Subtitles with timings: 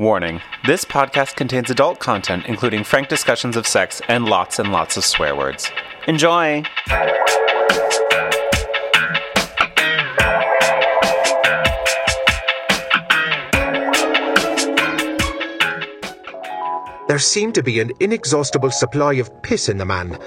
[0.00, 4.96] Warning this podcast contains adult content, including frank discussions of sex and lots and lots
[4.96, 5.70] of swear words.
[6.08, 6.62] Enjoy!
[17.06, 20.18] There seemed to be an inexhaustible supply of piss in the man.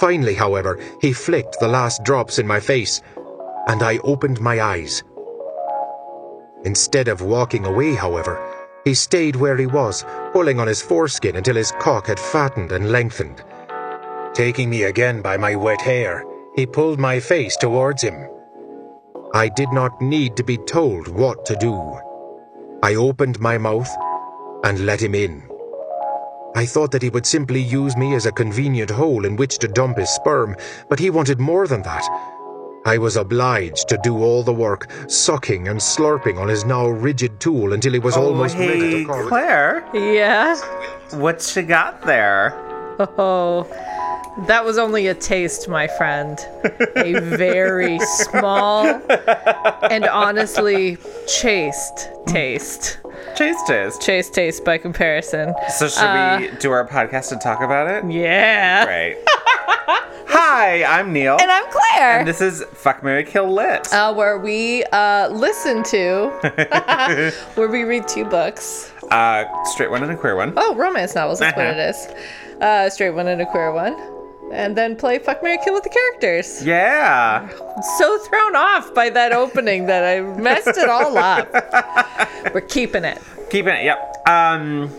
[0.00, 3.00] Finally, however, he flicked the last drops in my face,
[3.68, 5.04] and I opened my eyes.
[6.64, 8.45] Instead of walking away, however,
[8.86, 12.92] he stayed where he was, pulling on his foreskin until his cock had fattened and
[12.92, 13.42] lengthened.
[14.32, 18.28] Taking me again by my wet hair, he pulled my face towards him.
[19.34, 21.74] I did not need to be told what to do.
[22.84, 23.90] I opened my mouth
[24.62, 25.42] and let him in.
[26.54, 29.68] I thought that he would simply use me as a convenient hole in which to
[29.68, 30.54] dump his sperm,
[30.88, 32.04] but he wanted more than that.
[32.86, 37.40] I was obliged to do all the work, sucking and slurping on his now rigid
[37.40, 39.28] tool until he was oh, almost ready to call it.
[39.28, 40.56] Claire, Yeah.
[41.18, 42.54] what you got there?
[43.18, 43.64] Oh,
[44.46, 46.38] that was only a taste, my friend.
[46.94, 48.86] A very small
[49.90, 50.96] and honestly
[51.26, 52.98] chaste taste.
[53.34, 54.00] Chase taste.
[54.00, 55.54] Chaste taste by comparison.
[55.76, 58.08] So, should we uh, do our podcast and talk about it?
[58.10, 58.84] Yeah.
[58.84, 59.16] Great.
[59.68, 61.36] Hi, I'm Neil.
[61.40, 62.18] And I'm Claire.
[62.20, 63.92] And this is Fuck Mary Kill Lit.
[63.92, 66.28] uh, where we uh, listen to,
[67.54, 68.92] where we read two books.
[69.10, 70.52] Uh, straight one and a queer one.
[70.56, 71.38] Oh, romance novels.
[71.40, 71.78] That's what Uh-huh.
[71.80, 72.62] it is.
[72.62, 73.96] Uh, straight one and a queer one.
[74.52, 76.64] And then play Fuck Mary Kill with the characters.
[76.64, 77.48] Yeah.
[77.98, 81.52] so thrown off by that opening that I messed it all up.
[82.54, 83.18] We're keeping it.
[83.50, 83.84] Keeping it.
[83.84, 84.28] Yep.
[84.28, 84.90] Um,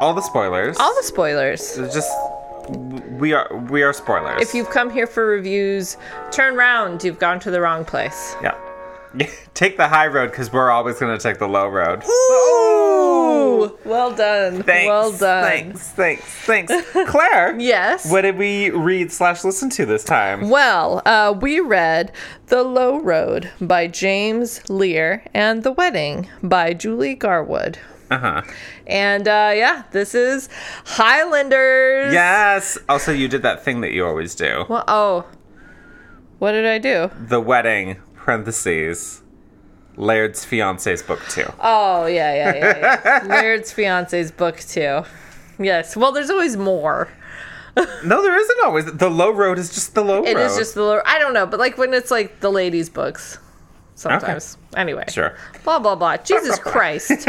[0.00, 0.76] all the spoilers.
[0.78, 1.76] All the spoilers.
[1.76, 2.10] Just
[2.68, 4.40] we are we are spoilers.
[4.42, 5.96] If you've come here for reviews,
[6.30, 7.02] turn round.
[7.04, 8.34] You've gone to the wrong place.
[8.42, 8.56] yeah.
[9.54, 12.04] take the high road because we're always gonna take the low road.
[12.06, 14.62] Ooh, well done.
[14.62, 14.86] Thanks.
[14.86, 15.44] well done.
[15.44, 15.88] Thanks.
[15.92, 16.24] Thanks.
[16.44, 16.72] Thanks.
[17.06, 17.58] Claire.
[17.58, 18.10] Yes.
[18.10, 20.50] What did we read slash listen to this time?
[20.50, 22.12] Well, uh, we read
[22.48, 27.78] The Low Road by James Lear and The Wedding by Julie Garwood.
[28.10, 28.42] Uh huh.
[28.86, 30.48] And uh, yeah, this is
[30.84, 32.12] Highlanders.
[32.12, 32.78] Yes.
[32.88, 34.64] Also, you did that thing that you always do.
[34.68, 35.26] Well, oh.
[36.38, 37.10] What did I do?
[37.26, 39.22] The wedding parentheses.
[39.96, 41.52] Laird's fiance's book two.
[41.60, 43.22] Oh yeah, yeah, yeah, yeah.
[43.26, 45.02] Laird's fiance's book too.
[45.58, 45.96] Yes.
[45.96, 47.08] Well, there's always more.
[48.04, 48.84] No, there isn't always.
[48.92, 50.44] The low road is just the low It road.
[50.46, 53.38] is just the lo- I don't know, but like when it's like the ladies' books,
[53.96, 54.56] sometimes.
[54.76, 55.04] Anyway.
[55.08, 55.36] Sure.
[55.64, 56.16] Blah blah blah.
[56.18, 57.10] Jesus Christ.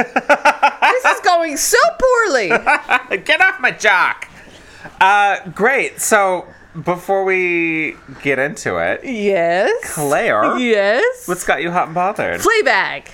[0.91, 2.47] this is going so poorly.
[3.23, 4.27] Get off my jock.
[4.99, 5.99] Uh, great.
[5.99, 6.47] So
[6.83, 9.71] before we get into it, Yes.
[9.93, 11.27] Claire, Yes.
[11.27, 12.41] what's got you hot and bothered?
[12.41, 13.07] Fleabag?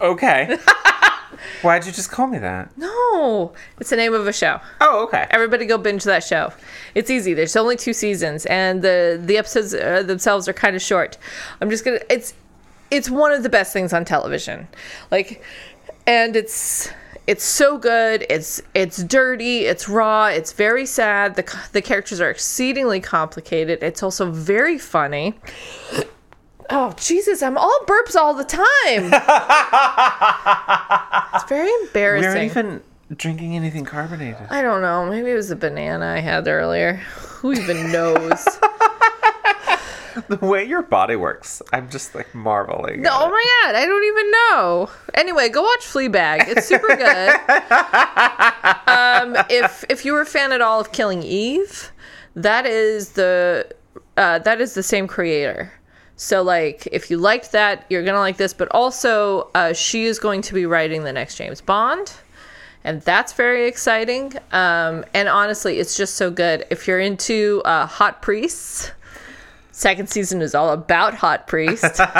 [0.00, 0.58] Okay.
[1.62, 2.70] Why'd you just call me that?
[2.76, 4.60] No, it's the name of a show.
[4.80, 5.26] Oh, okay.
[5.30, 6.52] Everybody go binge that show.
[6.94, 7.34] It's easy.
[7.34, 11.16] There's only two seasons, and the the episodes uh, themselves are kind of short.
[11.60, 12.00] I'm just gonna.
[12.10, 12.34] It's
[12.90, 14.66] it's one of the best things on television.
[15.10, 15.42] Like,
[16.08, 16.90] and it's
[17.26, 18.24] it's so good.
[18.30, 19.66] It's it's dirty.
[19.66, 20.26] It's raw.
[20.26, 21.36] It's very sad.
[21.36, 23.82] The the characters are exceedingly complicated.
[23.82, 25.38] It's also very funny.
[26.70, 27.42] Oh Jesus!
[27.42, 29.12] I'm all burps all the time.
[31.34, 32.32] it's very embarrassing.
[32.32, 32.38] We embarrassing.
[32.38, 32.82] aren't even
[33.16, 34.46] drinking anything carbonated.
[34.48, 35.08] I don't know.
[35.08, 36.94] Maybe it was a banana I had earlier.
[36.94, 38.48] Who even knows?
[40.28, 43.02] The way your body works, I'm just like marveling.
[43.02, 44.90] No, oh my god, I don't even know.
[45.14, 46.48] Anyway, go watch Fleabag.
[46.48, 47.28] It's super good.
[48.88, 51.90] um, if if you were a fan at all of Killing Eve,
[52.34, 53.70] that is the
[54.16, 55.72] uh, that is the same creator.
[56.16, 58.52] So like, if you liked that, you're gonna like this.
[58.52, 62.12] But also, uh, she is going to be writing the next James Bond.
[62.84, 64.32] And that's very exciting.
[64.52, 66.64] Um, and honestly, it's just so good.
[66.70, 68.92] If you're into uh, hot priests,
[69.78, 72.00] second season is all about hot priest.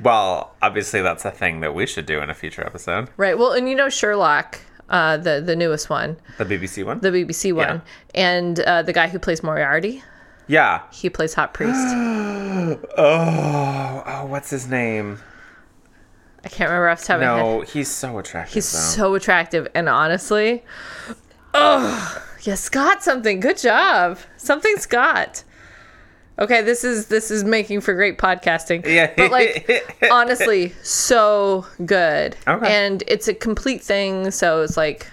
[0.00, 3.08] Well, obviously that's a thing that we should do in a future episode.
[3.16, 3.36] Right.
[3.36, 7.00] Well, and you know Sherlock, uh, the the newest one, The BBC one.
[7.00, 7.82] the BBC one,
[8.14, 10.04] and uh, the guy who plays Moriarty,
[10.46, 10.82] yeah.
[10.92, 11.74] he plays Hot Priest.
[12.96, 15.18] Oh, oh, what's his name?
[16.44, 17.42] I can't remember off the top of my head.
[17.42, 18.54] No, he's so attractive.
[18.54, 18.78] He's though.
[18.78, 20.64] so attractive, and honestly,
[21.54, 23.40] oh, you Scott something.
[23.40, 25.42] Good job, something Scott.
[26.38, 28.86] Okay, this is this is making for great podcasting.
[28.86, 29.12] Yeah.
[29.16, 32.36] But like honestly, so good.
[32.46, 32.66] Okay.
[32.86, 35.10] And it's a complete thing, so it's like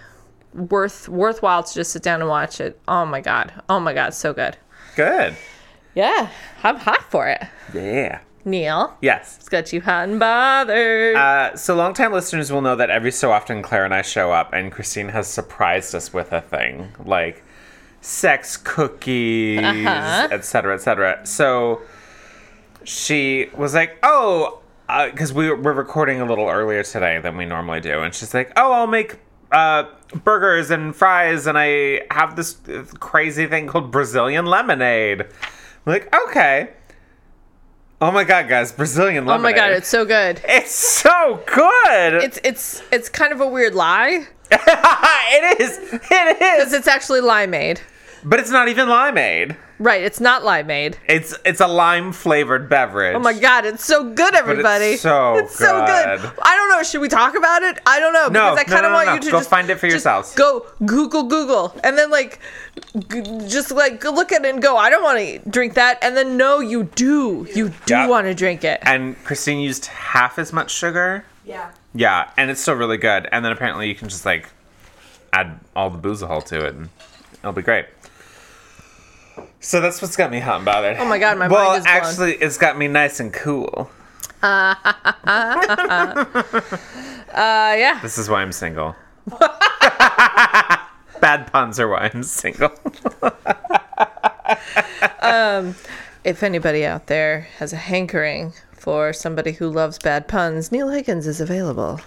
[0.54, 2.80] worth worthwhile to just sit down and watch it.
[2.88, 3.52] Oh my god.
[3.70, 4.56] Oh my god, so good.
[4.96, 5.36] Good.
[5.96, 6.30] Yeah,
[6.64, 7.42] I'm hot for it.
[7.74, 8.20] Yeah.
[8.48, 9.38] Neil, Yes.
[9.40, 11.16] it's got you hot and bothered.
[11.16, 14.54] Uh, so, longtime listeners will know that every so often Claire and I show up,
[14.54, 17.44] and Christine has surprised us with a thing like
[18.06, 20.28] sex cookies, Uh-huh.
[20.32, 21.20] etc., etc.
[21.26, 21.82] So,
[22.84, 27.82] she was like, "Oh," because we we're recording a little earlier today than we normally
[27.82, 29.18] do, and she's like, "Oh, I'll make."
[29.52, 29.86] Uh,
[30.24, 35.22] burgers and fries, and I have this uh, crazy thing called Brazilian lemonade.
[35.22, 35.28] I'm
[35.86, 36.72] like, okay.
[38.02, 39.40] Oh my god, guys, Brazilian lemonade.
[39.40, 40.42] oh my god, it's so good.
[40.46, 42.16] It's so good.
[42.24, 45.78] It's it's it's kind of a weird lie it is.
[45.94, 47.80] It because it's actually limeade.
[48.28, 49.56] But it's not even limeade.
[49.78, 50.96] Right, it's not limeade.
[51.08, 53.16] It's it's a lime flavored beverage.
[53.16, 54.96] Oh my god, it's so good, everybody.
[54.98, 56.22] so It's so good.
[56.22, 56.32] good.
[56.42, 56.82] I don't know.
[56.82, 57.80] Should we talk about it?
[57.86, 59.14] I don't know No, because I no, kind of no, want no.
[59.16, 60.34] you to Go just find it for just yourselves.
[60.34, 62.40] Go Google Google and then like
[63.10, 64.76] g- just like look at it and go.
[64.78, 66.00] I don't want to drink that.
[66.02, 67.46] And then no, you do.
[67.54, 68.08] You do Yeah.
[68.08, 68.80] want to drink it.
[68.84, 71.26] And Christine used half as much sugar.
[71.46, 71.70] Yeah.
[71.94, 73.28] Yeah, and it's still really good.
[73.32, 74.50] And then apparently you can just like
[75.34, 76.90] add all the boozahol to it, and
[77.40, 77.86] it'll be great.
[79.66, 80.98] So that's what's got me hot and bothered.
[80.98, 81.96] Oh my God, my well, mind is blown.
[81.98, 83.90] actually, it's got me nice and cool.
[87.36, 88.00] Uh, yeah.
[88.02, 88.96] This is why I'm single.
[91.20, 92.72] Bad puns are why I'm single.
[95.20, 95.76] Um,
[96.24, 101.26] if anybody out there has a hankering for somebody who loves bad puns, Neil Higgins
[101.26, 102.00] is available.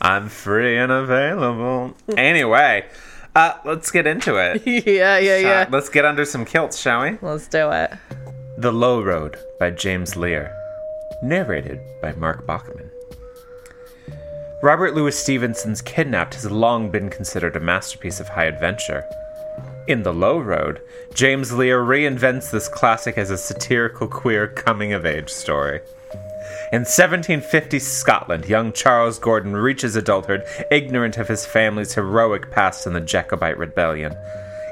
[0.00, 1.94] I'm free and available.
[2.16, 2.86] Anyway,
[3.34, 4.62] uh, let's get into it.
[4.86, 5.60] yeah, yeah, yeah.
[5.60, 7.18] Uh, let's get under some kilts, shall we?
[7.22, 7.92] Let's do it.
[8.58, 10.54] The Low Road by James Lear.
[11.22, 12.90] Narrated by Mark Bachman.
[14.62, 19.04] Robert Louis Stevenson's Kidnapped has long been considered a masterpiece of high adventure.
[19.86, 20.82] In The Low Road,
[21.14, 25.80] James Lear reinvents this classic as a satirical queer coming of age story.
[26.72, 32.92] In 1750 Scotland, young Charles Gordon reaches adulthood ignorant of his family's heroic past in
[32.92, 34.14] the Jacobite rebellion.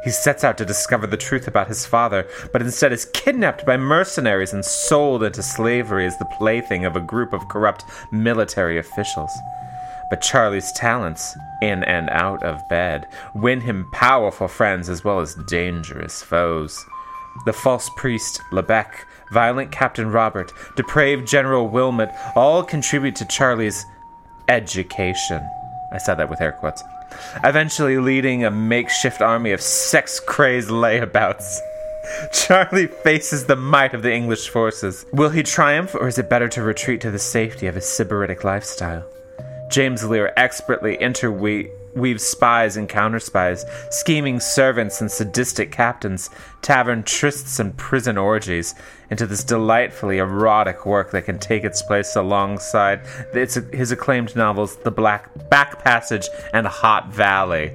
[0.04, 3.76] He sets out to discover the truth about his father, but instead is kidnapped by
[3.76, 9.32] mercenaries and sold into slavery as the plaything of a group of corrupt military officials.
[10.08, 15.34] But Charlie's talents, in and out of bed, win him powerful friends as well as
[15.48, 16.86] dangerous foes.
[17.44, 23.84] The false priest, Lebec, violent Captain Robert, depraved General Wilmot all contribute to Charlie's
[24.48, 25.48] education.
[25.92, 26.82] I said that with air quotes.
[27.44, 31.58] Eventually leading a makeshift army of sex crazed layabouts.
[32.32, 35.04] Charlie faces the might of the English forces.
[35.12, 38.44] Will he triumph, or is it better to retreat to the safety of his sybaritic
[38.44, 39.04] lifestyle?
[39.70, 40.96] James Lear expertly
[41.98, 46.30] interweaves spies and counterspies, scheming servants and sadistic captains,
[46.62, 48.76] tavern trysts and prison orgies,
[49.10, 53.00] into this delightfully erotic work that can take its place alongside
[53.32, 57.72] his acclaimed novels The Black Back Passage and Hot Valley.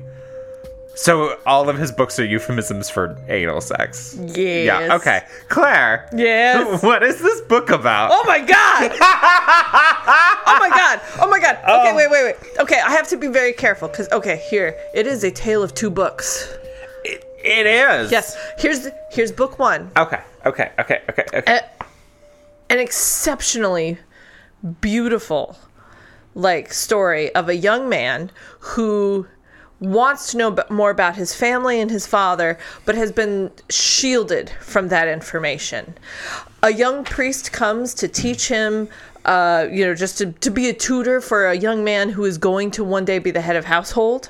[0.96, 4.16] So all of his books are euphemisms for anal sex.
[4.20, 4.66] Yes.
[4.68, 4.96] Yeah.
[4.96, 6.08] Okay, Claire.
[6.16, 6.84] Yes.
[6.84, 8.12] What is this book about?
[8.14, 8.92] Oh my god!
[9.02, 11.02] oh my god!
[11.20, 11.56] Oh my god!
[11.56, 11.96] Okay, Oh.
[11.96, 12.36] wait, wait, wait.
[12.60, 15.74] Okay, I have to be very careful because okay, here it is a tale of
[15.74, 16.54] two books.
[17.04, 18.12] It, it is.
[18.12, 20.22] Yes, here's here's book one, Okay.
[20.46, 20.72] Okay.
[20.80, 21.02] Okay.
[21.10, 21.26] Okay.
[21.34, 21.58] Okay.
[21.60, 21.84] A-
[22.72, 23.98] an exceptionally
[24.82, 25.58] beautiful
[26.36, 29.28] like story of a young man who
[29.84, 34.88] wants to know more about his family and his father but has been shielded from
[34.88, 35.94] that information.
[36.62, 38.88] A young priest comes to teach him
[39.26, 42.38] uh, you know just to, to be a tutor for a young man who is
[42.38, 44.30] going to one day be the head of household.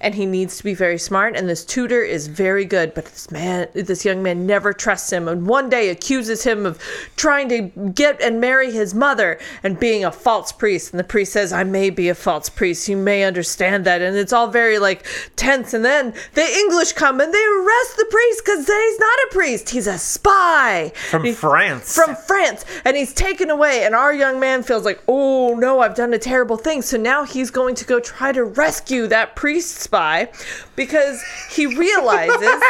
[0.00, 1.36] And he needs to be very smart.
[1.36, 2.94] And this tutor is very good.
[2.94, 5.28] But this man this young man never trusts him.
[5.28, 6.80] And one day accuses him of
[7.16, 10.92] trying to get and marry his mother and being a false priest.
[10.92, 12.88] And the priest says i may be a false priest.
[12.88, 14.00] You may understand that.
[14.02, 15.74] And it's all very like tense.
[15.74, 19.70] And then the english come and they arrest the priest because he's not a priest.
[19.70, 20.92] He's a spy.
[21.10, 21.94] From France.
[21.94, 22.64] from France.
[22.84, 23.84] And he's taken away.
[23.84, 26.82] And our young man feels like oh no I've done a terrible thing.
[26.82, 30.30] So now he's going to go try to rescue that priest spy
[30.76, 32.62] because he realizes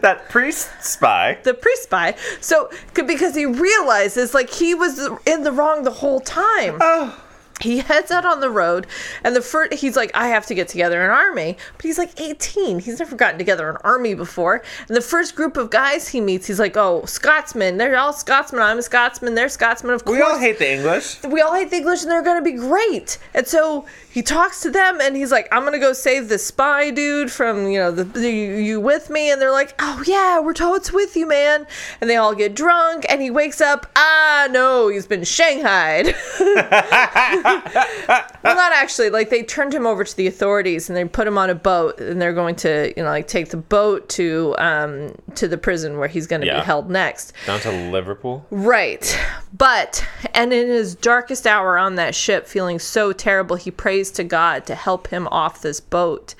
[0.00, 1.38] that priest spy.
[1.42, 2.14] the priest spy.
[2.40, 7.22] So because he realizes like he was in the wrong the whole time oh.
[7.62, 8.86] He heads out on the road
[9.24, 12.20] and the first he's like i have to get together an army but he's like
[12.20, 16.20] 18 he's never gotten together an army before and the first group of guys he
[16.20, 20.16] meets he's like oh scotsmen they're all scotsmen i'm a scotsman they're scotsmen of course
[20.18, 21.22] We all hate the English.
[21.24, 23.18] we all hate the English and they're gonna be great.
[23.34, 26.90] And so he talks to them and he's like, I'm gonna go save this spy
[26.90, 29.30] dude from, you know, the, the you, you with me?
[29.30, 31.66] And they're like, Oh yeah, we're totes with you, man.
[32.00, 36.14] And they all get drunk and he wakes up, ah no, he's been shanghaied.
[37.46, 41.38] well not actually, like they turned him over to the authorities and they put him
[41.38, 45.14] on a boat and they're going to, you know, like take the boat to um
[45.36, 46.60] to the prison where he's gonna Yeah.
[46.60, 47.32] be held next.
[47.46, 48.46] Down to Liverpool.
[48.50, 49.18] Right.
[49.56, 54.24] But, and in his darkest hour on that ship, feeling so terrible, he prays to
[54.24, 56.34] God to help him off this boat.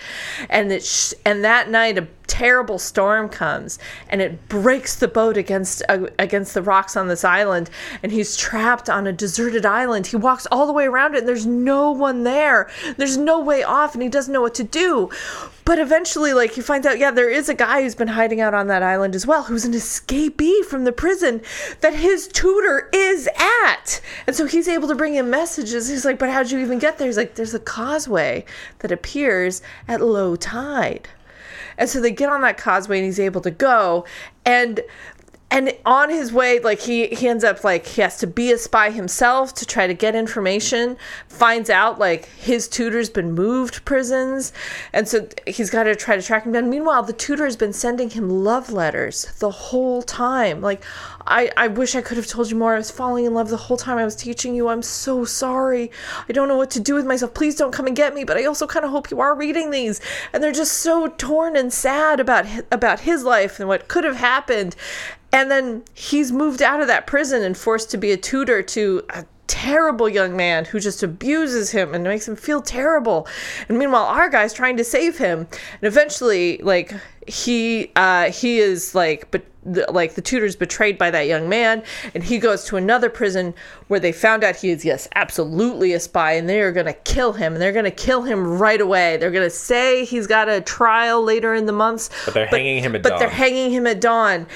[0.51, 3.79] And it sh- and that night, a terrible storm comes
[4.09, 7.71] and it breaks the boat against uh, against the rocks on this island
[8.03, 10.07] and he's trapped on a deserted island.
[10.07, 12.69] He walks all the way around it and there's no one there.
[12.97, 15.11] There's no way off and he doesn't know what to do.
[15.65, 18.55] But eventually like he finds out yeah there is a guy who's been hiding out
[18.55, 21.41] on that island as well who's an escapee from the prison
[21.81, 24.01] that his tutor is at.
[24.27, 25.89] And so he's able to bring him messages.
[25.89, 27.07] He's like but how'd you even get there?
[27.07, 28.45] He's like there's a causeway
[28.81, 31.09] that appears at low tide
[31.79, 34.05] and so they get on that causeway and he's able to go.
[34.45, 34.81] And
[35.49, 38.59] and on his way like he he ends up like he has to be a
[38.59, 40.97] spy himself to try to get information
[41.29, 44.53] finds out like his tutor's been moved prisons.
[44.93, 46.69] And so he's got to try to track him down.
[46.69, 50.61] Meanwhile the tutor has been sending him love letters the whole time.
[50.61, 50.83] Like
[51.27, 52.75] I, I wish I could have told you more.
[52.75, 54.69] I was falling in love the whole time I was teaching you.
[54.69, 55.91] I'm so sorry.
[56.29, 57.35] I don't know what to do with myself.
[57.35, 58.25] Please don't come and get me.
[58.25, 60.01] But I also kind of hope you are reading these.
[60.33, 64.17] And they're just so torn and sad about about his life and what could have
[64.17, 64.77] happened.
[65.33, 69.03] And then he's moved out of that prison and forced to be a tutor to
[69.11, 73.27] a terrible young man who just abuses him and makes him feel terrible.
[73.69, 75.41] And meanwhile, our guy's trying to save him.
[75.41, 76.93] And eventually, like
[77.27, 81.83] he uh, he is like, but the, like the tutor's betrayed by that young man,
[82.15, 83.55] and he goes to another prison
[83.89, 87.33] where they found out he is yes, absolutely a spy, and they are gonna kill
[87.33, 87.55] him.
[87.55, 89.17] And they're gonna kill him right away.
[89.17, 92.95] They're gonna say he's got a trial later in the months, But they're hanging him
[92.95, 93.19] at but dawn.
[93.19, 94.47] they're hanging him at dawn.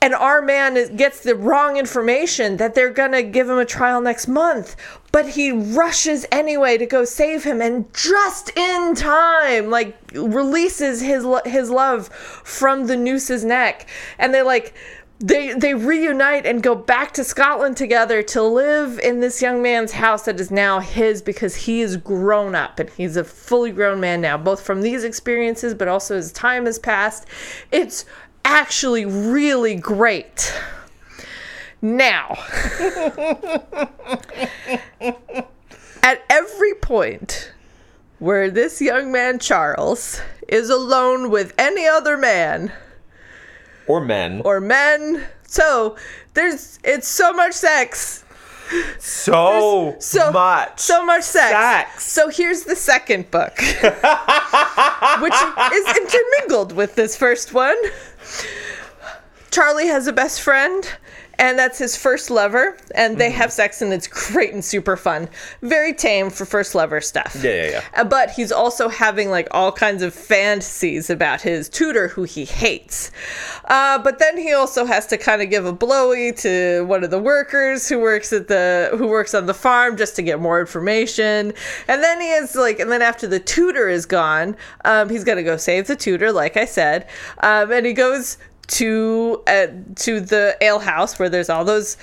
[0.00, 3.64] And our man is, gets the wrong information that they're going to give him a
[3.64, 4.76] trial next month.
[5.14, 11.24] But he rushes anyway to go save him and just in time, like, releases his,
[11.44, 13.86] his love from the noose's neck.
[14.18, 14.74] And they, like,
[15.20, 19.92] they they reunite and go back to Scotland together to live in this young man's
[19.92, 24.00] house that is now his because he is grown up and he's a fully grown
[24.00, 27.26] man now both from these experiences but also as time has passed
[27.70, 28.04] it's
[28.44, 30.52] actually really great
[31.84, 32.34] now
[36.02, 37.52] at every point
[38.18, 42.72] where this young man Charles is alone with any other man
[43.86, 44.40] or men.
[44.44, 45.26] or men.
[45.46, 45.96] So
[46.32, 48.24] there's it's so much sex.
[48.98, 50.80] so, So much.
[50.80, 51.50] So much sex.
[51.50, 52.10] Sex.
[52.10, 53.58] So here's the second book.
[55.20, 55.34] which
[55.74, 57.76] is intermingled with this first one.
[59.50, 60.88] Charlie has a best friend,
[61.38, 65.28] and that's his first lover, and they have sex, and it's great and super fun.
[65.62, 67.36] Very tame for first lover stuff.
[67.42, 67.80] Yeah, yeah, yeah.
[67.94, 72.44] Uh, But he's also having like all kinds of fantasies about his tutor who he
[72.44, 73.10] hates.
[73.64, 77.10] Uh, but then he also has to kind of give a blowy to one of
[77.10, 80.60] the workers who works at the who works on the farm just to get more
[80.60, 81.52] information.
[81.88, 85.42] And then he is like, and then after the tutor is gone, um, he's gonna
[85.42, 87.06] go save the tutor, like I said.
[87.42, 89.66] Um, and he goes to uh,
[89.96, 91.96] to the alehouse where there's all those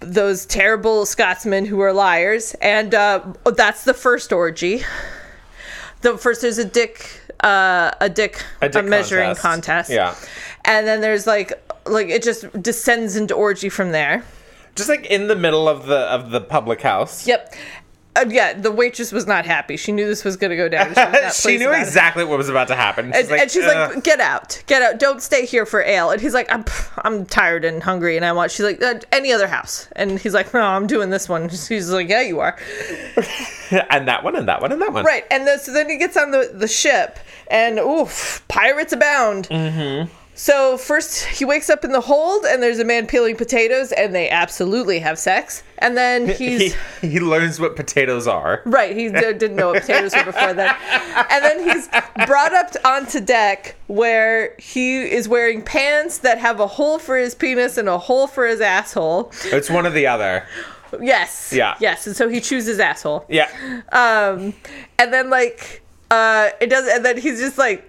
[0.00, 3.20] those terrible Scotsmen who are liars, and uh,
[3.56, 4.82] that's the first orgy.
[6.02, 9.88] The first there's a dick uh, a dick, A dick measuring contest.
[9.88, 9.90] contest.
[9.90, 10.14] Yeah.
[10.64, 11.52] and then there's like
[11.86, 14.24] like it just descends into orgy from there.
[14.74, 17.26] Just like in the middle of the of the public house.
[17.26, 17.54] Yep.
[18.16, 19.76] Uh, yeah, the waitress was not happy.
[19.76, 20.94] She knew this was going to go down.
[21.32, 21.86] She, she knew about it.
[21.86, 23.12] exactly what was about to happen.
[23.12, 24.98] She's And, and she's like, "Get out, get out!
[25.00, 26.64] Don't stay here for ale." And he's like, "I'm,
[26.98, 30.32] I'm tired and hungry, and I want." She's like, uh, "Any other house?" And he's
[30.32, 32.56] like, "No, I'm doing this one." She's like, "Yeah, you are."
[33.90, 35.04] and that one, and that one, and that one.
[35.04, 37.18] Right, and the, so then he gets on the the ship,
[37.48, 39.48] and oof, pirates abound.
[39.48, 40.12] Mm-hmm.
[40.36, 44.14] So first he wakes up in the hold, and there's a man peeling potatoes, and
[44.14, 45.62] they absolutely have sex.
[45.78, 48.60] And then he's He, he learns what potatoes are.
[48.64, 50.74] Right, he d- didn't know what potatoes were before then.
[51.30, 51.88] And then he's
[52.26, 57.34] brought up onto deck where he is wearing pants that have a hole for his
[57.34, 59.30] penis and a hole for his asshole.
[59.44, 60.46] It's one or the other.
[61.00, 61.52] Yes.
[61.52, 61.76] Yeah.
[61.80, 63.24] Yes, and so he chooses asshole.
[63.28, 63.48] Yeah.
[63.92, 64.54] Um,
[64.98, 67.88] and then like uh, it does, and then he's just like.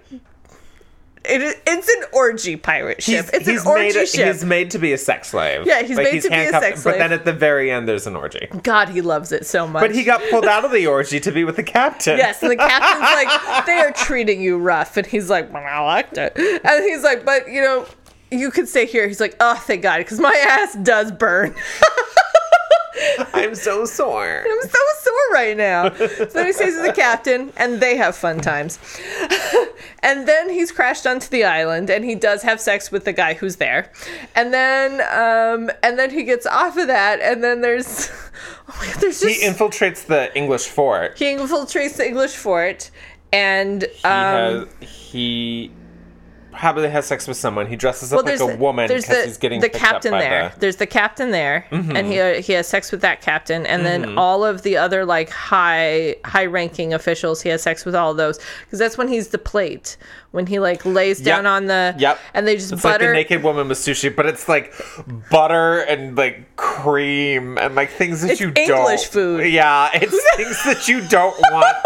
[1.28, 3.24] It is, it's an orgy pirate ship.
[3.26, 4.26] He's, it's he's an orgy made, ship.
[4.26, 5.66] He's made to be a sex slave.
[5.66, 6.94] Yeah, he's made to be a sex slave.
[6.94, 8.48] But then at the very end, there's an orgy.
[8.62, 9.80] God, he loves it so much.
[9.80, 12.18] But he got pulled out of the orgy to be with the captain.
[12.18, 14.96] Yes, and the captain's like, they are treating you rough.
[14.96, 16.32] And he's like, well, I liked it.
[16.36, 17.86] And he's like, but, you know,
[18.30, 19.06] you could stay here.
[19.06, 21.54] He's like, oh, thank God, because my ass does burn.
[23.32, 24.44] I'm so sore.
[24.50, 25.92] I'm so sore right now.
[25.94, 28.78] So then he stays with the captain, and they have fun times.
[30.02, 33.34] and then he's crashed onto the island, and he does have sex with the guy
[33.34, 33.90] who's there.
[34.34, 38.10] And then, um, and then he gets off of that, and then there's,
[38.68, 41.18] oh my God, there's just He infiltrates the English fort.
[41.18, 42.90] he infiltrates the English fort,
[43.32, 45.70] and um, He has he
[46.56, 47.66] probably has sex with someone.
[47.66, 50.20] He dresses up like a the- woman because the, he's getting the picked captain up
[50.20, 50.42] by there.
[50.42, 50.48] the.
[50.50, 50.60] Mm-hmm.
[50.60, 54.18] There's the captain there, and he uh, he has sex with that captain, and then
[54.18, 57.42] all of the other like high high ranking officials.
[57.42, 59.96] He has sex with all of those because that's when he's the plate
[60.32, 61.50] when he like lays down Yep.
[61.50, 62.18] on the Yep.
[62.34, 63.06] and they just It's like butter.
[63.08, 64.74] the naked woman with sushi, but it's like
[65.30, 69.12] butter and like cream and like things that It's you English don't.
[69.12, 69.52] food.
[69.52, 71.76] Yeah, it's things that you don't want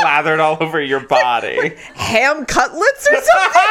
[0.00, 1.74] slathered all over your body.
[1.94, 3.62] ham cutlets or something.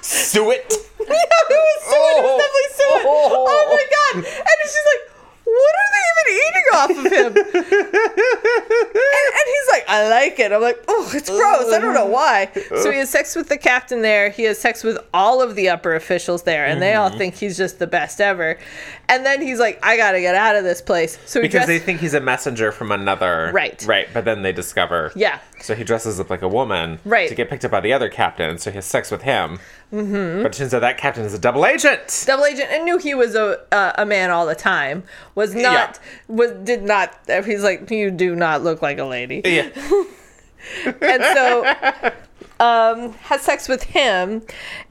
[0.02, 0.72] Suet.
[1.00, 2.38] yeah, it was so it was oh.
[2.38, 2.84] definitely so.
[3.04, 3.46] Oh.
[3.48, 4.24] Oh my god!
[4.24, 5.11] And she's like,
[5.52, 7.32] what are they even eating off of him?
[7.36, 10.52] and, and he's like, I like it.
[10.52, 11.72] I'm like, oh, it's gross.
[11.72, 12.50] I don't know why.
[12.82, 14.30] So he has sex with the captain there.
[14.30, 17.18] He has sex with all of the upper officials there, and they all Mm-hmm.
[17.18, 18.58] think he's just the best ever.
[19.08, 21.18] And then he's like, I gotta get out of this place.
[21.26, 23.50] So he Because they think he's a messenger from another.
[23.52, 23.84] Right.
[23.86, 24.08] Right.
[24.14, 25.12] But then they discover.
[25.14, 25.40] Yeah.
[25.60, 26.98] So he dresses up like a woman.
[27.04, 27.28] Right.
[27.28, 28.56] To get picked up by the other captain.
[28.58, 29.58] So he has sex with him.
[29.92, 30.42] Mm-hmm.
[30.42, 32.24] But it turns out that captain is a double agent.
[32.26, 35.04] double agent and knew he was a uh, a man all the time.
[35.34, 37.14] Was not was did not.
[37.44, 39.42] He's like, you do not look like a lady.
[39.44, 39.68] Yeah.
[41.00, 42.12] and so
[42.60, 44.42] um has sex with him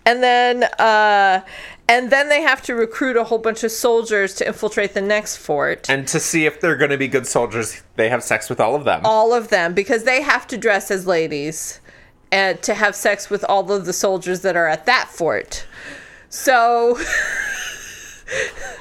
[0.06, 1.42] and then uh
[1.88, 5.38] and then they have to recruit a whole bunch of soldiers to infiltrate the next
[5.38, 8.62] fort And to see if they're going to be good soldiers, they have sex with
[8.62, 9.02] all of them.
[9.04, 11.81] all of them because they have to dress as ladies
[12.32, 15.66] and to have sex with all of the soldiers that are at that fort.
[16.30, 16.98] So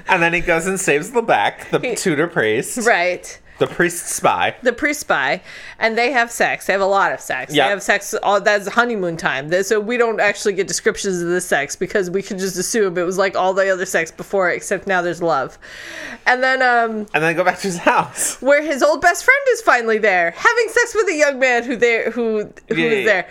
[0.09, 4.07] And then he goes and saves the back, the He- tutor priest, right the priest
[4.09, 4.57] spy.
[4.63, 5.41] the priest spy
[5.79, 7.65] and they have sex they have a lot of sex Yeah.
[7.67, 11.41] they have sex all that's honeymoon time so we don't actually get descriptions of the
[11.41, 14.87] sex because we could just assume it was like all the other sex before except
[14.89, 15.59] now there's love
[16.27, 18.41] and then um And then go back to his house.
[18.43, 21.77] where his old best friend is finally there having sex with a young man who
[21.77, 23.29] there who who Yeah, is yeah, there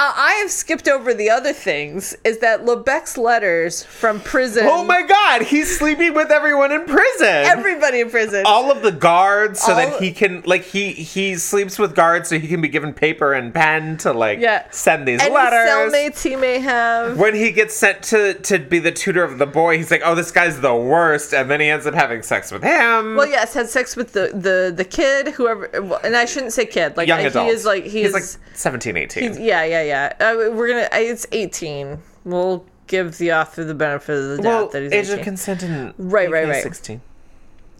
[0.00, 2.16] uh, I have skipped over the other things.
[2.24, 4.64] Is that Lebec's letters from prison?
[4.66, 7.26] Oh my god, he's sleeping with everyone in prison.
[7.28, 8.44] Everybody in prison.
[8.46, 12.28] all of the guards so All- that he can like he he sleeps with guards
[12.30, 14.66] so he can be given paper and pen to like yeah.
[14.70, 15.68] send these Any letters.
[15.68, 17.18] cellmates he may have.
[17.18, 20.14] when he gets sent to to be the tutor of the boy, he's like, "Oh,
[20.14, 23.16] this guy's the worst," and then he ends up having sex with him.
[23.16, 25.66] Well, yes, had sex with the the the kid, whoever,
[26.04, 26.96] and I shouldn't say kid.
[26.96, 27.46] Like young uh, adult.
[27.46, 29.22] he is like he he's is like 17, 18.
[29.22, 29.89] he's- yeah, yeah, yeah.
[30.20, 30.88] Uh, we're gonna.
[30.92, 31.98] It's eighteen.
[32.24, 35.18] We'll give the author the benefit of the doubt well, that he's age 18.
[35.18, 36.62] of consent in Right, right, right.
[36.62, 37.00] 16.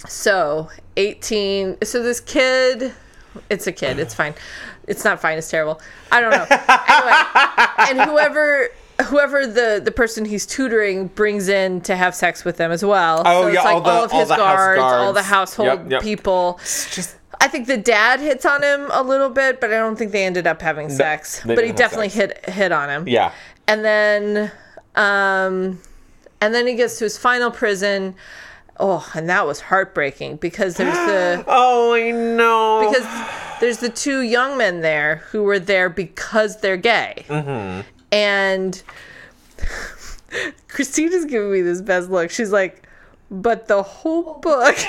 [0.07, 1.77] so eighteen.
[1.83, 2.93] So this kid,
[3.51, 3.99] it's a kid.
[3.99, 4.35] It's fine.
[4.87, 5.39] It's not fine.
[5.39, 5.81] It's terrible.
[6.11, 6.47] I don't know.
[6.89, 8.69] anyway, and whoever.
[9.07, 13.23] Whoever the, the person he's tutoring brings in to have sex with them as well.
[13.25, 15.67] Oh, so it's yeah, like all the- of his the house guards, all the household
[15.69, 16.03] Yep, yep.
[16.03, 16.59] people.
[16.61, 19.97] It's just I think the dad hits on him a little bit, but I don't
[19.97, 21.41] think they ended up having sex.
[21.45, 22.33] they but he definitely sex.
[22.45, 23.09] hit hit on him.
[23.09, 23.33] yeah.
[23.67, 24.53] And then
[24.95, 25.81] um
[26.43, 28.15] and then he gets to his final prison.
[28.79, 32.89] Oh, and that was heartbreaking because there's the Oh, I know.
[32.91, 33.07] because
[33.61, 37.25] there's the two young men there who were there because they're gay.
[37.29, 37.87] Mm-hmm.
[38.13, 38.83] And
[40.69, 42.31] Christina's giving me this best look.
[42.31, 42.87] She's like,
[43.31, 44.77] but the whole book.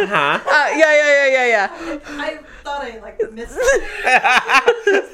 [0.00, 0.40] uh-huh.
[0.46, 1.98] Uh, yeah, yeah, yeah, yeah, yeah.
[2.22, 3.82] I thought I like missed it.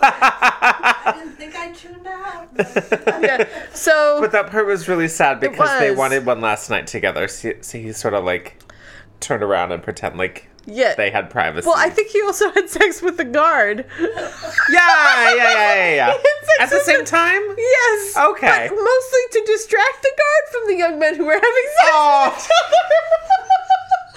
[0.02, 2.54] I didn't think I tuned out.
[2.56, 3.48] but- yeah.
[3.72, 5.98] So But that part was really sad because they was.
[5.98, 7.28] wanted one last night together.
[7.28, 8.62] So, so he sort of like
[9.20, 10.94] turned around and pretend like yeah.
[10.94, 11.66] they had privacy.
[11.66, 13.84] well, I think he also had sex with the guard.
[13.98, 14.06] Yeah,
[14.70, 16.06] yeah, yeah, yeah, yeah.
[16.12, 17.42] He had sex At the with same time?
[17.56, 18.16] Yes.
[18.16, 18.66] Okay.
[18.68, 22.46] But mostly to distract the guard from the young men who were having sex Oh.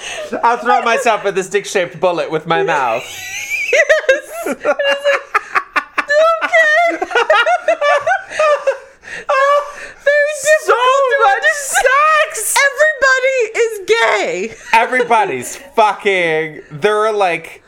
[0.43, 3.03] I'll throw myself with a stick shaped bullet with my mouth.
[3.71, 4.47] yes!
[4.47, 4.65] okay!
[10.03, 12.33] Very difficult so to much understand.
[12.33, 12.57] sex!
[12.65, 14.55] Everybody is gay!
[14.73, 16.61] Everybody's fucking.
[16.71, 17.63] There are like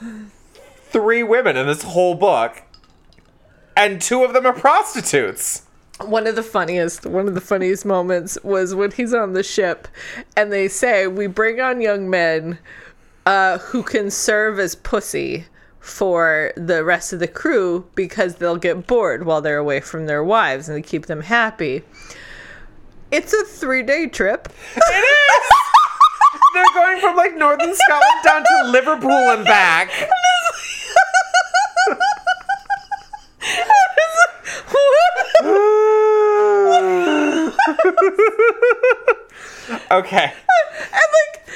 [0.89, 2.61] three women in this whole book,
[3.75, 5.63] and two of them are prostitutes.
[6.05, 9.87] One of the funniest, one of the funniest moments was when he's on the ship,
[10.35, 12.59] and they say we bring on young men
[13.25, 15.45] uh, who can serve as pussy
[15.79, 20.23] for the rest of the crew because they'll get bored while they're away from their
[20.23, 21.83] wives and they keep them happy.
[23.11, 24.47] It's a three day trip.
[24.75, 25.49] It is.
[26.53, 29.89] They're going from like northern Scotland down to Liverpool and back.
[39.91, 40.31] okay.
[40.31, 41.49] And like,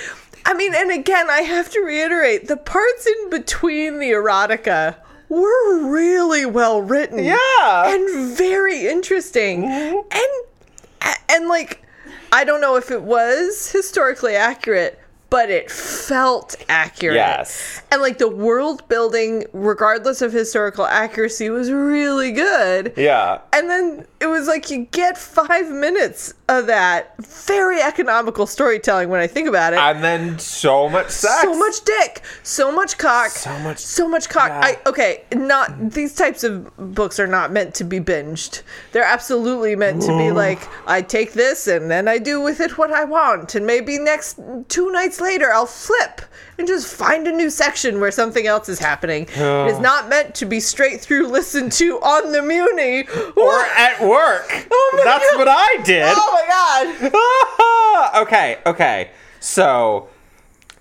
[0.46, 4.96] I mean, and again, I have to reiterate the parts in between the erotica
[5.30, 7.24] were really well written.
[7.24, 7.94] Yeah.
[7.94, 9.64] And very interesting.
[9.64, 9.98] Mm-hmm.
[10.12, 11.84] And, and like,
[12.32, 17.16] I don't know if it was historically accurate, but it felt accurate.
[17.16, 17.82] Yes.
[17.92, 22.94] And like the world building, regardless of historical accuracy, was really good.
[22.96, 23.42] Yeah.
[23.54, 29.20] And then it was like you get five minutes of that very economical storytelling when
[29.20, 29.80] I think about it.
[29.80, 31.42] And then so much sex.
[31.42, 34.50] so much dick, so much cock, So much- so much cock.
[34.50, 34.62] Yeah.
[34.64, 38.62] I okay, not these types of books are not meant to be binged.
[38.94, 42.78] They're absolutely meant to be like I take this and then I do with it
[42.78, 46.22] what I want, and maybe next two nights later I'll flip
[46.58, 49.24] and just find a new section where something else is happening.
[49.36, 54.02] It is not meant to be straight through listened to on the Muni Or at
[54.02, 54.66] work.
[54.72, 55.38] Oh That's God.
[55.40, 56.04] what I did.
[56.08, 58.22] Oh my god!
[58.28, 59.12] okay, okay.
[59.40, 60.10] So,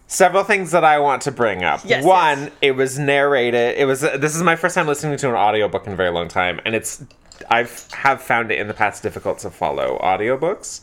[0.07, 1.81] several things that I want to bring up.
[1.85, 2.51] Yes, One, yes.
[2.63, 3.77] it was narrated.
[3.79, 6.29] It was this is my first time listening to an audiobook in a very long
[6.29, 7.05] time, and it's
[7.51, 10.81] I've have found it in the past difficult to follow audiobooks.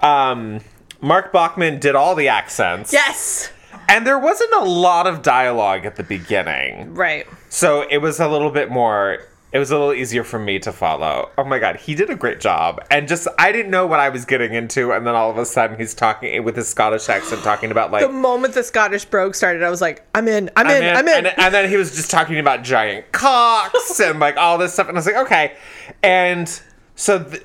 [0.00, 0.60] Um,
[1.00, 2.92] Mark Bachman did all the accents.
[2.92, 3.50] Yes,
[3.88, 6.94] And there wasn't a lot of dialogue at the beginning.
[6.94, 7.26] right.
[7.48, 9.18] So it was a little bit more
[9.50, 11.30] it was a little easier for me to follow.
[11.38, 12.84] Oh my god, he did a great job.
[12.90, 15.46] And just I didn't know what I was getting into and then all of a
[15.46, 19.34] sudden he's talking with his Scottish accent talking about like The moment the Scottish brogue
[19.34, 21.26] started, I was like, I'm in, I'm, in, I'm in.
[21.26, 24.88] And, and then he was just talking about giant cocks and like all this stuff
[24.88, 25.56] and I was like, okay.
[26.02, 26.48] And
[26.94, 27.42] so th-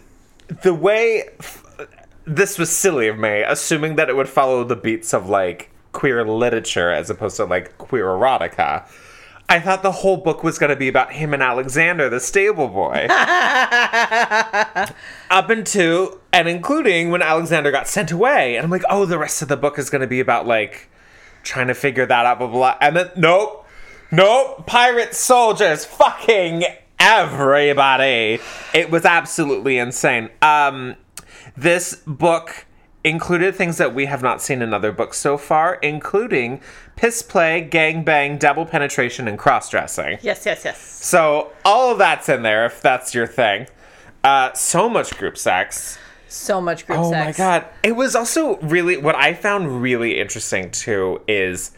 [0.62, 1.30] the way
[2.26, 6.28] this was silly of me, assuming that it would follow the beats of like queer
[6.28, 8.88] literature as opposed to like queer erotica.
[9.50, 12.68] I thought the whole book was going to be about him and Alexander, the stable
[12.68, 13.08] boy.
[15.30, 18.56] Up until and including when Alexander got sent away.
[18.56, 20.90] And I'm like, oh, the rest of the book is going to be about like
[21.44, 22.78] trying to figure that out, blah, blah, blah.
[22.82, 23.68] And then, nope,
[24.12, 26.64] nope, pirate soldiers, fucking
[27.00, 28.40] everybody.
[28.74, 30.30] It was absolutely insane.
[30.42, 30.96] Um,
[31.56, 32.66] this book
[33.04, 36.62] included things that we have not seen in other books so far, including
[36.96, 40.18] piss play, gang bang, double penetration, and cross dressing.
[40.22, 40.80] yes, yes, yes.
[40.80, 43.68] So all of that's in there if that's your thing.
[44.24, 45.98] Uh, so much group sex.
[46.28, 47.40] So much group Oh sex.
[47.40, 47.68] Oh my god!
[47.84, 51.72] It was also really what I found really interesting too is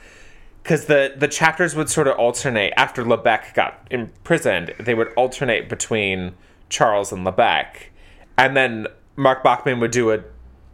[0.63, 4.73] because the the chapters would sort of alternate after Lebec got imprisoned.
[4.79, 6.35] They would alternate between
[6.69, 7.89] Charles and Lebec,
[8.37, 10.23] and then Mark Bachman would do a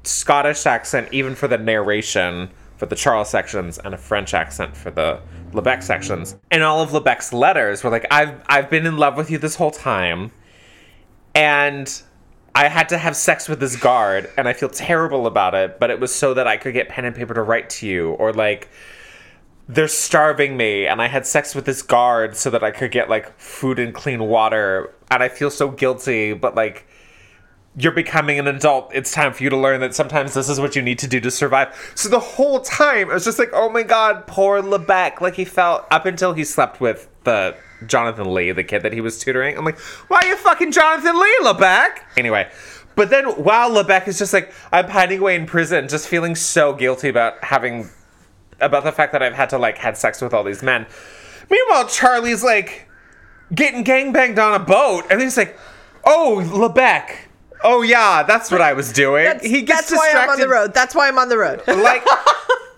[0.03, 2.49] Scottish accent even for the narration
[2.81, 6.35] for the Charles sections and a French accent for the Lebec sections.
[6.49, 9.55] And all of Lebec's letters were like, "I've I've been in love with you this
[9.55, 10.31] whole time."
[11.35, 12.01] and
[12.53, 15.91] I had to have sex with this guard, and I feel terrible about it, but
[15.91, 18.33] it was so that I could get pen and paper to write to you, or
[18.33, 18.69] like
[19.69, 23.09] they're starving me, and I had sex with this guard so that I could get
[23.09, 26.87] like food and clean water, and I feel so guilty, but like
[27.77, 28.91] you're becoming an adult.
[28.93, 31.19] It's time for you to learn that sometimes this is what you need to do
[31.21, 31.93] to survive.
[31.95, 35.21] So the whole time, it was just like, oh my god, poor Lebec.
[35.21, 37.55] Like he felt up until he slept with the
[37.85, 39.57] Jonathan Lee, the kid that he was tutoring.
[39.57, 39.79] I'm like,
[40.09, 41.99] why are you fucking Jonathan Lee, Lebec?
[42.17, 42.49] Anyway.
[42.95, 46.73] But then while Lebec is just like, I'm hiding away in prison, just feeling so
[46.73, 47.89] guilty about having
[48.59, 50.85] about the fact that I've had to like had sex with all these men.
[51.49, 52.89] Meanwhile, Charlie's like
[53.53, 55.57] getting gangbanged on a boat, and he's like,
[56.05, 57.20] "Oh, Lebec.
[57.63, 60.23] Oh yeah, that's what I was doing." That's, he gets that's why distracted.
[60.23, 60.73] I'm on the road.
[60.73, 61.61] That's why I'm on the road.
[61.67, 62.03] Like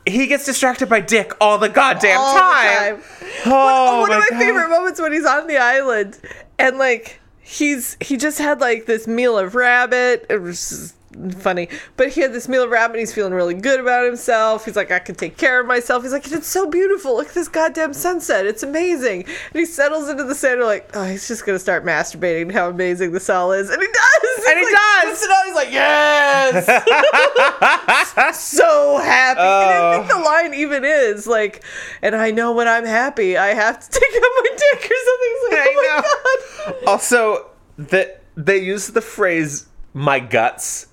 [0.06, 2.96] he gets distracted by Dick all the goddamn All the time.
[2.98, 3.04] time.
[3.46, 4.40] Oh, One my of my God.
[4.40, 6.20] favorite moments when he's on the island
[6.60, 10.26] and like he's he just had like this meal of rabbit.
[10.30, 10.94] It was
[11.40, 11.70] funny.
[11.98, 14.66] But he had this meal of and he's feeling really good about himself.
[14.66, 16.04] He's like, I can take care of myself.
[16.04, 17.16] He's like, it's so beautiful.
[17.16, 18.46] Look at this goddamn sunset.
[18.46, 19.24] It's amazing.
[19.24, 20.62] And he settles into the sand.
[20.62, 22.52] Like, oh, he's just gonna start masturbating.
[22.52, 24.46] How amazing the cell is, and he does.
[24.48, 25.24] And he like, does.
[25.24, 26.66] And He's like, yes.
[28.40, 29.40] so happy.
[29.40, 29.98] And I oh.
[29.98, 31.64] think the line even is like,
[32.02, 35.34] and I know when I'm happy, I have to take out my dick or something.
[35.36, 36.88] It's like, oh my god.
[36.88, 40.88] Also, the, they use the phrase "my guts"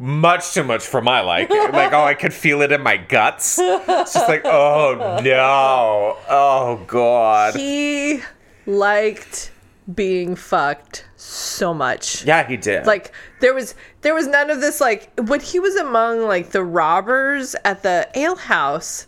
[0.00, 1.56] much too much for my liking.
[1.72, 3.58] like, oh, I could feel it in my guts.
[3.58, 7.54] It's just like, oh no, oh god.
[7.54, 8.22] He
[8.66, 9.52] liked
[9.94, 12.24] being fucked so much.
[12.24, 12.86] Yeah, he did.
[12.86, 16.64] Like there was there was none of this like when he was among like the
[16.64, 19.06] robbers at the ale house.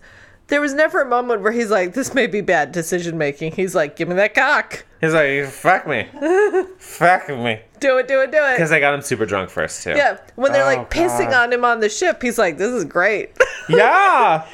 [0.48, 3.74] There was never a moment where he's like, "This may be bad decision making." He's
[3.74, 6.08] like, "Give me that cock, he's like, fuck me,
[6.78, 9.82] fuck me, do it, do it, do it." because I got him super drunk first
[9.82, 9.90] too.
[9.90, 11.48] Yeah, when they're Oh, like pissing God.
[11.48, 13.36] on him on the ship, he's like, "This is great."
[13.68, 14.46] yeah.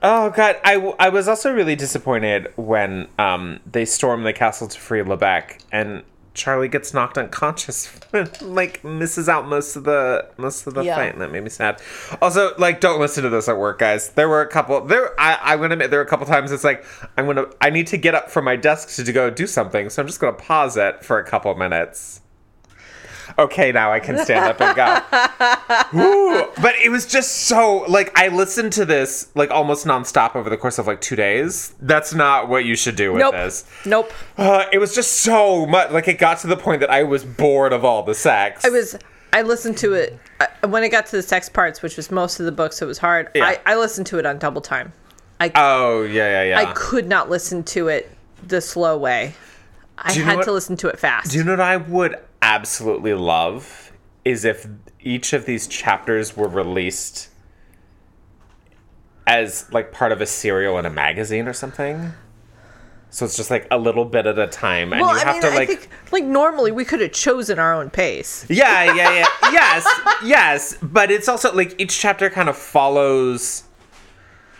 [0.00, 4.68] Oh god, I, w- I was also really disappointed when um they storm the castle
[4.68, 6.04] to free Lebec and
[6.38, 7.92] Charlie gets knocked unconscious,
[8.40, 10.94] like misses out most of the most of the Yeah.
[10.96, 11.82] fight, and that made me sad.
[12.22, 14.10] Also, like, don't listen to this at work, guys.
[14.10, 14.80] There were a couple.
[14.86, 16.84] There, I, I'm gonna admit, there were a couple times it's like
[17.18, 19.90] I'm gonna, I need to get up from my desk to, to go do something,
[19.90, 22.22] so I'm just gonna pause it for a couple minutes.
[23.38, 25.98] Okay, now I can stand up and go.
[25.98, 30.48] Ooh, but it was just so like I listened to this like almost nonstop over
[30.50, 31.74] the course of like two days.
[31.80, 33.64] That's not what you should do with nope, this.
[33.84, 34.12] nope.
[34.36, 35.90] Uh, it was just so much.
[35.90, 38.64] Like it got to the point that I was bored of all the sex.
[38.64, 38.96] I was.
[39.30, 42.40] I listened to it I, when it got to the sex parts, which was most
[42.40, 43.28] of the book, so it was hard.
[43.34, 43.44] Yeah.
[43.44, 44.92] I, I listened to it on double time.
[45.38, 48.10] I Oh yeah, yeah, I could not listen to it
[48.46, 49.34] the slow way.
[49.98, 51.30] I Do you know had what- to listen to it fast.
[51.32, 53.92] Do you know what I would absolutely love
[54.24, 54.66] is if
[55.00, 57.28] each of these chapters were released
[59.26, 62.12] as like part of a serial in a magazine or something.
[63.10, 65.34] So it's just like a little bit at a time, and well, you I have
[65.36, 65.68] mean, to I like.
[65.68, 68.44] think like normally we could have chosen our own pace.
[68.50, 69.26] Yeah, yeah, yeah.
[69.50, 70.76] yes, yes.
[70.82, 73.64] But it's also like each chapter kind of follows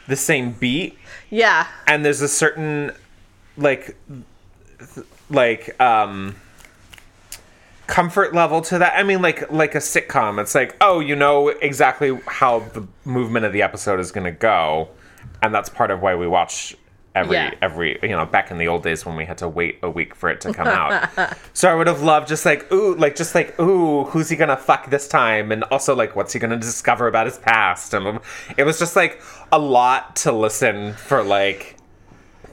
[0.07, 0.97] the same beat,
[1.29, 2.93] Yeah, and there's a certain
[3.59, 3.95] like
[4.95, 6.35] th- like um
[7.89, 8.93] comfort level to that.
[8.97, 10.41] I mean like like a sitcom.
[10.41, 14.31] It's like, oh, you know exactly how the movement of the episode is going to
[14.31, 14.91] go,
[15.43, 16.77] and that's part of why we watch
[17.15, 17.55] every Yeah.
[17.63, 20.15] every you know back in the old days when we had to wait a week
[20.15, 21.09] for it to come out.
[21.55, 24.57] so I would have loved just like ooh like just like ooh who's he gonna
[24.57, 28.21] fuck this time and also like what's he gonna discover about his past and
[28.57, 29.21] it was just like
[29.51, 31.77] a lot to listen for like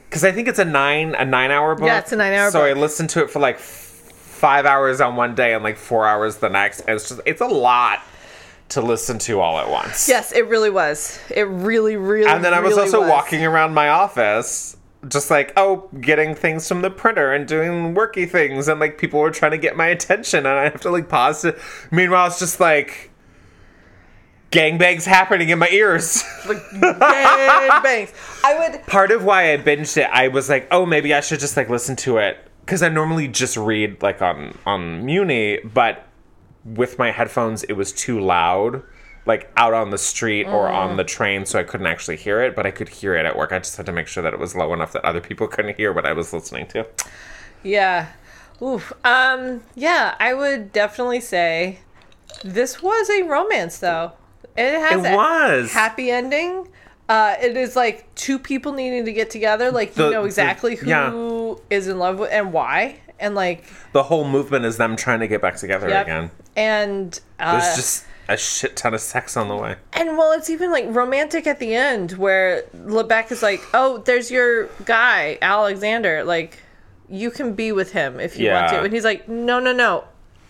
[0.08, 1.86] because I think it's a nine a nine hour book.
[1.86, 3.58] Yeah, it's a nine-hour So I listened to it for like
[4.36, 6.80] five hours on one day and like four hours the next.
[6.80, 8.02] And it's just it's a lot
[8.68, 10.08] to listen to all at once.
[10.08, 11.20] yes, it really was.
[11.30, 12.30] It really, really.
[12.30, 14.76] And then I was really also walking around my office,
[15.08, 19.20] just like, oh, getting things from the printer and doing worky things, and like people
[19.20, 21.58] were trying to get my attention, and I have to like pause to.
[21.90, 23.10] Meanwhile, it's just like
[24.50, 26.24] gangbangs happening in my ears.
[26.46, 26.98] Bang,
[27.82, 28.12] bangs.
[28.44, 28.86] I would.
[28.86, 31.68] Part of why I binged it, I was like, oh, maybe I should just like
[31.68, 36.06] listen to it because I normally just read like on on Muni, but
[36.64, 38.82] with my headphones, it was too loud.
[39.24, 42.54] Like out on the street or on the train, so I couldn't actually hear it,
[42.54, 43.50] but I could hear it at work.
[43.50, 45.76] I just had to make sure that it was low enough that other people couldn't
[45.76, 46.86] hear what I was listening to.
[47.64, 48.08] Yeah.
[48.62, 48.92] Oof.
[49.04, 49.62] Um.
[49.74, 51.80] Yeah, I would definitely say
[52.44, 54.12] this was a romance, though.
[54.56, 55.72] It has It a was.
[55.72, 56.68] happy ending.
[57.08, 59.70] Uh, it is like two people needing to get together.
[59.70, 61.92] Like you The- know the- exactly who is yeah.
[61.92, 65.40] in love with and why, and like The whole movement is them trying to get
[65.40, 66.06] back together yep.
[66.06, 66.30] again.
[66.56, 69.76] And uh, There's just a shit ton of sex on the way.
[69.92, 74.30] And well, it's even like romantic at the end where Lebec is like, "Oh, there's
[74.30, 76.24] your guy, Alexander.
[76.24, 76.58] Like,
[77.08, 80.04] you can be with him if you want to." And he's like, "No, no, no,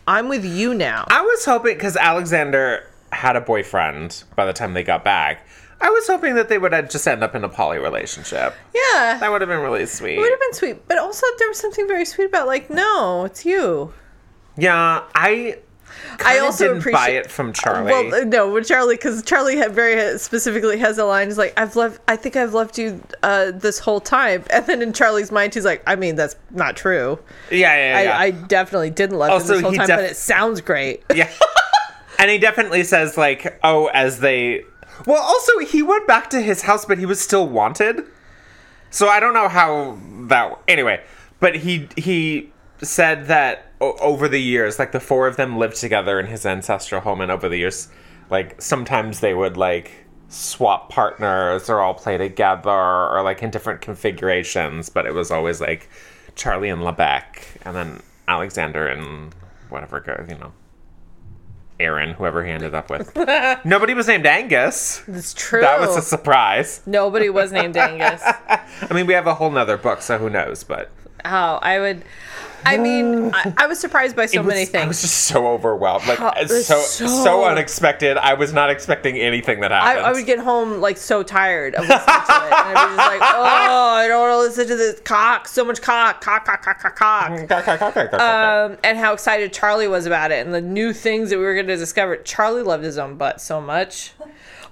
[0.09, 4.73] I'm with you now." I was hoping because Alexander had a boyfriend by the time
[4.75, 5.46] they got back.
[5.81, 8.55] I was hoping that they would just end up in a poly relationship.
[8.75, 10.15] yeah, That would have been really sweet.
[10.17, 10.89] it would have been sweet.
[10.89, 13.93] But also, there was something very sweet about like, "No, it's you."
[14.57, 15.59] Yeah, I.
[16.25, 17.91] I also didn't buy it from Charlie.
[17.91, 21.29] Well, uh, no, with Charlie, because Charlie had very specifically has a line.
[21.29, 22.01] He's like, "I've loved.
[22.09, 25.65] I think I've loved you uh, this whole time." And then in Charlie's mind, he's
[25.65, 27.19] like, "I mean, that's not true.
[27.51, 28.19] yeah, yeah, yeah.
[28.19, 31.31] I, I definitely didn't love him this whole time, def- but it sounds great." yeah.
[32.19, 34.65] and he definitely says like, "Oh, as they."
[35.07, 38.05] Well, also he went back to his house, but he was still wanted.
[38.91, 40.59] So I don't know how that.
[40.69, 41.03] Anyway,
[41.41, 45.77] but he he said that o- over the years, like the four of them lived
[45.77, 47.89] together in his ancestral home, and over the years,
[48.31, 53.81] like sometimes they would like swap partners or all play together or like in different
[53.81, 55.89] configurations, but it was always like
[56.35, 59.35] Charlie and Lebec, and then Alexander and
[59.69, 60.53] whatever go, you know.
[61.79, 63.15] Aaron, whoever he ended up with.
[63.65, 65.03] Nobody was named Angus.
[65.07, 65.61] It's true.
[65.61, 66.81] That was a surprise.
[66.87, 68.23] Nobody was named Angus.
[68.49, 70.65] I mean, we have a whole nother book, so who knows?
[70.65, 70.91] But
[71.25, 72.05] Oh, I would.
[72.65, 74.85] I mean, I, I was surprised by so was- many things.
[74.85, 76.07] I was just so overwhelmed.
[76.07, 78.17] Like How- it's it's so, so- so unexpected.
[78.17, 80.07] I was not expecting anything that happened.
[80.07, 83.09] I would get home like so tired of listening to it, and I'd be just
[83.09, 85.49] like, "Oh, I don't want to listen to this cock.
[85.49, 90.33] So much cock, cock, cock, cock, cock, cock." Um, and how excited Charlie was about
[90.33, 92.17] it, and the new things that we were going to discover.
[92.19, 94.13] Charlie loved his own butt so much.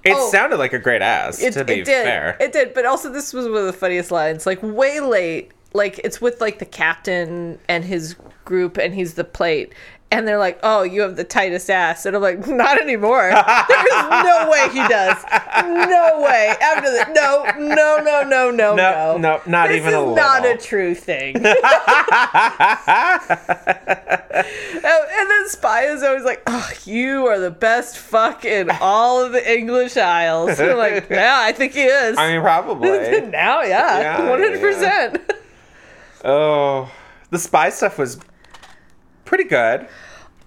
[0.03, 0.29] it oh.
[0.31, 1.41] sounded like a great ass.
[1.41, 2.03] It, to be it did.
[2.03, 2.73] fair, It did.
[2.73, 4.45] But also, this was one of the funniest lines.
[4.45, 5.51] Like way late.
[5.75, 9.73] Like it's with like the captain and his group, and he's the plate.
[10.11, 13.23] And they're like, "Oh, you have the tightest ass," and I'm like, "Not anymore.
[13.29, 15.17] There's no way he does.
[15.63, 16.53] No way.
[16.61, 19.99] After the no, no, no, no, no, no, no, no, not This even a is
[19.99, 20.15] little.
[20.15, 21.35] not a true thing.
[24.87, 29.23] Oh, and then Spy is always like, "Oh, you are the best fuck in all
[29.23, 33.21] of the English Isles." And I'm like, "Yeah, I think he is." I mean, probably.
[33.21, 35.21] now, yeah, Yeah, one hundred percent.
[36.23, 36.91] Oh,
[37.29, 38.19] the spy stuff was
[39.25, 39.87] pretty good.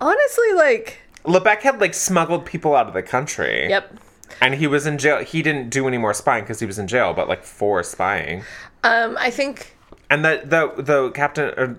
[0.00, 3.68] Honestly, like, Lebec had like smuggled people out of the country.
[3.68, 3.92] yep.
[4.40, 5.24] And he was in jail.
[5.24, 8.44] He didn't do any more spying because he was in jail, but like for spying.
[8.84, 9.76] Um, I think
[10.10, 11.78] And the the the captain or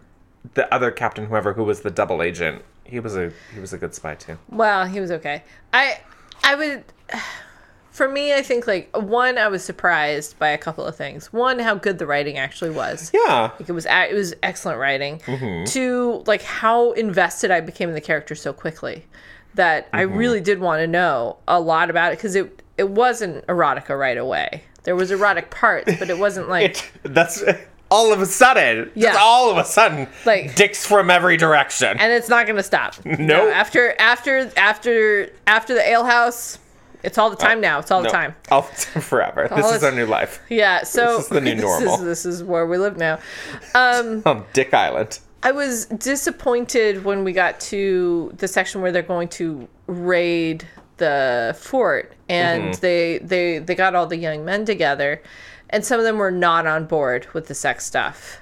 [0.55, 3.77] the other captain, whoever who was the double agent, he was a he was a
[3.77, 4.37] good spy too.
[4.49, 5.43] Well, he was okay.
[5.73, 5.99] I
[6.43, 6.83] I would
[7.91, 11.31] for me I think like one I was surprised by a couple of things.
[11.33, 13.11] One how good the writing actually was.
[13.13, 13.51] Yeah.
[13.59, 15.19] Like it was it was excellent writing.
[15.19, 15.65] Mm-hmm.
[15.65, 19.05] Two, like how invested I became in the character so quickly
[19.55, 20.17] that I Mm-hmm.
[20.17, 24.17] really did want to know a lot about it because it it wasn't erotica right
[24.17, 24.63] away.
[24.83, 27.43] There was erotic parts, but it wasn't like It, that's
[27.91, 28.91] all of a sudden.
[28.95, 29.09] Yeah.
[29.13, 30.07] Just all of a sudden.
[30.25, 31.97] Like- dicks from every direction.
[31.99, 32.93] and it's not going to stop.
[33.05, 33.53] No, Nope.
[33.55, 36.59] after after after after the ale house,
[37.03, 37.79] it's all the time now.
[37.79, 38.35] It's all the time.
[38.51, 39.47] All the time forever.
[39.55, 40.41] this is our new life.
[40.49, 41.97] Yeah, so This is the new normal.
[41.97, 43.19] This is, this is where we live now.
[43.73, 45.19] Um, On Dick Island.
[45.41, 51.55] I was disappointed when we got to the section where they're going to raid the
[51.57, 52.81] fort, and Mm-hmm.
[52.81, 55.21] they they they got all the young men together,
[55.69, 58.39] and some of them were not on board with the sex stuff.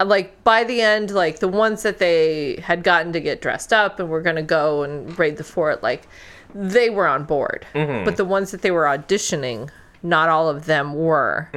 [0.00, 3.98] Like by the end, like the ones that they had gotten to get dressed up
[3.98, 6.06] and were gonna go and raid the fort, like
[6.54, 7.66] they were on board.
[7.74, 8.04] Mm-hmm.
[8.04, 9.70] But the ones that they were auditioning,
[10.02, 11.48] not all of them were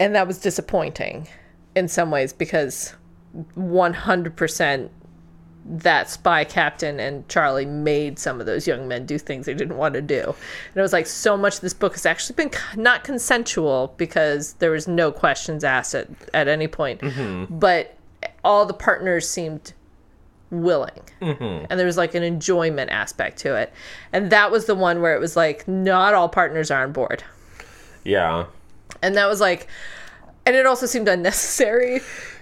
[0.00, 1.28] and that was disappointing
[1.74, 2.94] in some ways because
[3.56, 4.88] 100%
[5.70, 9.76] that spy captain and Charlie made some of those young men do things they didn't
[9.76, 10.22] want to do.
[10.22, 14.54] And it was like so much of this book has actually been not consensual because
[14.54, 17.02] there was no questions asked at, at any point.
[17.50, 17.96] But
[18.44, 19.74] all the partners seemed
[20.50, 21.00] willing.
[21.20, 23.72] And there was like an enjoyment aspect to it.
[24.12, 27.22] And that was the one where it was like not all partners are on board
[28.04, 28.46] Yeah.
[29.02, 29.68] and that was like
[30.46, 32.00] and it also seemed unnecessary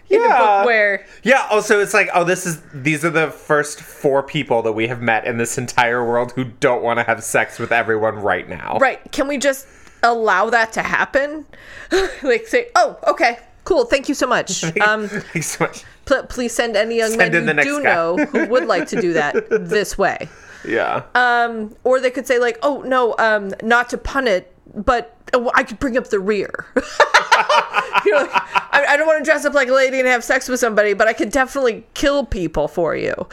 [0.09, 0.39] Yeah.
[0.39, 4.63] book where Yeah, also it's like, oh, this is these are the first four people
[4.63, 7.73] that we have met in this entire world who don't want to have sex with
[7.73, 8.79] everyone right now.
[8.81, 9.67] right can we just
[10.05, 11.45] allow that to happen
[12.23, 15.83] like say oh okay cool thank you so much um Thanks so much.
[16.07, 17.95] Pl- please send any young Send men who do guy.
[17.95, 20.29] know who would like to do that this way
[20.67, 21.03] Yeah.
[21.15, 25.51] um or they could say like oh no um not to pun it but uh,
[25.55, 26.67] I could bring up the rear.
[26.77, 30.23] you know, like, I, I don't want to dress up like a lady and have
[30.23, 33.15] sex with somebody, but I could definitely kill people for you.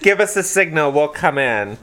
[0.00, 1.78] Give us a signal, we'll come in.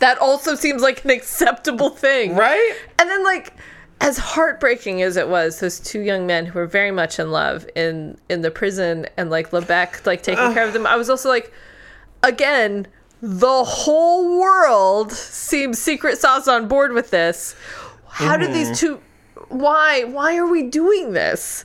[0.00, 2.34] that also seems like an acceptable thing.
[2.34, 2.74] Right?
[2.98, 3.54] And then like
[4.00, 7.66] as heartbreaking as it was, those two young men who were very much in love
[7.74, 11.28] in in the prison and like Lebec like taking care of them, I was also
[11.28, 11.52] like
[12.22, 12.86] again,
[13.22, 17.54] the whole world seems secret sauce on board with this.
[18.08, 19.00] How did these two
[19.48, 21.64] why why are we doing this?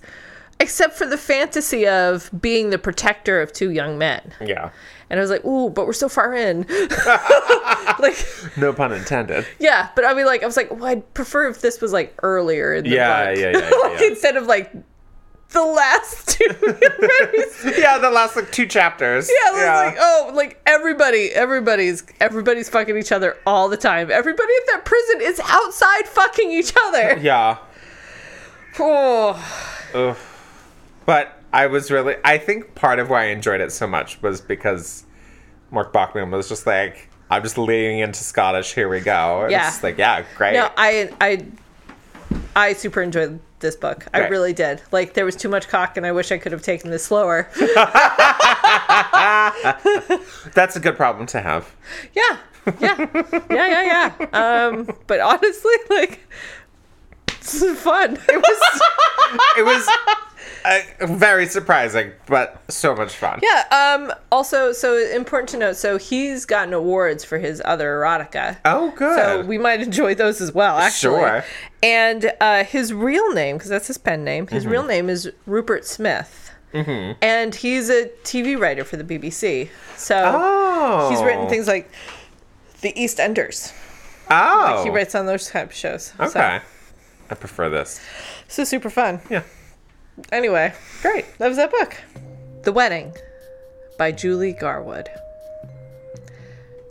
[0.59, 4.33] Except for the fantasy of being the protector of two young men.
[4.39, 4.69] Yeah.
[5.11, 6.61] And I was like, ooh, but we're so far in.
[7.99, 8.15] like
[8.57, 9.45] No pun intended.
[9.59, 12.17] yeah, but I mean, like, I was like, well, I'd prefer if this was like
[12.23, 13.37] earlier in the Yeah, book.
[13.39, 14.07] yeah, yeah, yeah, like, yeah.
[14.07, 14.71] Instead of like
[15.49, 16.45] the last two.
[17.65, 19.29] yeah, Yeah, the last like two chapters.
[19.29, 24.09] Yeah, it was like, oh, like everybody, everybody's, everybody's fucking each other all the time.
[24.09, 27.17] Everybody at that prison is outside fucking each other.
[27.21, 27.57] Yeah.
[28.79, 29.35] Oh,
[29.93, 30.15] Ugh.
[31.05, 32.15] But I was really.
[32.23, 35.05] I think part of why I enjoyed it so much was because
[35.69, 38.73] Mark Bachman was just like, "I'm just leaning into Scottish.
[38.73, 39.67] Here we go." Yeah.
[39.67, 40.53] It's like, yeah, great.
[40.53, 41.45] No, I I
[42.55, 44.05] I super enjoyed this book.
[44.13, 44.81] I really did.
[44.91, 47.49] Like there was too much cock, and I wish I could have taken this slower.
[50.53, 51.73] That's a good problem to have.
[52.13, 52.37] yeah,
[52.79, 53.07] yeah,
[53.49, 54.67] yeah, yeah, yeah.
[54.67, 56.19] Um, but honestly, like
[57.39, 58.17] this is fun.
[58.29, 58.81] It was
[59.57, 59.87] It was
[60.65, 63.39] uh, very surprising, but so much fun.
[63.41, 63.63] yeah.
[63.71, 64.11] Um.
[64.31, 65.75] Also, so important to note.
[65.75, 68.57] So he's gotten awards for his other erotica.
[68.65, 69.15] Oh, good.
[69.17, 71.19] So we might enjoy those as well, actually.
[71.19, 71.43] Sure.
[71.83, 74.71] And uh, his real name, because that's his pen name, his Mm-hmm.
[74.71, 76.51] real name is Rupert Smith.
[76.73, 77.17] Mm-hmm.
[77.21, 79.69] And he's a TV writer for the BBC.
[79.97, 81.91] So oh, he's written things like
[82.81, 83.73] The EastEnders.
[84.29, 86.13] Oh, He writes on those type of shows.
[86.17, 86.61] So- Okay,
[87.29, 87.99] I prefer this.
[88.47, 89.19] So, super fun.
[89.29, 89.43] Yeah,
[90.31, 91.25] Anyway, great.
[91.37, 91.95] that was that book.
[92.63, 93.13] The Wedding
[93.97, 95.09] by Julie Garwood.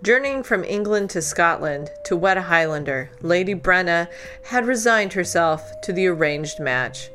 [0.03, 4.09] Journeying from England to Scotland to wed a Highlander, Lady Brenna
[4.45, 7.11] had resigned herself to the arranged match.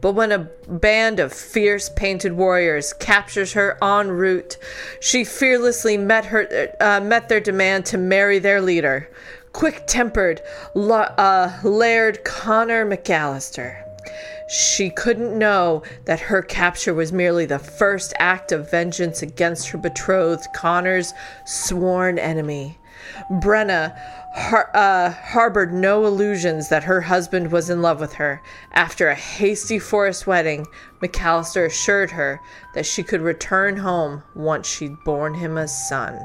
[0.00, 4.56] But when a band of fierce painted warriors captures her en route,
[5.00, 9.10] she fearlessly met her uh, met their demand to marry their leader,
[9.52, 10.40] quick-tempered
[10.74, 13.87] La- uh, Laird Connor McAllister.
[14.48, 19.78] She couldn't know that her capture was merely the first act of vengeance against her
[19.78, 21.12] betrothed, Connor's
[21.44, 22.78] sworn enemy.
[23.30, 23.94] Brenna
[24.34, 28.40] har- uh, harbored no illusions that her husband was in love with her.
[28.72, 30.66] After a hasty forest wedding,
[31.02, 32.40] McAllister assured her
[32.74, 36.18] that she could return home once she'd borne him a son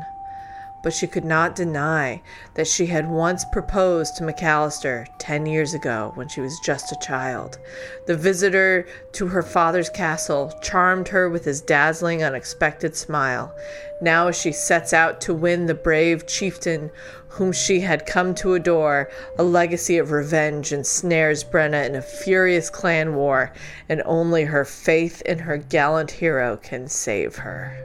[0.84, 2.21] but she could not deny
[2.53, 6.99] that she had once proposed to McAllister 10 years ago when she was just a
[7.01, 7.57] child.
[8.05, 13.55] The visitor to her father's castle charmed her with his dazzling, unexpected smile.
[14.01, 16.91] Now, as she sets out to win the brave chieftain
[17.29, 19.09] whom she had come to adore,
[19.39, 23.51] a legacy of revenge ensnares Brenna in a furious clan war,
[23.89, 27.75] and only her faith in her gallant hero can save her.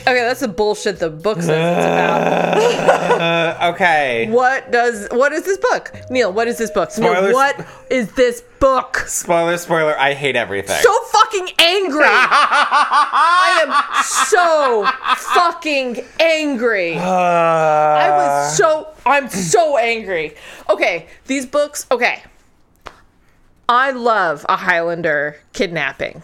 [0.00, 3.20] Okay, that's the bullshit the book says it's about.
[3.20, 4.28] Uh, okay.
[4.30, 5.92] What does what is this book?
[6.10, 6.90] Neil, what is this book?
[6.98, 7.34] Neil, Spoilers.
[7.34, 8.98] what is this book?
[9.06, 9.98] Spoiler, spoiler.
[9.98, 10.80] I hate everything.
[10.82, 12.00] So fucking angry.
[12.06, 14.86] I am so
[15.34, 16.96] fucking angry.
[16.96, 20.34] Uh, I was so I'm so angry.
[20.68, 22.22] Okay, these books, okay.
[23.68, 26.22] I love a Highlander kidnapping.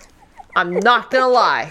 [0.56, 1.70] I'm not gonna lie.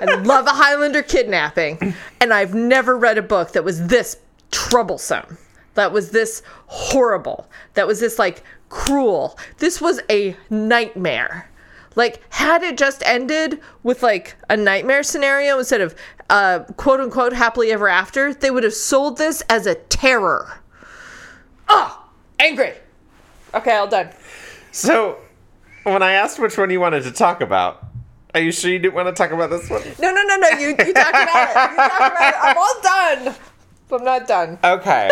[0.00, 4.16] I love a Highlander kidnapping, and I've never read a book that was this
[4.50, 5.36] troublesome.
[5.74, 7.48] That was this horrible.
[7.74, 9.38] That was this like cruel.
[9.58, 11.50] This was a nightmare.
[11.96, 15.94] Like, had it just ended with like a nightmare scenario instead of
[16.30, 20.60] uh, quote unquote happily ever after, they would have sold this as a terror.
[21.68, 22.08] Oh,
[22.38, 22.72] angry.
[23.52, 24.08] Okay, all done.
[24.72, 25.18] So,
[25.84, 27.84] when I asked which one you wanted to talk about,
[28.34, 29.82] are you sure you didn't want to talk about this one?
[30.00, 30.48] No, no, no, no.
[30.58, 31.70] You, you talk about it.
[31.70, 32.34] You talk about it.
[32.42, 33.34] I'm all done.
[33.88, 34.58] But I'm not done.
[34.64, 35.10] Okay.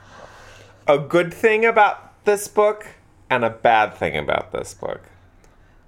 [0.86, 2.86] a good thing about this book
[3.30, 5.02] and a bad thing about this book.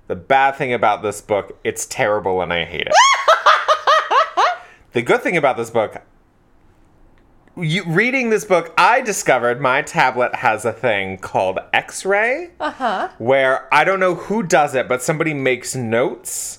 [0.07, 2.95] The bad thing about this book, it's terrible and I hate it.
[4.93, 6.03] the good thing about this book,
[7.63, 12.51] you, reading this book, I discovered my tablet has a thing called X ray.
[12.61, 13.09] Uh huh.
[13.19, 16.59] Where I don't know who does it, but somebody makes notes.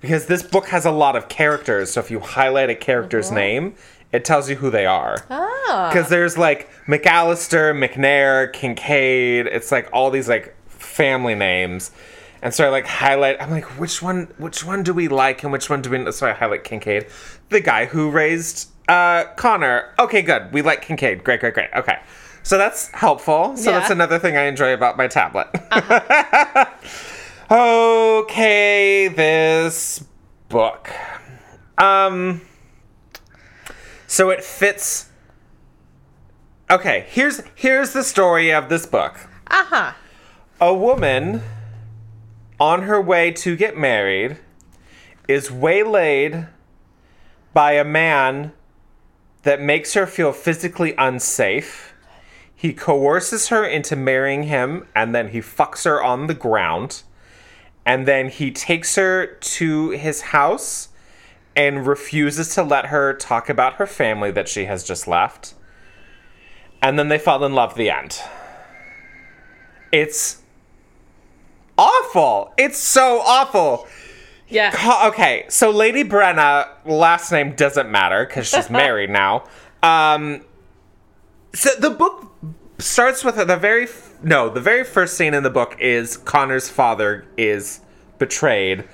[0.00, 3.74] Because this book has a lot of characters, so if you highlight a character's name,
[4.12, 5.24] it tells you who they are.
[5.28, 5.90] Ah.
[5.90, 9.46] Because there's like McAllister, McNair, Kincaid.
[9.46, 11.90] It's like all these like family names.
[12.40, 13.42] And so I like highlight.
[13.42, 14.32] I'm like, which one?
[14.38, 16.12] Which one do we like, and which one do we?
[16.12, 17.06] So I highlight Kincaid,
[17.48, 19.92] the guy who raised uh, Connor.
[19.98, 20.52] Okay, good.
[20.52, 21.22] We like Kincaid.
[21.24, 21.68] Great, great, great.
[21.76, 21.98] Okay,
[22.42, 23.56] so that's helpful.
[23.56, 23.78] So Yeah.
[23.78, 25.48] that's another thing I enjoy about my tablet.
[27.50, 30.04] okay, this
[30.48, 30.90] book.
[31.76, 32.40] Um.
[34.06, 35.10] So it fits.
[36.70, 39.28] Okay, here's here's the story of this book.
[39.46, 39.92] Uh huh.
[40.60, 41.42] A woman
[42.60, 44.38] on her way to get married
[45.28, 46.46] is waylaid
[47.54, 48.52] by a man
[49.42, 51.94] that makes her feel physically unsafe.
[52.54, 57.02] He coerces her into marrying him and then he fucks her on the ground.
[57.86, 60.88] And then he takes her to his house
[61.56, 65.54] and refuses to let her talk about her family that she has just left.
[66.82, 67.74] And then they fall in love.
[67.74, 68.20] The end.
[69.90, 70.42] It's
[71.76, 72.52] awful.
[72.58, 73.88] It's so awful.
[74.48, 75.02] Yeah.
[75.08, 79.44] Okay, so Lady Brenna, last name doesn't matter because she's married now.
[79.82, 80.42] Um,
[81.54, 82.32] so the book
[82.78, 86.68] starts with the very f- no, the very first scene in the book is Connor's
[86.68, 87.80] father is
[88.18, 88.84] betrayed,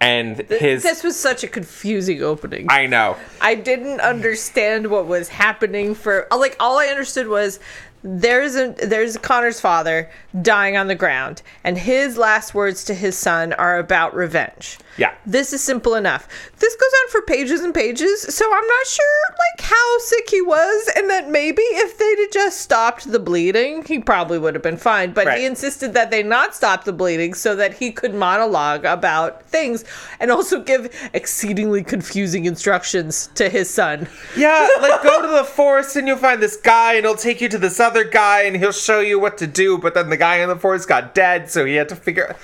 [0.00, 0.82] and his.
[0.82, 2.66] This was such a confusing opening.
[2.70, 3.16] I know.
[3.40, 7.60] I didn't understand what was happening for like all I understood was
[8.02, 10.08] there's a there's Connor's father
[10.42, 14.78] dying on the ground and his last words to his son are about revenge.
[14.96, 15.14] Yeah.
[15.24, 16.28] This is simple enough.
[16.58, 20.42] This goes on for pages and pages, so I'm not sure like how sick he
[20.42, 24.62] was and that maybe if they'd have just stopped the bleeding, he probably would have
[24.62, 25.38] been fine, but Right.
[25.38, 29.84] he insisted that they not stop the bleeding so that he could monologue about things
[30.18, 34.08] and also give exceedingly confusing instructions to his son.
[34.36, 37.48] Yeah, like go to the forest and you'll find this guy and he'll take you
[37.48, 40.16] to the this other guy and he'll show you what to do, but then the
[40.16, 42.36] guy in the forest got dead, so he had to figure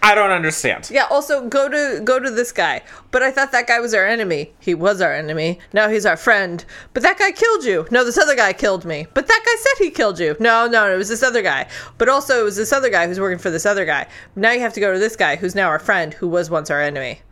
[0.00, 0.90] I don't understand.
[0.92, 2.82] Yeah, also go to go to this guy.
[3.10, 4.52] But I thought that guy was our enemy.
[4.60, 5.58] He was our enemy.
[5.72, 6.64] Now he's our friend.
[6.94, 7.86] But that guy killed you.
[7.90, 9.08] No, this other guy killed me.
[9.12, 10.36] But that guy said he killed you.
[10.38, 11.68] No, no, it was this other guy.
[11.98, 14.06] But also it was this other guy who's working for this other guy.
[14.36, 16.70] Now you have to go to this guy who's now our friend who was once
[16.70, 17.22] our enemy.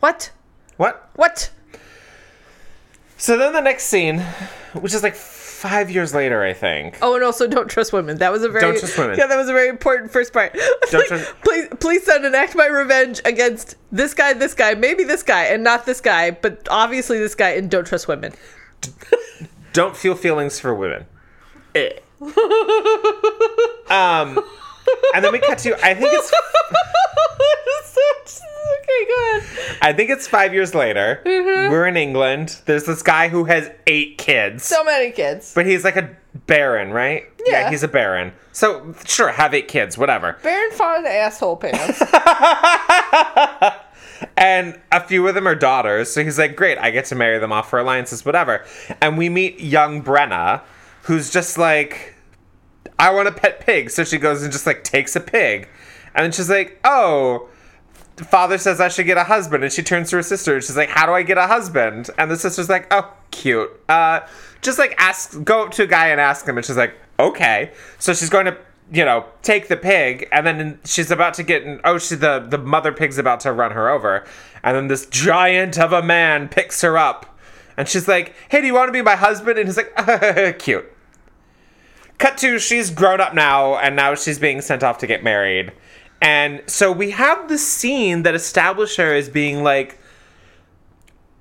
[0.00, 0.32] What?
[0.76, 1.08] What?
[1.14, 1.50] What?
[3.16, 4.18] So then the next scene,
[4.72, 5.14] which is like
[5.56, 6.98] five years later, I think.
[7.00, 8.18] Oh, and also don't trust women.
[8.18, 9.18] That was a very Don't trust women.
[9.18, 10.52] Yeah, that was a very important first part.
[10.90, 15.04] Don't like, trust- please, please send enact my revenge against this guy, this guy, maybe
[15.04, 18.32] this guy, and not this guy, but obviously this guy, and don't trust women.
[19.72, 21.04] Don't feel feelings for women.
[23.90, 24.42] um,
[25.14, 26.32] and then we cut to I think it's
[28.82, 29.78] okay, go ahead.
[29.82, 31.22] I think it's five years later.
[31.24, 31.70] Mm-hmm.
[31.72, 32.60] We're in England.
[32.66, 34.64] There's this guy who has eight kids.
[34.64, 35.52] So many kids.
[35.54, 37.24] But he's like a baron, right?
[37.46, 37.70] Yeah.
[37.70, 38.32] he's a baron.
[38.52, 40.38] So sure, have eight kids, whatever.
[40.42, 42.02] Baron Fond asshole pants.
[44.36, 47.38] And a few of them are daughters, so he's like, Great, I get to marry
[47.38, 48.64] them off for alliances, whatever.
[49.00, 50.62] And we meet young Brenna,
[51.02, 52.14] who's just like
[52.98, 53.90] I want a pet pig.
[53.90, 55.68] So she goes and just like takes a pig.
[56.14, 57.48] And then she's like, Oh,
[58.24, 59.64] father says I should get a husband.
[59.64, 62.10] And she turns to her sister and she's like, How do I get a husband?
[62.18, 63.70] And the sister's like, Oh, cute.
[63.88, 64.20] Uh,
[64.62, 66.56] just like ask, go up to a guy and ask him.
[66.56, 67.72] And she's like, Okay.
[67.98, 68.56] So she's going to,
[68.92, 70.28] you know, take the pig.
[70.32, 73.72] And then she's about to get, oh, she, the, the mother pig's about to run
[73.72, 74.24] her over.
[74.62, 77.38] And then this giant of a man picks her up.
[77.76, 79.58] And she's like, Hey, do you want to be my husband?
[79.58, 80.92] And he's like, Cute.
[82.18, 85.72] Cut to she's grown up now, and now she's being sent off to get married.
[86.20, 89.98] And so we have the scene that establishes her as being like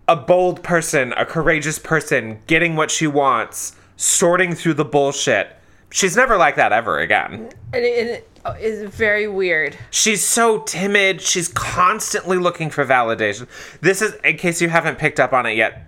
[0.07, 5.49] a bold person, a courageous person, getting what she wants, sorting through the bullshit.
[5.89, 7.49] She's never like that ever again.
[7.73, 9.77] and it, it oh, is very weird.
[9.91, 11.21] She's so timid.
[11.21, 13.47] She's constantly looking for validation.
[13.81, 15.87] This is, in case you haven't picked up on it yet,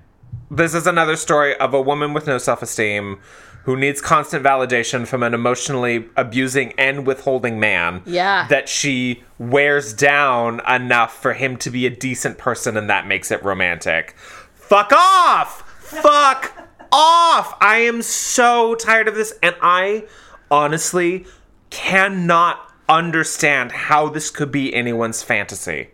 [0.50, 3.20] this is another story of a woman with no self esteem
[3.68, 8.02] who needs constant validation from an emotionally abusing and withholding man.
[8.06, 8.48] Yeah.
[8.48, 13.30] That she wears down enough for him to be a decent person and that makes
[13.30, 14.16] it romantic.
[14.54, 15.70] Fuck off!
[15.82, 17.58] Fuck off!
[17.60, 20.06] I am so tired of this and I
[20.50, 21.26] honestly
[21.70, 25.90] cannot understand how this could be anyone's fantasy.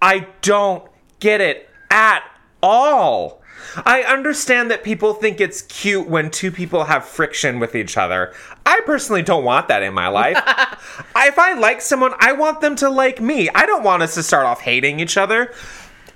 [0.00, 0.88] I don't
[1.18, 2.22] get it at
[2.62, 3.42] all.
[3.84, 8.32] I understand that people think it's cute when two people have friction with each other.
[8.64, 10.36] I personally don't want that in my life.
[11.16, 13.48] if I like someone, I want them to like me.
[13.50, 15.52] I don't want us to start off hating each other.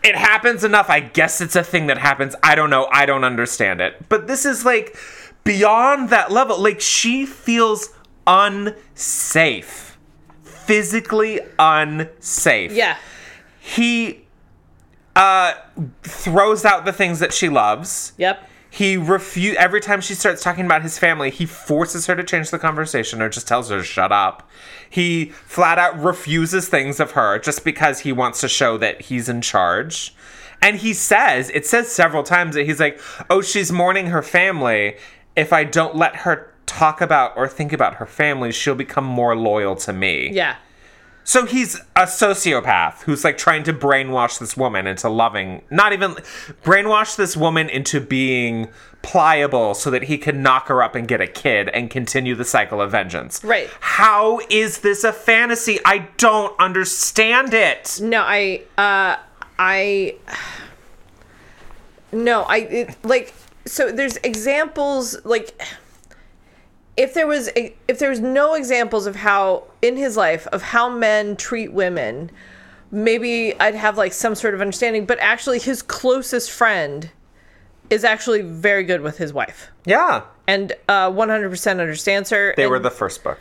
[0.03, 0.89] It happens enough.
[0.89, 2.35] I guess it's a thing that happens.
[2.43, 2.89] I don't know.
[2.91, 4.09] I don't understand it.
[4.09, 4.97] But this is like
[5.45, 6.59] beyond that level.
[6.61, 7.91] Like she feels
[8.27, 9.99] unsafe.
[10.45, 12.97] Physically unsafe Yeah.
[13.61, 14.22] he
[15.17, 15.53] uh
[16.03, 18.13] throws out the things that she loves.
[18.19, 18.49] Yep.
[18.71, 22.51] he refuse every time she starts talking about his family he forces her to change
[22.51, 24.49] the conversation or just tells her to shut up.
[24.89, 29.29] He flat out refuses things of her just because he wants to show that he's
[29.29, 30.15] in charge.
[30.63, 32.99] And he says it says several times that he's like
[33.29, 34.97] oh she's mourning her family.
[35.37, 39.37] If i don't let her talk about or think about her family she'll become more
[39.37, 40.31] loyal to me.
[40.33, 40.57] Yeah.
[41.25, 46.13] So he's a sociopath who's like trying to brainwash this woman into loving, not even
[46.65, 48.69] brainwash this woman into being
[49.03, 52.45] pliable so that he can knock her up and get a kid and continue the
[52.45, 53.43] cycle of vengeance.
[53.45, 53.69] Right.
[53.81, 55.79] How is this a fantasy?
[55.85, 57.99] I don't understand it.
[58.03, 59.17] No, I, uh,
[59.59, 60.17] I,
[62.13, 65.61] no, I, it, like, so there's examples, like,
[66.97, 70.63] if there was a, if there was no examples of how in his life of
[70.63, 72.31] how men treat women,
[72.91, 75.07] maybe I'd have like some sort of understanding.
[75.07, 77.11] But actually, his closest friend
[77.91, 80.23] is actually very good with his wife Yeah.
[80.47, 82.55] and uh, 100% understands her.
[82.57, 83.39] They and- were the first book.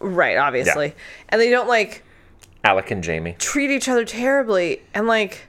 [0.00, 0.94] right, obviously,
[1.28, 2.02] and they don't like
[2.64, 3.34] Alec and Jamie.
[3.38, 5.48] treat each other terribly and like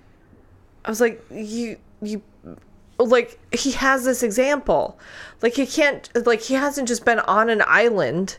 [0.85, 2.21] i was like you you
[2.99, 4.97] like he has this example.
[5.41, 8.37] Like he can't like he hasn't just been on an island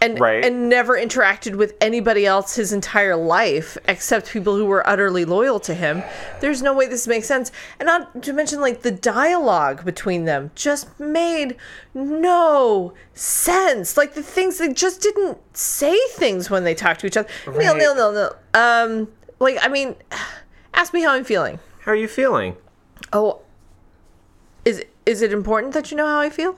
[0.00, 0.44] and Right.
[0.44, 5.60] and never interacted with anybody else his entire life except people who were utterly loyal
[5.60, 6.02] to him.
[6.40, 7.52] There's no way this makes sense.
[7.78, 11.56] And not to mention like the dialogue between them just made
[11.94, 13.96] no sense.
[13.96, 17.28] Like the things they just didn't say things when they talked to each other.
[17.46, 18.58] No no no no.
[18.58, 19.94] Um like i mean
[20.74, 21.60] ask me how i'm feeling.
[21.82, 22.56] How are you feeling?
[23.12, 23.40] oh
[25.06, 26.56] is it important that you know how i feel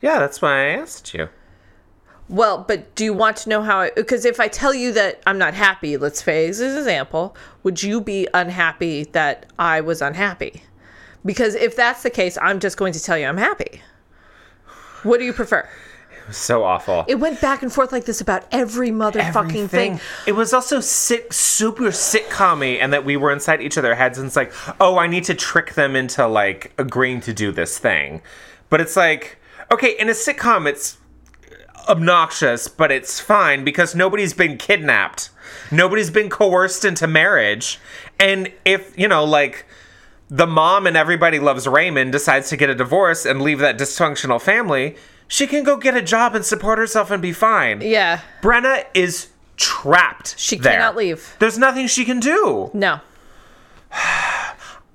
[0.00, 1.28] Yeah, that's why I asked you.
[2.28, 3.80] Well, but do you want to know how?
[3.80, 7.36] I Because if I tell you that I'm not happy, let's say as an example,
[7.62, 10.62] would you be unhappy that I was unhappy?
[11.24, 13.80] Because if that's the case, I'm just going to tell you I'm happy.
[15.02, 15.68] What do you prefer?
[16.30, 17.04] So awful.
[17.06, 20.00] It went back and forth like this about every motherfucking thing.
[20.26, 24.26] It was also sit, super sitcom and that we were inside each other's heads, and
[24.26, 28.22] it's like, oh, I need to trick them into like agreeing to do this thing.
[28.70, 29.38] But it's like,
[29.70, 30.98] okay, in a sitcom, it's
[31.88, 35.30] obnoxious, but it's fine because nobody's been kidnapped,
[35.70, 37.78] nobody's been coerced into marriage,
[38.18, 39.66] and if you know, like.
[40.28, 44.42] The mom and everybody loves Raymond decides to get a divorce and leave that dysfunctional
[44.42, 44.96] family.
[45.28, 47.80] She can go get a job and support herself and be fine.
[47.80, 48.20] Yeah.
[48.42, 50.38] Brenna is trapped.
[50.38, 50.74] She there.
[50.74, 51.36] cannot leave.
[51.38, 52.70] There's nothing she can do.
[52.72, 53.00] No.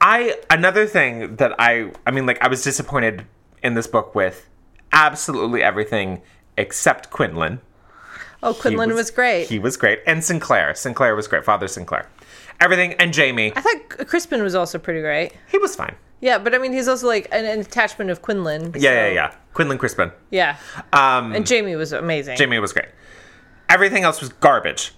[0.03, 3.25] I another thing that I I mean like I was disappointed
[3.61, 4.49] in this book with
[4.91, 6.21] absolutely everything
[6.57, 7.61] except Quinlan.
[8.43, 9.47] Oh, Quinlan was, great.
[9.47, 9.99] He was great.
[10.07, 10.73] And Sinclair.
[10.73, 11.45] Sinclair was great.
[11.45, 12.09] Father Sinclair.
[12.59, 13.53] Everything and Jamie.
[13.55, 15.33] I thought Crispin was also pretty great.
[15.47, 15.95] He was fine.
[16.21, 18.73] Yeah, but I mean, he's also like an, an attachment of Quinlan.
[18.75, 19.35] Yeah, yeah, yeah.
[19.53, 20.11] Quinlan Crispin.
[20.29, 20.57] Yeah.
[20.93, 22.37] Um And Jamie was amazing.
[22.37, 22.89] Jamie was great.
[23.69, 24.93] Everything else was garbage.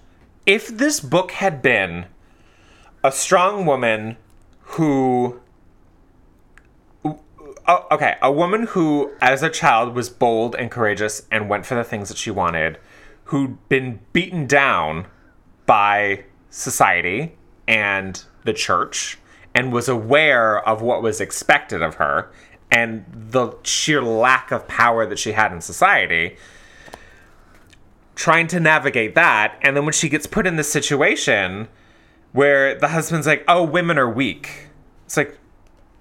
[0.46, 2.06] If this book had been
[3.04, 4.16] a strong woman
[4.60, 5.40] who.
[7.66, 11.74] Oh, okay, a woman who, as a child, was bold and courageous and went for
[11.74, 12.78] the things that she wanted,
[13.24, 15.06] who'd been beaten down
[15.64, 17.36] by society
[17.66, 19.18] and the church,
[19.54, 22.30] and was aware of what was expected of her
[22.74, 26.36] and the sheer lack of power that she had in society
[28.16, 29.56] trying to navigate that.
[29.62, 31.68] And then when she gets put in this situation
[32.32, 34.68] where the husband's like oh women are weak.
[35.06, 35.38] It's like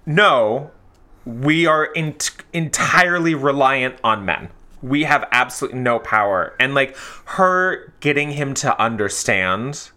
[0.06, 0.72] no
[1.26, 2.18] we are in-
[2.52, 4.50] entirely reliant on men.
[4.82, 6.54] We have absolutely no power.
[6.60, 9.92] And like her getting him to understand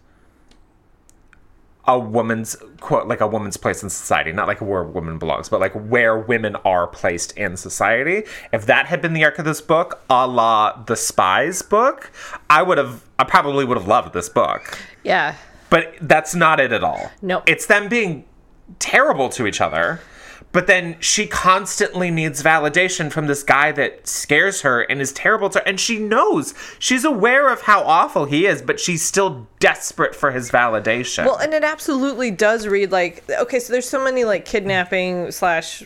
[1.87, 4.31] a woman's quote like a woman's place in society.
[4.31, 8.23] Not like where a woman belongs but like where women are placed in society.
[8.51, 12.11] If that had been the arc of this book a la the spies book
[12.49, 14.77] i would have i probably would have loved this book.
[15.03, 15.35] Yeah.
[15.69, 17.11] but that's not it at all.
[17.21, 17.43] Nope.
[17.47, 18.25] it's them being
[18.79, 20.01] terrible to each other
[20.51, 25.49] but then she constantly needs validation from this guy that scares her and is terrible
[25.49, 25.65] to her.
[25.65, 30.31] And she knows, she's aware of how awful he is, but she's still desperate for
[30.31, 31.25] his validation.
[31.25, 33.59] Well, and it absolutely does read like okay.
[33.59, 35.83] So there's so many like kidnapping slash.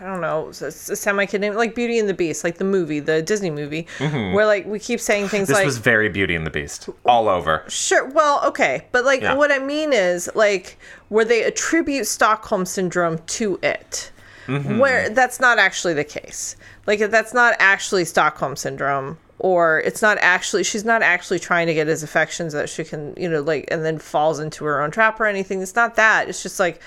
[0.00, 3.50] I don't know, semi kidnapping, like Beauty and the Beast, like the movie, the Disney
[3.50, 5.56] movie, where like we keep saying things Mm-hmm.
[5.58, 7.64] this was very Beauty and the Beast, all over.
[7.68, 8.06] Sure.
[8.08, 9.34] Well, okay, but like Yeah.
[9.34, 10.78] what I mean is like
[11.08, 14.10] where they attribute Stockholm syndrome to it,
[14.46, 14.78] Mm-hmm.
[14.78, 16.56] where that's not actually the case.
[16.86, 21.74] Like that's not actually Stockholm syndrome, or it's not actually she's not actually trying to
[21.74, 24.90] get his affections that she can you know like and then falls into her own
[24.90, 25.62] trap or anything.
[25.62, 26.28] It's not that.
[26.28, 26.80] It's just like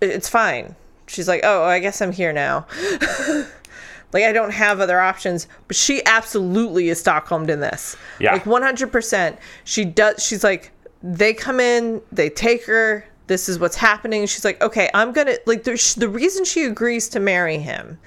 [0.00, 0.76] it's fine.
[1.12, 2.66] She's like, oh, I guess I'm here now.
[4.12, 7.96] like I don't have other options, but she absolutely is Stockholmed in this.
[8.18, 8.32] Yeah.
[8.32, 9.36] Like 100%.
[9.64, 14.26] She does she's like they come in, they take her, this is what's happening.
[14.26, 17.98] She's like, "Okay, I'm going to like the the reason she agrees to marry him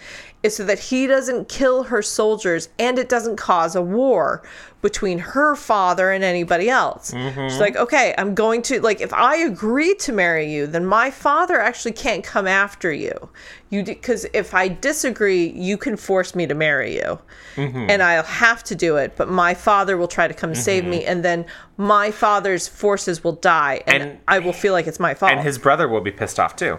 [0.46, 4.44] is so that he doesn't kill her soldiers and it doesn't cause a war
[4.86, 7.10] between her father and anybody else.
[7.10, 7.48] Mm-hmm.
[7.48, 11.10] She's like, okay, I'm going to like if I agree to marry you, then my
[11.10, 13.30] father actually can't come after you.
[13.72, 17.20] You because if I disagree, you can force me to marry you,
[17.56, 17.90] mm-hmm.
[17.90, 19.16] and I'll have to do it.
[19.16, 21.10] But my father will try to come save me, mm-hmm.
[21.10, 21.46] and then
[21.78, 25.32] my father's forces will die, and, And- I will feel like it's my fault.
[25.32, 26.78] And his brother will be pissed off too.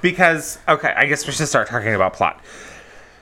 [0.00, 2.40] Because, okay, I guess we should start talking about plot.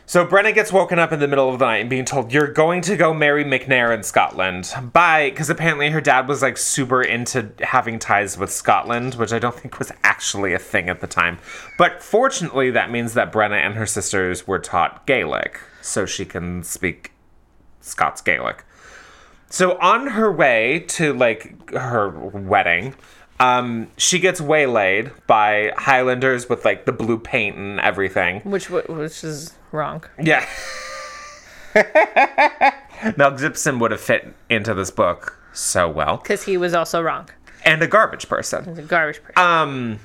[0.08, 2.52] So Brenna gets woken up in the middle of the night and being told, You're
[2.52, 4.72] going to go marry McNair in Scotland.
[4.92, 5.30] Bye.
[5.30, 9.56] Because apparently her dad was like super into having ties with Scotland, which I don't
[9.56, 11.38] think was actually a thing at the time.
[11.76, 16.62] But fortunately, that means that Brenna and her sisters were taught Gaelic, so she can
[16.62, 17.10] speak
[17.80, 18.64] Scots Gaelic.
[19.50, 22.94] So on her way to like her wedding,
[23.38, 28.40] um, she gets waylaid by Highlanders with like the blue paint and everything.
[28.40, 30.04] Which which is wrong.
[30.20, 30.46] Yeah.
[33.16, 36.16] Mel Gibson would have fit into this book so well.
[36.16, 37.28] Because he was also wrong.
[37.64, 38.64] And a garbage person.
[38.64, 39.34] He's a garbage person.
[39.36, 39.98] Um,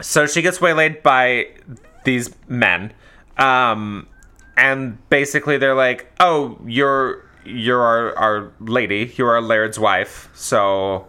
[0.00, 1.48] so she gets waylaid by
[2.04, 2.92] these men.
[3.38, 4.08] Um,
[4.56, 9.12] and basically they're like, "Oh, you're you're our, our lady.
[9.16, 10.30] You're our laird's wife.
[10.34, 11.08] So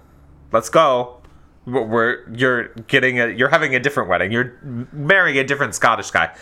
[0.56, 1.22] let's go.
[1.68, 4.32] We're- you're getting a you're having a different wedding.
[4.32, 4.53] You're
[4.91, 6.34] marrying a different Scottish guy."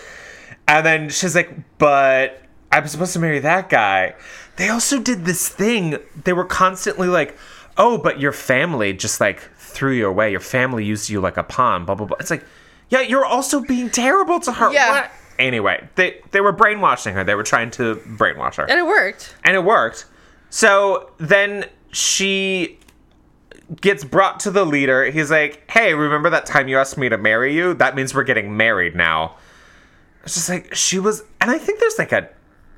[0.68, 2.42] And then she's like, "But
[2.72, 4.16] I'm supposed to marry that guy."
[4.58, 5.98] They also did this thing.
[6.24, 7.38] They were constantly like,
[7.78, 10.30] "Oh, but your family just like threw you away.
[10.32, 12.18] Your family used you like a pawn." Blah blah blah.
[12.20, 12.46] It's like,
[12.90, 14.72] yeah, you're also being terrible to her.
[14.74, 14.90] Yeah.
[14.92, 15.12] What?
[15.40, 17.24] Anyway, they they were brainwashing her.
[17.24, 19.36] They were trying to brainwash her and it worked.
[19.46, 20.06] and it worked.
[20.50, 22.80] So then she
[23.82, 25.06] gets brought to the leader.
[25.12, 27.74] He's like, "Hey, remember that time you asked me to marry you?
[27.74, 29.36] That means we're getting married now."
[30.24, 32.30] It's just like she was, and I think there's like a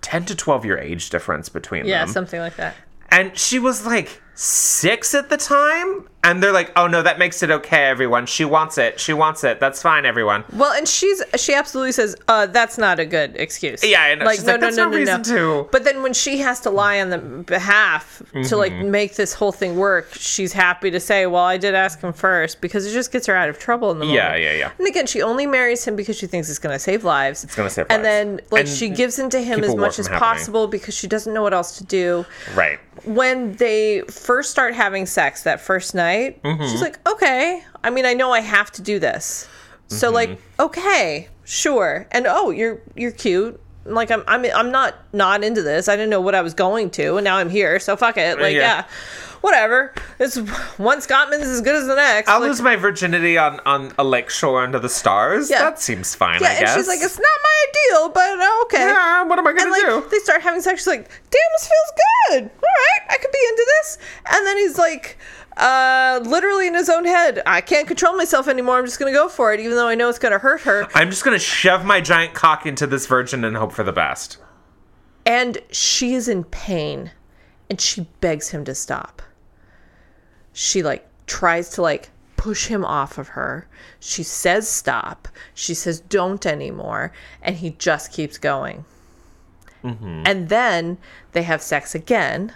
[0.02, 2.14] ten to twelve year age difference between Yeah, them.
[2.14, 2.76] something like that.
[3.10, 7.42] and she was like six at the time, and they're like, "Oh no, that makes
[7.44, 8.26] it okay, everyone.
[8.26, 9.00] She wants it.
[9.00, 9.60] She wants it.
[9.60, 13.84] That's fine, everyone." Well, and she's she absolutely says, uh, that's not a good excuse.
[13.84, 14.30] Yeah, I know.
[14.32, 17.18] She's like, "That's no reason to." But then when she has to lie on the
[17.20, 18.92] behalf to like Mm-hmm.
[18.92, 22.60] make this whole thing work, she's happy to say, "Well, I did ask him first
[22.60, 24.18] because it just gets her out of trouble in the moment.
[24.22, 24.72] Yeah, yeah, yeah.
[24.80, 27.44] And again, she only marries him because she thinks it's going to save lives.
[27.44, 28.14] It's gonna save And lives.
[28.14, 30.20] then like And she gives in to him as much as happening.
[30.20, 32.26] possible because she doesn't know what else to do
[32.56, 32.80] Right.
[33.06, 36.64] when they first start having sex that first night, Mm-hmm.
[36.64, 37.64] she's like, okay.
[37.84, 39.48] I mean, I know I have to do this.
[39.88, 40.16] So Mm-hmm.
[40.16, 42.08] like, okay, sure.
[42.12, 43.60] And oh, you're you're cute.
[43.86, 45.88] Like I'm I'm I'm not not into this.
[45.88, 47.80] I didn't know what I was going to, and now I'm here.
[47.80, 48.40] So fuck it.
[48.40, 48.60] Like Yeah.
[48.62, 48.86] yeah,
[49.42, 49.94] whatever.
[50.20, 50.38] It's
[50.78, 52.28] one Scotsman's as good as the next.
[52.28, 55.50] I'll Like, lose my virginity on on a lake shore under the stars.
[55.52, 55.60] Yeah.
[55.60, 56.42] That seems fine.
[56.42, 56.76] yeah, I and guess.
[56.76, 58.88] she's like, it's not my ideal, but uh, okay.
[58.88, 60.10] Yeah, what am I gonna and like do?
[60.10, 60.80] they start having sex.
[60.82, 61.92] She's like, "Damn, this feels
[62.42, 62.44] good.
[62.44, 63.98] All right, I could be into this."
[64.32, 65.18] And then he's like,
[65.58, 68.78] uh, literally in his own head, "I can't control myself anymore.
[68.78, 71.10] I'm just gonna go for it, even though I know it's gonna hurt her." I'm
[71.10, 74.38] just gonna shove my giant cock into this virgin and hope for the best.
[75.26, 77.12] And she is in pain,
[77.70, 79.22] and she begs him to stop.
[80.54, 83.68] She like tries to like push him off of her.
[84.00, 85.28] She says stop.
[85.54, 88.86] She says don't anymore, and he just keeps going.
[90.26, 90.98] And then
[91.32, 92.54] they have sex again.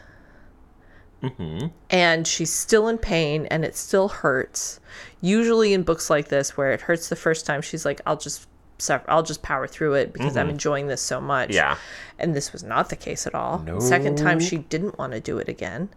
[1.90, 4.80] And she's still in pain and it still hurts.
[5.22, 8.48] Usually in books like this where it hurts the first time, she's like, I'll just
[8.78, 10.52] suffer, I'll just power through it because I'm mm-hmm.
[10.52, 11.54] enjoying this so much.
[11.54, 11.78] Yeah.
[12.18, 13.64] And this was not the case at all.
[13.80, 15.90] Second time she didn't want to do it again.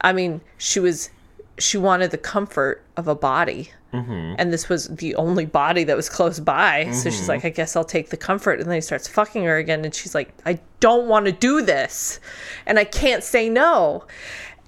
[0.00, 1.10] I mean, she was
[1.58, 3.72] she wanted the comfort of a body.
[3.92, 4.34] Mm-hmm.
[4.38, 6.90] And this was the only body that was close by.
[6.92, 7.28] So she's mm-hmm.
[7.30, 8.60] like, I guess I'll take the comfort.
[8.60, 9.84] And then he starts fucking her again.
[9.84, 12.20] And she's like, I don't want to do this.
[12.66, 14.04] And I can't say no.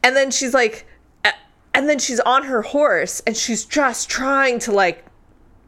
[0.02, 0.86] And then she's like,
[1.74, 5.04] and then she's on her horse and she's just trying to like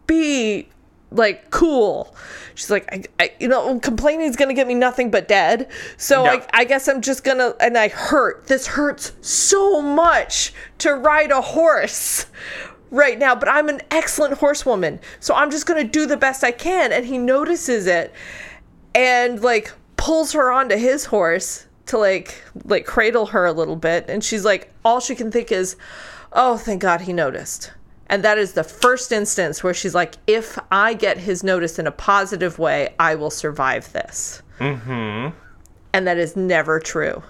[0.07, 0.69] be
[1.11, 2.15] like cool.
[2.55, 5.71] She's like, I, I you know, complaining is gonna get me nothing but dead.
[5.97, 6.31] So No.
[6.31, 8.47] I, I guess I'm just gonna, and I hurt.
[8.47, 12.27] This hurts so much to ride a horse
[12.91, 15.01] right now, but I'm an excellent horsewoman.
[15.21, 16.93] So I'm just gonna do the best I can.
[16.93, 18.13] And he notices it
[18.95, 24.07] and like pulls her onto his horse to like like cradle her a little bit
[24.09, 25.77] and she's like all she can think is
[26.33, 27.73] oh thank god he noticed.
[28.09, 31.87] And that is the first instance where she's like if i get his notice in
[31.87, 34.43] a positive way i will survive this.
[34.59, 35.37] Mm-hmm.
[35.93, 37.23] and that is never true.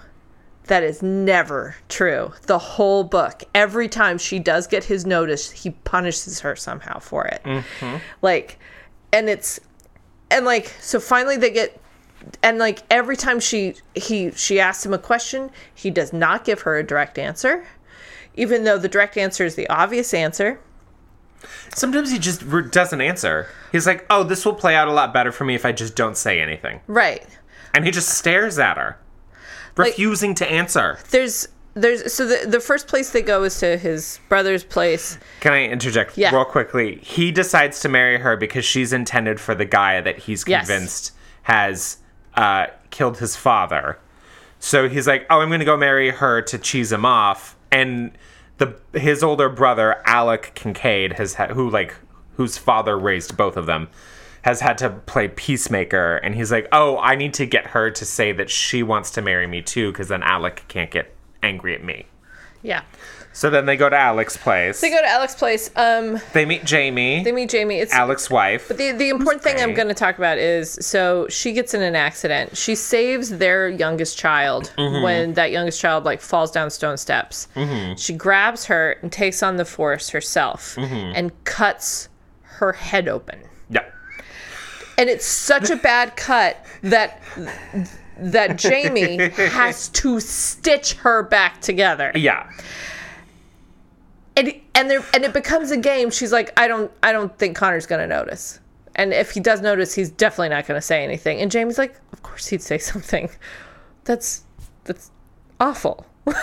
[0.67, 2.31] That is never true.
[2.43, 7.25] The whole book every time she does get his notice he punishes her somehow for
[7.25, 7.41] it.
[8.21, 8.59] Like
[9.11, 9.59] and it's
[10.31, 11.79] and like so finally they get
[12.41, 16.61] and like every time she he she asks him a question he does not give
[16.61, 17.65] her a direct answer
[18.35, 20.59] even though the direct answer is the obvious answer
[21.75, 23.47] Sometimes he just doesn't answer.
[23.71, 25.93] He's like, "Oh, this will play out a lot better for me if I just
[25.95, 27.25] don't say anything," right
[27.73, 28.97] and he just stares at her,
[29.75, 30.99] refusing to answer.
[31.09, 35.51] there's there's so the, the first place they go is to his brother's place Can
[35.53, 36.33] I interject Yeah.
[36.33, 36.99] real quickly?
[37.01, 40.67] He decides to marry her because she's intended for the guy that he's Yes.
[40.67, 41.11] convinced
[41.43, 41.97] has
[42.35, 43.99] uh, killed his father.
[44.59, 48.11] So he's like, "Oh, I'm going to go marry her to cheese him off." And
[48.57, 51.95] the his older brother Alec Kincaid has ha- who like
[52.35, 53.89] whose father raised both of them
[54.43, 58.05] has had to play peacemaker and he's like, "Oh, I need to get her to
[58.05, 61.83] say that she wants to marry me too cuz then Alec can't get angry at
[61.83, 62.07] me."
[62.61, 62.81] Yeah.
[63.35, 64.79] So then they go to Alec's place.
[64.79, 65.71] They go to Alec's place.
[65.75, 67.79] Um, They meet Jamie, they meet Jamie.
[67.79, 68.67] It's Alec's wife.
[68.67, 71.81] But the the important thing I'm going to talk about is so she gets in
[71.81, 72.55] an accident.
[72.55, 75.03] She saves their youngest child Mm-hmm.
[75.03, 77.47] when that youngest child like falls down stone steps.
[77.97, 81.13] She grabs her and takes on the force herself Mm-hmm.
[81.15, 82.09] and cuts
[82.43, 83.39] her head open.
[83.69, 83.83] yeah.
[84.99, 87.19] and it's such a bad cut that
[88.17, 92.11] that Jamie has to stitch her back together.
[92.13, 92.47] Yeah.
[94.35, 96.09] And and there and it becomes a game.
[96.09, 98.59] She's like, I don't I don't think Connor's gonna notice.
[98.95, 101.39] And if he does notice, he's definitely not gonna say anything.
[101.39, 103.29] And Jamie's like, Of course he'd say something.
[104.05, 104.43] That's
[104.85, 105.11] that's
[105.59, 106.05] awful.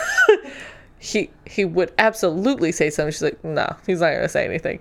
[0.98, 3.12] he he would absolutely say something.
[3.12, 4.80] She's like, No, he's not gonna say anything.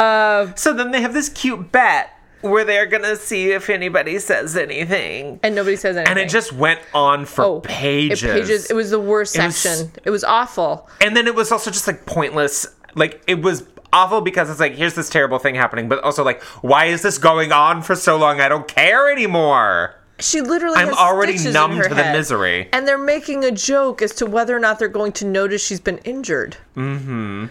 [0.00, 4.56] Um, so then they have this cute bet where they're gonna see if anybody says
[4.56, 5.40] anything.
[5.42, 6.10] And nobody says anything.
[6.10, 8.22] And it just went on for Oh, pages.
[8.22, 8.70] It, pages.
[8.70, 9.92] It was the worst It was- section.
[10.04, 10.88] it was awful.
[11.00, 12.66] and then it was also just like pointless.
[12.94, 16.42] Like it was awful because it's like here's this terrible thing happening, but also like
[16.62, 18.40] why is this going on for so long?
[18.40, 19.94] I don't care anymore.
[20.20, 22.68] She literally I'm already numb to the misery.
[22.72, 25.78] And they're making a joke as to whether or not they're going to notice she's
[25.80, 26.56] been injured.
[26.76, 27.46] Mm-hmm.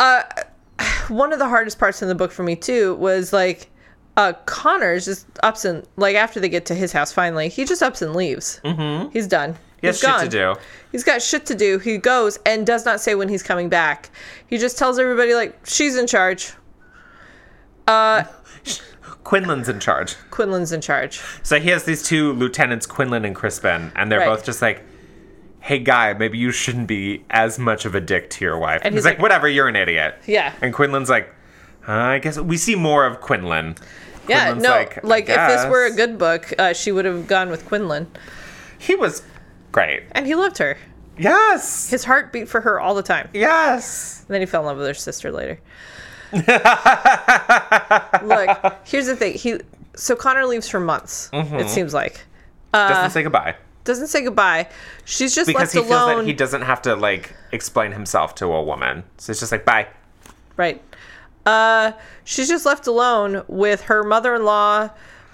[0.00, 0.22] Uh,
[1.08, 3.70] one of the hardest parts in the book for me too was like,
[4.16, 7.82] uh, Connor's just ups and like after they get to his house finally, he just
[7.82, 8.60] ups and leaves.
[8.64, 9.10] Mm-hmm.
[9.10, 9.56] He's done.
[9.80, 10.24] He has He's shit gone.
[10.24, 10.54] to do.
[10.92, 11.78] He's got shit to do.
[11.78, 14.10] He goes and does not say when he's coming back.
[14.46, 16.52] He just tells everybody like she's in charge.
[17.86, 18.24] Uh,
[19.24, 20.16] Quinlan's in charge.
[20.30, 21.20] Quinlan's in charge.
[21.42, 24.28] So he has these two lieutenants, Quinlan and Crispin, and they're Right.
[24.28, 24.84] both just like,
[25.64, 28.92] "Hey, guy, maybe you shouldn't be as much of a dick to your wife." And
[28.94, 30.52] he's he's like, like- "Whatever, you're an idiot." Yeah.
[30.60, 31.28] And Quinlan's like,
[31.88, 33.76] uh, "I guess we see more of Quinlan."
[34.28, 37.26] Yeah, Quinlan's no, like, like, if this were a good book, uh, she would have
[37.26, 38.06] gone with Quinlan,
[38.78, 39.22] he was
[39.72, 40.02] great.
[40.12, 40.76] and he loved her.
[41.18, 41.88] Yes.
[41.90, 43.28] His heart beat for her all the time.
[43.32, 44.20] yes.
[44.26, 45.60] And then he fell in love with her sister later.
[46.32, 46.48] Look,
[48.84, 49.34] here's the thing.
[49.34, 49.60] He
[49.94, 51.30] so Connor leaves for months.
[51.32, 51.56] Mm-hmm.
[51.56, 52.24] It seems like
[52.72, 53.54] Doesn't say goodbye
[53.84, 54.68] doesn't say goodbye.
[55.04, 58.46] She's just because left he feels that he doesn't have to like explain himself to
[58.46, 59.04] a woman.
[59.18, 59.88] So it's just like, "Bye."
[60.56, 60.82] Right.
[61.46, 61.92] Uh,
[62.24, 64.88] she's just left alone with her mother-in-law,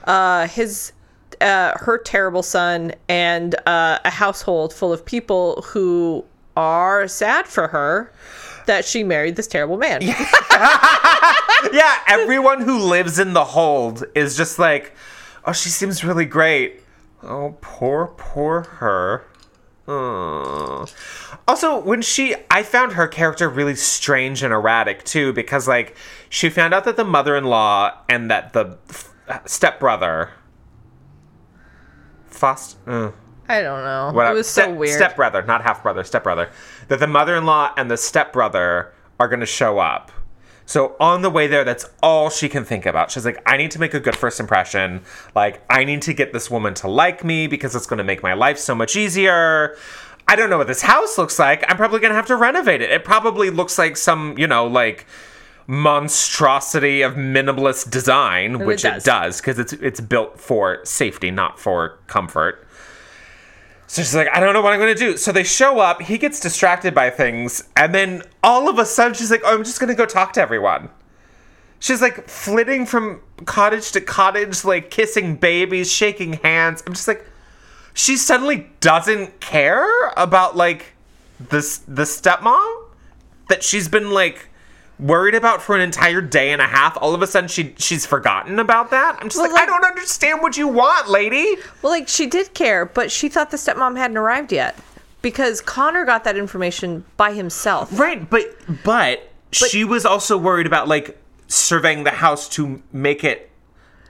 [0.04, 0.92] uh, his,
[1.40, 6.24] uh, her terrible son, and uh, a household full of people who
[6.56, 8.12] are sad for her
[8.66, 10.02] that she married this terrible man.
[11.72, 14.94] Yeah, everyone who lives in the hold is just like,
[15.44, 16.82] oh, she seems really great.
[17.22, 19.26] Oh, poor, poor her.
[19.86, 20.86] Oh.
[21.48, 25.96] Also, when she, I found her character really strange and erratic too, because like
[26.28, 29.12] she found out that the mother-in-law and that the f-
[29.46, 30.30] stepbrother,
[32.28, 33.10] Fost, uh,
[33.48, 34.12] I don't know.
[34.14, 34.96] whatever, It was so step, weird.
[34.96, 36.50] Stepbrother, not half brother, stepbrother.
[36.88, 40.12] That the mother-in-law and the stepbrother are going to show up.
[40.70, 43.10] So on the way there, that's all she can think about.
[43.10, 45.00] She's like, I need to make a good first impression.
[45.34, 48.22] Like, I need to get this woman to like me because it's going to make
[48.22, 49.76] my life so much easier.
[50.28, 51.64] I don't know what this house looks like.
[51.68, 52.92] I'm probably going to have to renovate it.
[52.92, 55.06] It probably looks like some, you know, like
[55.66, 59.02] monstrosity of minimalist design, which it does.
[59.02, 62.64] does because it's it's built for safety, not for comfort.
[63.90, 65.16] So she's like, I don't know what I'm to do.
[65.16, 66.00] So they show up.
[66.00, 67.64] He gets distracted by things.
[67.76, 70.40] And then all of a sudden, she's like, oh, I'm just to go talk to
[70.40, 70.90] everyone.
[71.80, 76.84] She's like flitting from cottage to cottage, like kissing babies, shaking hands.
[76.86, 77.26] I'm just like,
[77.92, 80.94] she suddenly doesn't care about like
[81.40, 82.84] this the stepmom
[83.48, 84.49] that she's been like
[85.00, 86.96] worried about for an entire day and a half.
[87.00, 89.16] All of a sudden, she she's forgotten about that.
[89.20, 91.56] I'm just Well, like, I don't understand what you want, lady.
[91.82, 94.76] Well, like she did care, but she thought the stepmom hadn't arrived yet
[95.22, 97.98] because Connor got that information by himself.
[97.98, 103.50] Right, but but, she was also worried about like surveying the house to make it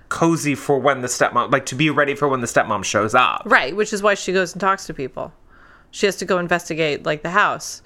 [0.08, 3.42] cozy for when the stepmom like to be ready for when the stepmom shows up.
[3.44, 5.32] Right, which is why she goes and talks to people.
[5.92, 7.82] She has to go investigate like the house.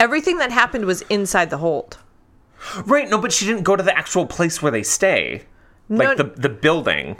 [0.00, 1.98] Everything that happened was inside the hold.
[2.84, 5.42] Right, no, but she didn't go to the actual place where they stay.
[5.88, 7.18] Like No- the the building.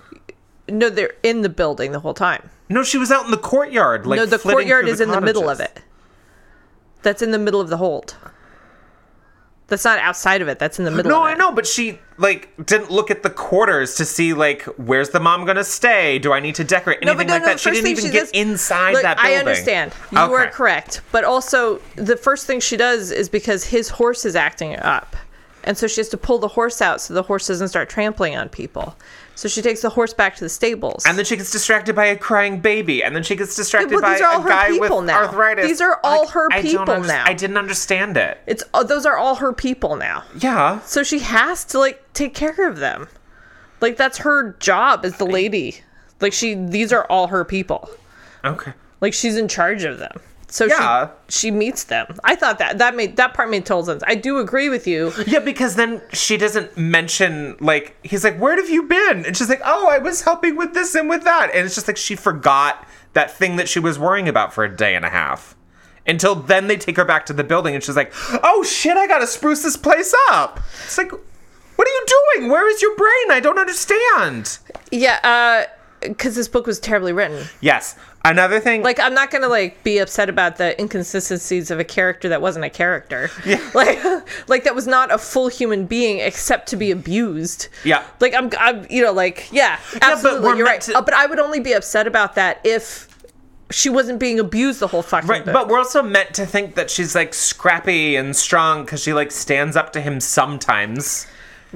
[0.68, 2.50] No, they're in the building the whole time.
[2.68, 4.06] No, she was out in the courtyard.
[4.06, 5.80] Like no, the courtyard is in the middle of it.
[7.02, 8.16] That's in the middle of the hold.
[9.68, 10.60] That's not outside of it.
[10.60, 11.10] That's in the middle.
[11.10, 15.10] No, I know, but she like didn't look at the quarters to see like where's
[15.10, 16.18] the mom gonna stay?
[16.20, 17.60] Do I need to decorate No, anything but no, like no, that?
[17.60, 19.32] She didn't even she get does- inside Look, that building.
[19.34, 19.92] I understand.
[20.12, 21.00] You are correct.
[21.10, 25.16] But also, the first thing she does is because his horse is acting up.
[25.66, 28.36] And so she has to pull the horse out so the horse doesn't start trampling
[28.36, 28.96] on people.
[29.34, 31.04] So she takes the horse back to the stables.
[31.04, 34.00] And then she gets distracted by a crying baby, and then she gets distracted Yeah,
[34.00, 35.24] by these are all a her guy with now.
[35.26, 35.66] arthritis.
[35.66, 37.24] These are all her I don't people under- now.
[37.26, 38.38] I didn't understand it.
[38.46, 40.22] it's uh, those are all her people now.
[40.38, 43.08] Yeah, So she has to like take care of them.
[43.82, 45.80] Like that's her job as the lady.
[46.20, 47.90] Like she these are all her people.
[48.44, 48.72] okay.
[49.02, 50.18] Like she's in charge of them.
[50.56, 51.08] So Yeah.
[51.28, 52.06] she she meets them.
[52.24, 54.02] I thought that that made that part made total sense.
[54.06, 55.12] I do agree with you.
[55.26, 59.50] Yeah, because then she doesn't mention like he's like, "Where have you been?" And she's
[59.50, 62.16] like, "Oh, I was helping with this and with that." And it's just like she
[62.16, 65.54] forgot that thing that she was worrying about for a day and a half.
[66.06, 69.06] Until then, they take her back to the building, and she's like, "Oh shit, I
[69.06, 72.50] gotta spruce this place up." It's like, what are you doing?
[72.50, 73.26] Where is your brain?
[73.30, 74.58] I don't understand.
[74.90, 77.46] Yeah, uh because this book was terribly written.
[77.60, 77.96] Yes,
[78.30, 78.82] another thing.
[78.82, 82.64] Like I'm not gonna like be upset about the inconsistencies of a character that wasn't
[82.64, 83.30] a character.
[83.46, 83.60] Yeah.
[83.74, 83.98] Like
[84.48, 87.68] like that was not a full human being except to be abused.
[87.84, 88.04] Yeah.
[88.20, 90.80] Like I'm, I'm you know like yeah absolutely we're you're right.
[90.82, 93.08] to- Uh, but I would only be upset about that if
[93.70, 96.88] she wasn't being abused the whole fucking Right, but we're also meant to think that
[96.90, 101.26] she's like scrappy and strong because she like stands up to him sometimes.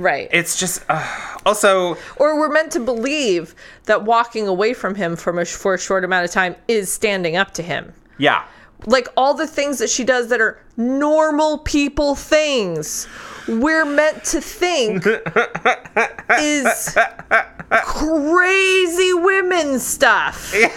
[0.03, 0.28] Right.
[0.32, 5.38] It's just uh, also or we're meant to believe that walking away from him from
[5.38, 7.92] a, for a short amount of time is standing up to him.
[8.18, 8.44] yeah.
[8.86, 13.07] Like all the things that she does that are normal people things,
[13.51, 16.96] we're meant to think is
[17.70, 20.55] crazy women stuff.
[20.55, 20.70] like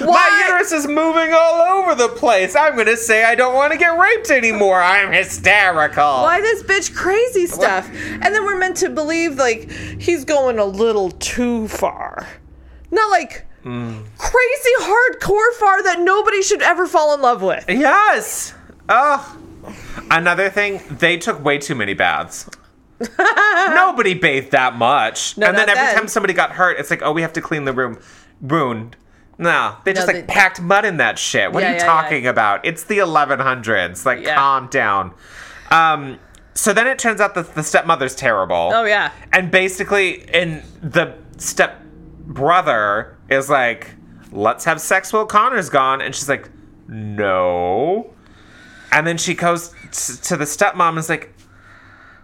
[0.00, 0.46] My why?
[0.46, 2.56] uterus is moving all over the place.
[2.56, 4.80] I'm gonna say I don't want to get raped anymore.
[4.80, 6.02] I'm hysterical.
[6.02, 7.88] Why this bitch crazy stuff?
[7.92, 12.26] And then we're meant to believe like he's going a little too far.
[12.90, 14.00] Not like hmm.
[14.18, 17.64] crazy hardcore far that nobody should ever fall in love with.
[17.68, 18.54] Yes.
[18.88, 19.38] Oh.
[20.10, 22.48] Another thing, they took way too many baths.
[23.18, 25.36] Nobody bathed that much.
[25.36, 25.94] No, and then every then.
[25.96, 27.98] time somebody got hurt, it's like, oh, we have to clean the room.
[28.40, 28.96] Ruined.
[29.36, 31.52] No, they just No, like they- packed mud in that shit.
[31.52, 32.64] What Yeah, are you yeah, talking about?
[32.64, 34.04] It's the 1100s.
[34.06, 34.36] Like, Yeah.
[34.36, 35.12] calm down.
[35.70, 36.18] Um,
[36.54, 38.70] so then it turns out that the stepmother's terrible.
[38.72, 39.10] Oh yeah.
[39.32, 41.80] And basically, in the step
[42.26, 43.90] brother is like,
[44.30, 46.00] let's have sex while Connor's gone.
[46.00, 46.48] And she's like,
[46.86, 48.12] no.
[48.92, 51.32] And then she goes t- to the stepmom and is like,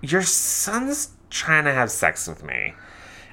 [0.02, 2.74] your son's trying to have sex with me.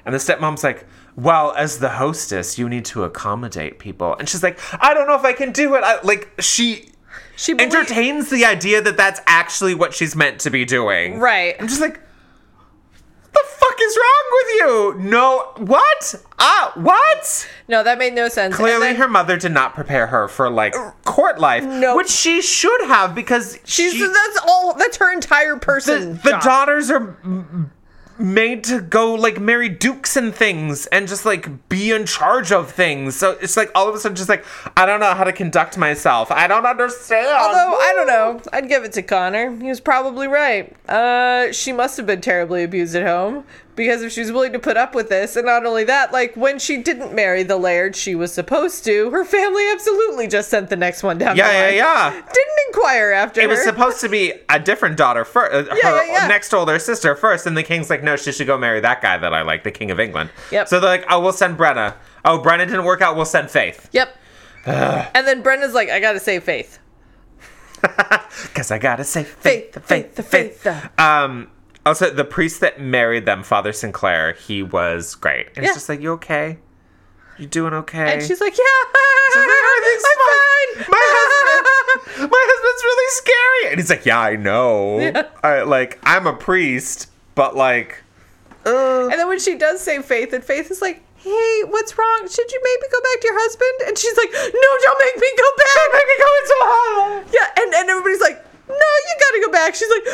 [0.04, 0.86] And the stepmom's like,
[1.16, 4.14] well, as the hostess, you need to accommodate people.
[4.18, 5.82] And she's like, I don't know if I can do it.
[5.84, 6.90] I, like, she
[7.36, 11.18] She belie- entertains the idea that that's actually what she's meant to be doing.
[11.18, 11.56] Right.
[11.58, 12.00] I'm just like,
[13.32, 14.94] the fuck is wrong with you?
[15.10, 16.14] No, what?
[16.38, 17.48] Ah, what?
[17.68, 18.54] No, that made no sense.
[18.56, 20.74] Clearly, then her mother did not prepare her for like
[21.04, 21.96] court life, No.
[21.96, 26.14] which she should have because she's she, that's all that's her entire person.
[26.24, 26.42] the job.
[26.42, 27.16] daughters are
[28.18, 32.70] made to go like marry dukes and things and just like be in charge of
[32.70, 33.16] things.
[33.16, 34.44] So it's like all of a sudden, just like
[34.76, 36.30] I don't know how to conduct myself.
[36.30, 37.26] I don't understand.
[37.28, 39.56] Although I don't know, I'd give it to Connor.
[39.56, 40.74] He was probably right.
[40.88, 43.44] Uh, she must have been terribly abused at home
[43.78, 46.58] because if she's willing to put up with this, and not only that, like when
[46.58, 50.76] she didn't marry the laird she was supposed to, her family absolutely just sent the
[50.76, 51.34] next one down.
[51.36, 52.12] yeah, the yeah, line.
[52.14, 52.20] yeah.
[52.20, 53.50] Didn't inquire after It her.
[53.50, 56.26] was supposed to be a different daughter first, uh, her yeah, yeah.
[56.26, 59.16] next older sister first, and the king's like, no, she should go marry that guy
[59.16, 60.28] that I like, the king of England.
[60.52, 60.68] Yep.
[60.68, 61.94] So they're like, oh, we'll send Brenna.
[62.26, 63.16] Oh, Brenna didn't work out.
[63.16, 64.14] We'll send Faith Yep.
[64.66, 66.78] and then Brenna's like, I gotta save Faith.
[67.80, 70.60] because I gotta say Faith, Faith, Faith, Faith, Faith.
[70.62, 70.98] Faith.
[71.00, 71.50] Um.
[71.88, 75.46] Also, the priest that married them, Father Sinclair, he was great.
[75.56, 75.70] And Yeah.
[75.70, 76.58] it's just like, you okay?
[77.38, 78.12] You doing okay?
[78.14, 78.64] And she's like, Yeah,
[79.32, 80.84] She's like, "Everything's I'm fine.
[80.84, 80.90] fine.
[80.90, 83.70] My husband, my husband's really scary.
[83.72, 85.24] And he's like, yeah, I know.
[85.44, 88.02] I, like, I'm a priest, but like,
[88.64, 92.28] And then when she does say Faith, and Faith is like, Hey, what's wrong?
[92.30, 93.88] Should you maybe go back to your husband?
[93.88, 95.74] And she's like, No, don't make me go back.
[95.74, 97.24] Don't make me go into hell.
[97.32, 99.74] Yeah, and, and everybody's like, No, you gotta go back.
[99.74, 100.12] She's like, No,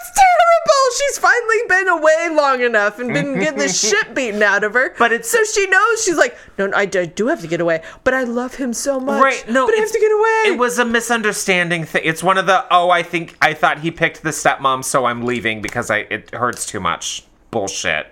[0.00, 0.84] it's terrible.
[0.98, 4.94] She's finally been away long enough and been getting the shit beaten out of her.
[4.98, 7.82] But it's- so she knows she's like, No, I, I do have to get away,
[8.04, 9.22] but I love him so much.
[9.22, 9.44] right?
[9.48, 10.54] No, but I have to get away.
[10.54, 12.02] It was a misunderstanding thing.
[12.04, 15.24] It's one of the oh, I think I thought he picked the stepmom, so I'm
[15.24, 17.24] leaving because I it hurts too much.
[17.50, 18.06] Bullshit.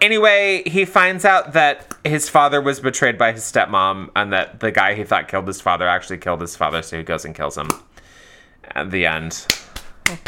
[0.00, 4.70] Anyway, he finds out that his father was betrayed by his stepmom, and that the
[4.70, 7.56] guy he thought killed his father actually killed his father, so he goes and kills
[7.56, 7.68] him.
[8.74, 9.46] at the end.
[10.08, 10.18] And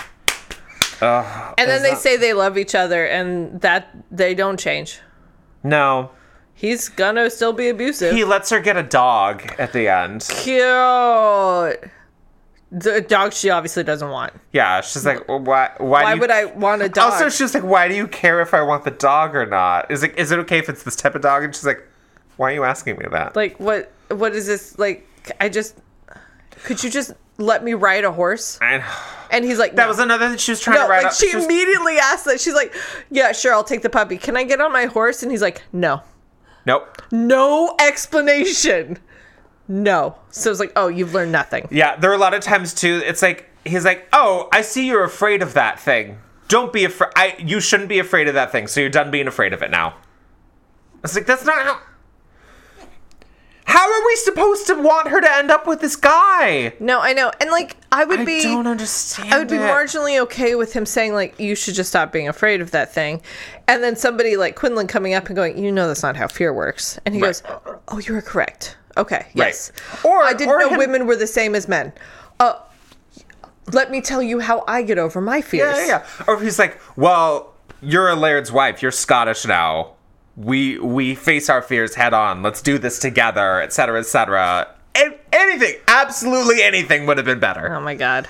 [1.57, 5.01] then they that- say they love each other, and that they don't change.
[5.63, 6.11] No,
[6.55, 8.15] He's gonna still be abusive.
[8.15, 10.27] he lets her get a dog at the end.
[10.29, 11.91] Cute.
[12.73, 14.33] The dog she obviously doesn't want.
[14.53, 15.71] Yeah, she's like, well, why?
[15.79, 17.13] Why, Why you- would I want a dog?
[17.13, 19.91] Also, she's like, why do you care if I want the dog or not?
[19.91, 21.45] Is it is it okay if it's this type of dog?
[21.45, 21.87] And she's like,
[22.37, 23.37] why are you asking me that?
[23.37, 23.93] like what?
[24.09, 24.79] What is this?
[24.79, 25.07] Like
[25.41, 25.79] I just
[26.65, 28.59] could you just let me ride a horse?
[28.61, 28.83] And
[29.31, 29.89] And he's like, that no.
[29.89, 30.85] was another thing she was trying no.
[30.87, 31.19] to write Like up.
[31.19, 32.41] she was- immediately asked that.
[32.41, 32.75] She's like,
[33.11, 34.17] yeah, sure, I'll take the puppy.
[34.19, 35.23] Can I get on my horse?
[35.23, 36.03] And he's like, no,
[36.67, 37.01] nope.
[37.13, 38.99] no explanation.
[39.69, 40.17] No.
[40.31, 41.67] So it's like, oh, you've learned nothing.
[41.71, 43.03] Yeah, there are a lot of times too.
[43.05, 46.19] It's like he's like, "Oh, I see you're afraid of that thing.
[46.49, 47.11] Don't be afraid.
[47.17, 48.69] I you shouldn't be afraid of that thing.
[48.69, 49.95] So you're done being afraid of it now."
[51.03, 51.81] It's like that's not how.
[53.69, 56.73] How are we supposed to want her to end up with this guy?
[56.79, 57.33] No, I know.
[57.41, 58.43] And like, I would be I be.
[58.45, 59.35] don't understand.
[59.35, 59.61] I would be it.
[59.61, 63.21] marginally okay with him saying like you should just stop being afraid of that thing,
[63.67, 66.53] and then somebody like Quinlan coming up and going, you know that's not how fear
[66.55, 67.43] works, and he Right.
[67.43, 67.43] goes,
[67.89, 68.77] oh, you were correct.
[68.97, 69.73] Okay, yes.
[70.05, 71.93] Or- I didn't or know him- women were the same as men.
[72.41, 72.55] Uh,
[73.73, 75.77] let me tell you how I get over my fears.
[75.77, 75.89] Yeah, yeah,
[76.19, 76.25] yeah.
[76.29, 78.81] Or he's like, "Well, you're a laird's wife.
[78.83, 79.93] You're Scottish now.
[80.37, 82.43] We we face our fears head on.
[82.43, 87.75] Let's do this together, etc., etc." And anything, absolutely anything would have been better.
[87.75, 88.29] Oh my god.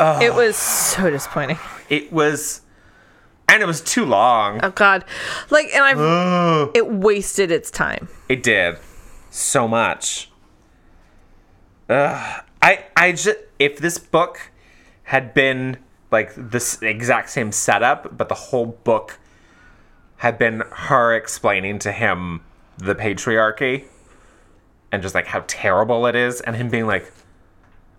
[0.00, 1.58] It was so disappointing.
[1.88, 2.60] It was,
[3.48, 4.60] and it was too long.
[4.62, 5.04] Oh god.
[5.50, 8.08] Like and I've it wasted its time.
[8.28, 8.76] It did
[9.30, 10.30] so much.
[11.88, 12.44] Ugh.
[12.60, 14.50] I I just if this book
[15.04, 15.78] had been
[16.10, 19.18] like this exact same setup, but the whole book
[20.18, 22.42] had been her explaining to him
[22.78, 23.84] the patriarchy
[24.90, 27.12] and just like how terrible it is, and him being like,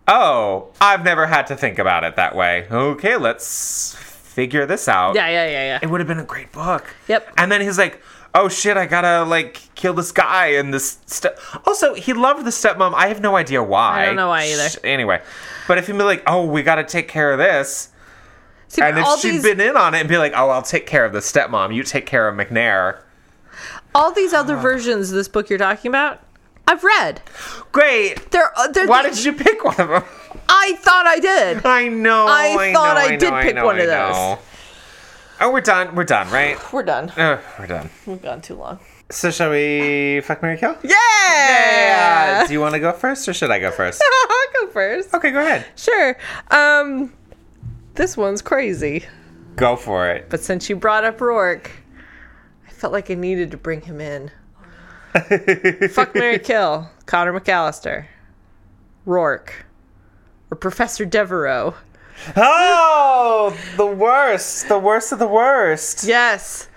[0.07, 2.67] "Oh, I've never had to think about it that way.
[2.71, 5.79] Okay, let's figure this out." Yeah, yeah, yeah, yeah.
[5.81, 6.95] it would have been a great book.
[7.07, 7.33] Yep.
[7.37, 8.01] And then he's like,
[8.33, 12.51] "Oh shit, I gotta like kill this guy and this step." Also, he loved the
[12.51, 12.93] stepmom.
[12.93, 14.03] I have no idea why.
[14.03, 14.69] I don't know why either.
[14.69, 15.21] Sh- Anyway,
[15.67, 17.89] but if he'd be like, "Oh, we gotta take care of this,"
[18.67, 20.85] See, and if she'd these been in on it and be like, "Oh, I'll take
[20.85, 21.73] care of the stepmom.
[21.73, 22.99] You take care of McNair."
[23.95, 26.21] all these other versions of this book you're talking about,
[26.67, 27.21] I've read.
[27.71, 28.29] Great.
[28.31, 30.03] They're, uh, they're Why did you pick one of them?
[30.47, 31.65] I thought I did.
[31.65, 32.27] I know.
[32.27, 34.37] I thought know, I did know, pick know, one I of those.
[35.41, 35.95] Oh, we're done.
[35.95, 36.57] We're done, right?
[36.73, 37.11] We're done.
[37.17, 37.89] Oh, we're done.
[38.05, 38.79] We've gone too long.
[39.09, 40.75] So shall we fuck Marry Kill?
[40.83, 40.93] Yeah.
[41.29, 42.45] Yeah.
[42.47, 44.03] Do you want to go first, or should I go first?
[44.29, 45.13] I'll go first.
[45.13, 45.65] Okay, go ahead.
[45.75, 46.17] Sure.
[46.51, 47.13] Um,
[47.95, 49.05] this one's crazy.
[49.55, 50.29] Go for it.
[50.29, 51.71] But since you brought up Rourke,
[52.67, 54.31] I felt like I needed to bring him in.
[55.89, 58.05] Fuck Marry Kill, Connor McAllister,
[59.05, 59.65] Rourke,
[60.51, 61.73] or Professor Devereaux.
[62.35, 64.67] Oh, the worst.
[64.67, 66.03] The worst of the worst.
[66.03, 66.67] Yes.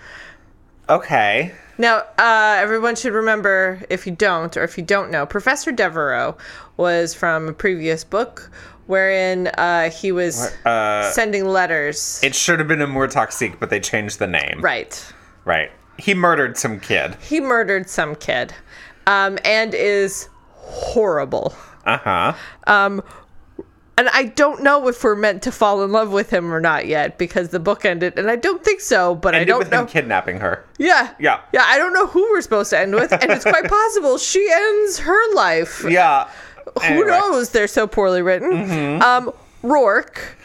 [0.89, 1.53] Okay.
[1.77, 6.37] Now, uh, everyone should remember, if you don't, or if you don't know, Professor Devereaux
[6.77, 8.51] was from a previous book
[8.85, 12.19] wherein uh, he was Uh, sending letters.
[12.21, 14.59] it should have been a more toxic, but they changed the name.
[14.61, 15.13] right.
[15.45, 15.71] Right.
[15.97, 17.15] He murdered some kid.
[17.21, 18.53] He murdered some kid
[19.07, 21.53] um, and is horrible.
[21.85, 22.33] Uh huh.
[23.95, 26.87] And I don't know if we're meant to fall in love with him or not
[26.87, 29.13] yet because the book ended, and I don't think so.
[29.13, 29.81] But I Ended don't with know.
[29.81, 30.65] him kidnapping her.
[30.79, 31.41] yeah, Yeah.
[31.53, 31.63] yeah.
[31.65, 34.97] I don't know who we're supposed to end with, and it's quite possible she ends
[34.99, 35.83] her life.
[35.89, 36.27] Yeah.
[36.65, 37.07] Who Anyway.
[37.07, 37.49] knows?
[37.51, 39.01] They're so poorly written.
[39.03, 39.31] Um,
[39.61, 40.37] Rourke,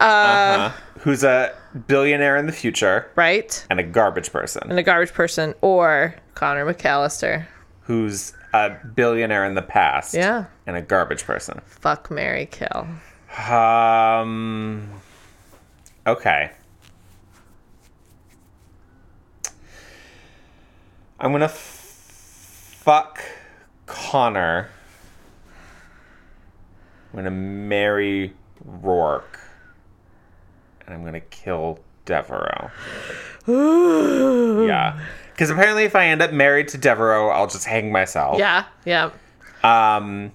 [0.00, 1.52] Uh, who's a
[1.88, 6.64] billionaire in the future right, and a garbage person and a garbage person, or Connor
[6.72, 7.44] McAllister.
[7.82, 10.44] who's a billionaire in the past Yeah.
[10.66, 11.60] and a garbage person.
[11.66, 12.86] Fuck Marry Kill.
[13.50, 14.88] Um.
[16.06, 16.52] Okay.
[21.18, 21.50] I'm gonna f-
[22.84, 23.20] fuck
[23.86, 24.68] Connor.
[27.12, 28.34] I'm gonna marry
[28.64, 29.40] Rourke.
[30.86, 32.70] And I'm gonna kill Devereaux.
[34.66, 35.00] yeah.
[35.34, 38.38] Because apparently, if I end up married to Devereaux, I'll just hang myself.
[38.38, 39.10] Yeah, yeah.
[39.64, 40.30] Um,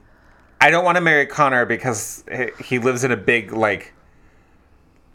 [0.62, 2.24] I don't want to marry Connor because
[2.64, 3.94] he- lives in a big like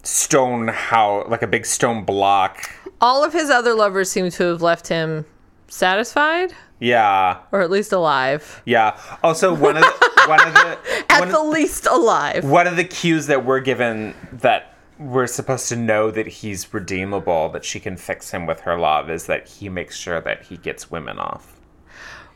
[0.03, 2.71] stone house, like a big stone block.
[3.01, 5.27] All of his other lovers seem to have left him
[5.69, 8.63] satisfied, Yeah, or at least alive.
[8.65, 8.99] yeah.
[9.23, 10.79] Also, one of the, one of the
[11.11, 12.45] At the least alive.
[12.45, 17.49] one of the cues that we're given that we're supposed to know that he's redeemable,
[17.51, 20.57] that she can fix him with her love, is that he makes sure that he
[20.57, 21.61] gets women off.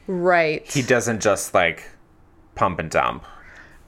[0.07, 0.71] Right.
[0.71, 1.91] He doesn't just like
[2.55, 3.25] pump and dump.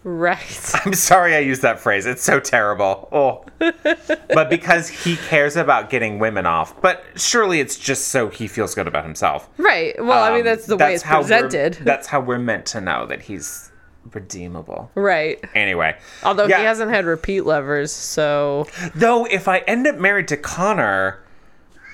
[0.02, 0.72] Right.
[0.84, 2.06] I'm sorry I used that phrase.
[2.06, 3.08] It's so terrible.
[3.12, 3.44] Oh.
[3.58, 6.80] but because he cares about getting women off.
[6.80, 9.48] But surely it's just so he feels good about himself.
[9.58, 9.94] Right.
[9.98, 11.74] Well, I mean, Um, that's the way it's presented.
[11.82, 13.69] That's how we're meant to know that he's
[14.12, 14.90] redeemable.
[14.94, 15.42] Right.
[15.54, 15.96] Anyway.
[16.22, 16.58] Although yeah.
[16.58, 18.66] he hasn't had repeat lovers, so.
[18.94, 21.22] Though if I end up married to Connor,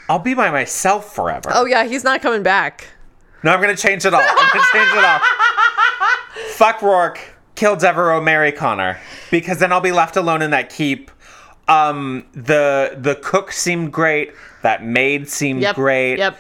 [0.08, 1.50] I'll be by myself forever.
[1.52, 2.88] Oh, yeah, he's not coming back.
[3.42, 4.20] No, I'm gonna change it all.
[4.20, 5.20] I'm gonna change it all.
[6.54, 7.20] Fuck Rourke.
[7.54, 8.98] Kill Devereaux, marry Connor.
[9.30, 11.10] Because then I'll be left alone in that keep.
[11.68, 14.32] Um, the the cook seemed great.
[14.62, 15.74] That maid seemed Yep.
[15.74, 16.18] great.
[16.18, 16.38] Yep.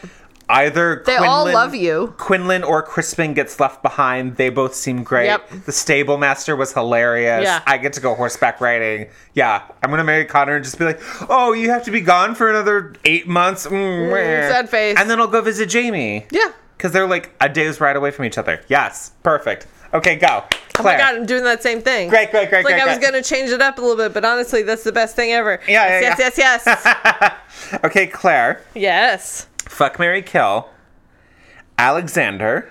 [0.48, 2.14] Either They all love you.
[2.18, 4.36] Quinlan or Crispin gets left behind.
[4.36, 5.26] They both seem great.
[5.26, 5.50] Yep.
[5.66, 7.42] The stable master was hilarious.
[7.42, 7.62] Yeah.
[7.66, 9.08] I get to go horseback riding.
[9.34, 12.34] Yeah, I'm gonna marry Connor and just be like, "Oh, you have to be gone
[12.36, 14.96] for another eight months." Mm, meh." sad face.
[14.98, 16.26] And then I'll go visit Jamie.
[16.30, 16.52] Yeah.
[16.76, 18.60] Because they're like a day's ride away from each other.
[18.68, 19.66] Yes, perfect.
[19.94, 20.44] Okay, go.
[20.74, 20.94] Claire.
[20.94, 22.08] Oh my god, I'm doing that same thing.
[22.08, 22.64] Great, great, great, great.
[22.64, 23.12] like great, I was great.
[23.12, 25.58] gonna change it up a little bit, but honestly, that's the best thing ever.
[25.66, 28.62] Yeah, yeah, yes, yes, yes, yes, Okay, Claire.
[28.74, 29.46] yes.
[29.66, 30.68] Fuck Marry Kill.
[31.78, 32.70] Alexander.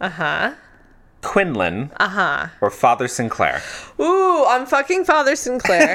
[0.00, 0.54] Uh huh.
[1.22, 1.90] Quinlan.
[2.00, 2.46] Uh huh.
[2.60, 3.62] Or Father Sinclair.
[4.00, 5.94] Ooh, I'm fucking Father Sinclair.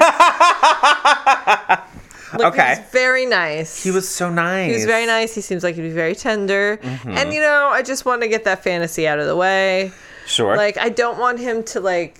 [2.32, 2.84] Look, Okay.
[2.90, 3.82] Very nice.
[3.82, 4.68] He was so nice.
[4.68, 5.34] He was very nice.
[5.34, 6.76] He seems like he'd be very tender.
[6.78, 7.10] Mm-hmm.
[7.10, 9.92] And you know, I just want to get that fantasy out of the way.
[10.26, 10.56] Sure.
[10.56, 12.18] Like, I don't want him to like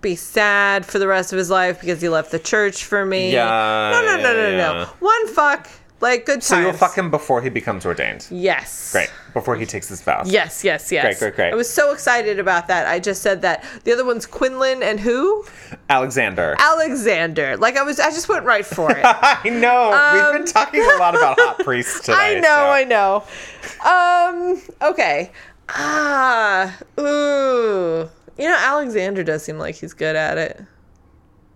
[0.00, 3.32] be sad for the rest of his life because he left the church for me.
[3.32, 4.84] Yeah, No, no, no, no, yeah, no.
[4.98, 5.68] One fuck,
[6.00, 8.26] like good so you'll fuck him before he becomes ordained.
[8.30, 8.92] Yes.
[8.92, 9.10] Great.
[9.32, 10.30] Before he takes his vows.
[10.30, 11.04] Yes, yes, yes.
[11.04, 11.52] Great, great, great.
[11.52, 12.86] I was so excited about that.
[12.86, 13.64] I just said that.
[13.84, 15.44] The other one's Quinlan and who?
[15.88, 16.54] Alexander.
[16.58, 17.56] Alexander.
[17.56, 19.00] Like I was I just went right for it.
[19.04, 19.90] I know.
[20.32, 22.12] We've been talking a lot about hot priests today.
[22.12, 23.26] Um, I know, so-
[23.88, 24.52] I know.
[24.82, 25.32] Um, okay.
[25.68, 28.08] Ah, ooh.
[28.38, 30.62] You know, Alexander does seem like he's good at it.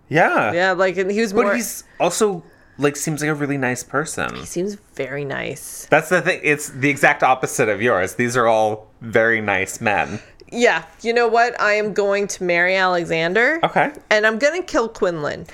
[0.09, 0.51] Yeah.
[0.51, 2.43] Yeah, like and he was But he's also
[2.81, 4.35] like seems like a really nice person.
[4.35, 5.87] he seems very nice.
[5.89, 6.39] That's the thing.
[6.43, 8.15] It's the exact opposite of yours.
[8.15, 10.19] These are all very nice men.
[10.51, 11.59] Yeah, you know what?
[11.61, 13.59] I am going to marry Alexander.
[13.63, 13.93] Okay.
[14.09, 15.47] And I'm gonna kill Quinlan.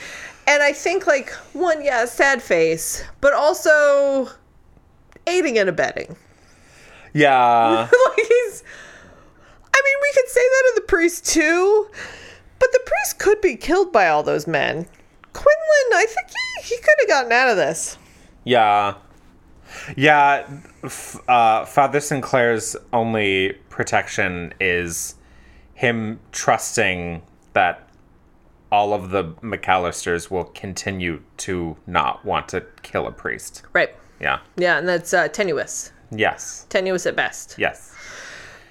[0.47, 4.29] And I think like one, yeah, sad face, but also
[5.27, 6.15] aiding and abetting.
[7.13, 7.89] Yeah.
[8.07, 8.63] like he's
[9.73, 11.87] I mean, we could say that of the priest too,
[12.57, 14.87] but the priest could be killed by all those men.
[15.37, 17.97] Quinlan, I think he, he could have gotten out of this.
[18.43, 18.95] Yeah.
[19.95, 20.47] Yeah.
[20.83, 25.15] F- uh, Father Sinclair's only protection is
[25.73, 27.21] him trusting
[27.53, 27.87] that
[28.71, 33.61] all of the McAllisters will continue to not want to kill a priest.
[33.73, 33.95] Right.
[34.19, 34.39] Yeah.
[34.57, 35.91] Yeah, and that's uh, tenuous.
[36.11, 36.65] Yes.
[36.69, 37.55] Tenuous at best.
[37.57, 37.93] Yes.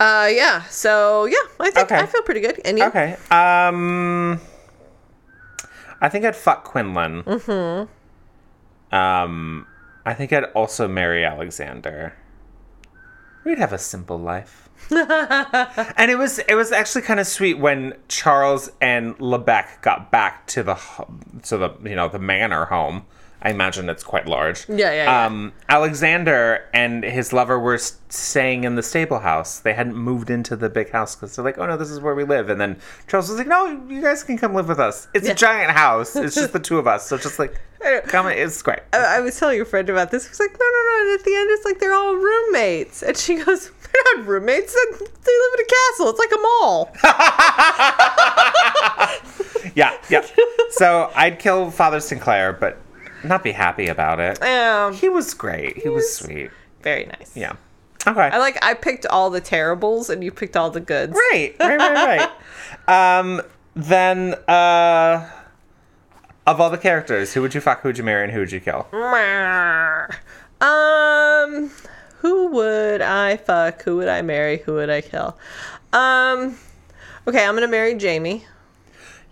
[0.01, 0.63] Uh, yeah.
[0.65, 1.99] So yeah, I think Okay.
[2.03, 2.61] I feel pretty good.
[2.65, 2.85] And you?
[2.87, 3.17] Okay.
[3.31, 4.41] Um,
[6.01, 7.23] I think I'd fuck Quinlan.
[7.23, 8.95] Mm-hmm.
[8.95, 9.67] Um,
[10.05, 12.17] I think I'd also marry Alexander.
[13.45, 14.69] We'd have a simple life.
[14.91, 20.47] and it was it was actually kind of sweet when Charles and Lebec got back
[20.49, 20.79] to the
[21.45, 23.07] to the you know the manor home.
[23.43, 24.69] I imagine it's quite large.
[24.69, 25.27] Yeah, yeah, yeah.
[25.27, 29.61] Um, Alexander and his lover were staying in the stable house.
[29.61, 32.15] They hadn't moved into the big house because they're like, "Oh no, this is where
[32.15, 35.07] we live." And then Charles was like, "No, you guys can come live with us.
[35.15, 35.33] It's Yeah.
[35.33, 36.17] a giant house.
[36.17, 37.07] It's just the two of us.
[37.07, 37.55] So just like,
[38.09, 38.27] come.
[38.29, 40.25] It's great." I, I was telling a friend about this.
[40.25, 41.01] He was like, no, no, no.
[41.11, 43.03] And at the end, it's like they're all roommates.
[43.03, 44.75] And she goes, they're not roommates.
[44.75, 46.09] They live in a castle.
[46.11, 46.91] It's like a mall.
[49.75, 50.25] Yeah, yeah.
[50.71, 52.79] so I'd kill Father Sinclair, but
[53.29, 54.39] not be happy about it.
[54.41, 54.93] Yeah.
[54.93, 55.79] He was great.
[55.79, 56.51] He was sweet.
[56.83, 57.37] Very nice.
[57.37, 57.57] Yeah.
[58.07, 58.21] Okay.
[58.21, 58.65] I like.
[58.65, 61.13] I picked all the terribles, and you picked all the goods.
[61.13, 62.31] Right, right, right,
[62.89, 63.19] right.
[63.19, 63.43] um,
[63.75, 65.29] then, uh,
[66.47, 68.53] of all the characters, who would you fuck, who would you marry, and who would
[68.53, 68.87] you kill?
[70.61, 71.71] Um,
[72.19, 73.83] who would I fuck?
[73.83, 74.59] Who would I marry?
[74.59, 75.37] Who would I kill?
[75.93, 76.57] Um,
[77.27, 78.47] okay, I'm gonna marry Jamie.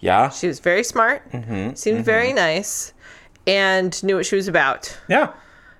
[0.00, 0.28] Yeah.
[0.28, 1.30] She was very smart.
[1.30, 2.92] Mm-hmm, seemed very nice,
[3.46, 4.96] and knew what she was about.
[5.08, 5.32] Yeah.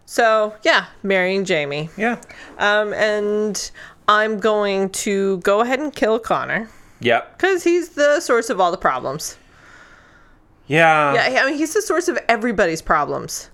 [0.06, 1.88] So yeah, marrying Jamie.
[1.96, 2.20] Yeah.
[2.58, 3.70] Um, and
[4.08, 6.68] I'm going to go ahead and kill Connor
[7.00, 7.36] Yep.
[7.38, 9.36] because he's the source of all the problems.
[10.66, 11.14] Yeah.
[11.30, 13.50] Yeah, I mean, he's the source of everybody's problems.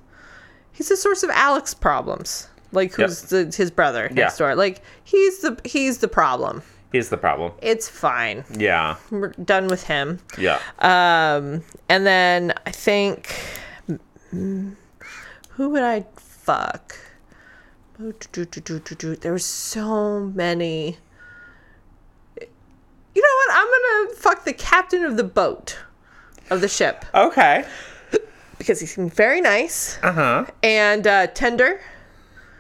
[0.72, 2.48] He's the source of Alex's problems.
[2.72, 4.46] Like who's the, his brother next Yeah.
[4.46, 4.54] door?
[4.54, 6.62] Like he's the he's the problem.
[6.92, 7.52] He's the problem.
[7.62, 8.44] It's fine.
[8.56, 8.96] Yeah.
[9.10, 10.20] We're done with him.
[10.38, 10.58] Yeah.
[10.78, 13.34] Um, and then I think
[14.34, 14.74] mm,
[15.50, 16.96] who would I fuck?
[17.98, 20.96] There were so many.
[23.14, 23.50] You know what?
[23.52, 23.66] I'm
[24.06, 25.78] gonna fuck the captain of the boat
[26.48, 27.64] of the ship Okay.
[28.58, 30.46] because he seemed very nice Uh huh.
[30.62, 31.80] and uh, tender.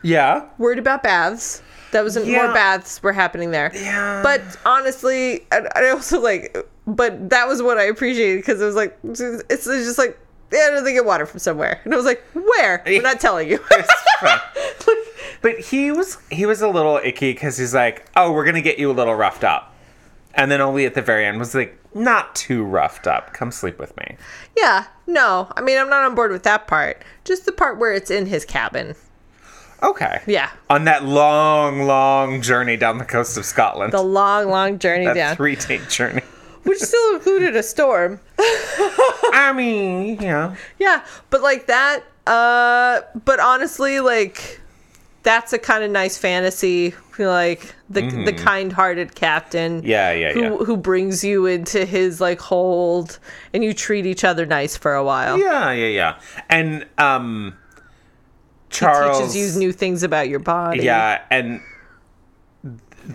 [0.02, 0.46] Yeah.
[0.58, 1.62] Worried about baths.
[1.92, 2.44] That was Yeah.
[2.44, 3.70] more baths were happening there.
[3.74, 4.22] Yeah.
[4.22, 6.56] But honestly, I, I also like,
[6.86, 10.18] but that was what I appreciated because it was like, it's, it's just like,
[10.52, 12.82] yeah, don't get water from somewhere, and I was like, where?
[12.86, 13.58] We're not telling you.
[15.42, 18.78] But he was he was a little icky because he's like, oh, we're gonna get
[18.78, 19.74] you a little roughed up,
[20.34, 23.32] and then only at the very end was like, not too roughed up.
[23.32, 24.16] Come sleep with me.
[24.54, 27.02] yeah, no, I mean, I'm not on board with that part.
[27.24, 28.94] Just the part where it's in his cabin.
[29.82, 30.20] Okay.
[30.26, 33.94] Yeah, On that long, long journey down the coast of Scotland.
[33.94, 36.20] the long, long journey that down, three day journey.
[36.64, 38.20] Which still included a storm.
[38.38, 40.56] I mean, yeah.
[40.78, 42.04] Yeah, but like that.
[42.26, 44.60] Uh, but honestly, like
[45.22, 46.94] that's a kind of nice fantasy.
[47.18, 49.78] Like the the kind-hearted captain.
[49.78, 49.86] Mm-hmm.
[49.86, 50.56] Yeah, yeah, who, yeah.
[50.56, 53.18] Who brings you into his like hold,
[53.52, 55.38] and you treat each other nice for a while.
[55.38, 56.20] Yeah, yeah, yeah.
[56.48, 57.58] And um
[58.70, 60.82] He Charles teaches you new things about your body.
[60.82, 61.60] Yeah, and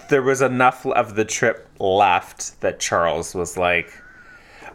[0.09, 3.91] there was enough of the trip left that Charles was like,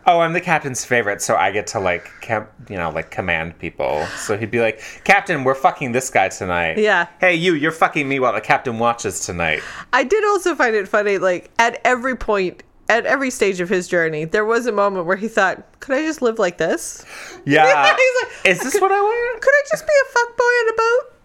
[0.07, 3.59] "Oh, I'm the captain's favorite, so I get to like, com- you know, like command
[3.59, 7.07] people." So he'd be like, "Captain, we're fucking this guy tonight." Yeah.
[7.21, 9.63] Hey, you, you're fucking me while the captain watches tonight.
[9.93, 11.19] I did also find it funny.
[11.19, 12.63] Like at every point.
[12.89, 16.03] At every stage of his journey, there was a moment where he thought, "Could I
[16.03, 17.05] just live like this?
[17.45, 17.63] Yeah.
[17.97, 19.41] He's like, Is this what I want?
[19.41, 21.20] Could I just be a fuckboy on a boat?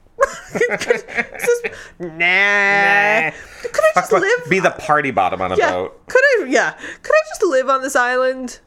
[2.00, 3.32] Nah.
[3.62, 4.50] Could I just Fuck, live?
[4.50, 5.72] Be the party bottom on a yeah.
[5.72, 6.08] boat.
[6.08, 6.46] Could I?
[6.48, 6.72] Yeah.
[6.72, 8.60] Could I just live on this island?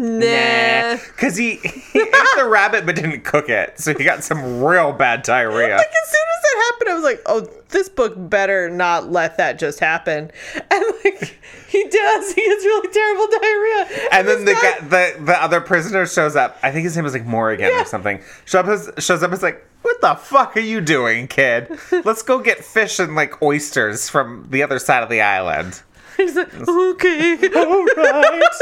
[0.00, 0.96] Nah.
[0.96, 4.92] Because he, he ate the rabbit but didn't cook it, so he got some real
[4.92, 5.76] bad diarrhea.
[5.76, 9.36] Like as soon as that happened, I was like, "Oh, this book better not let
[9.36, 10.30] that just happen."
[10.70, 14.08] And like he does, he gets really terrible diarrhea.
[14.12, 16.56] And then the guy, the the other prisoner shows up.
[16.62, 17.82] I think his name was like Morrigan Yeah.
[17.82, 18.22] or something.
[18.46, 21.68] Shows up as, shows up as like, what the fuck are you doing, kid?
[22.04, 25.82] Let's go get fish and like oysters from the other side of the island.
[26.20, 28.58] He's like, "Okay." All right.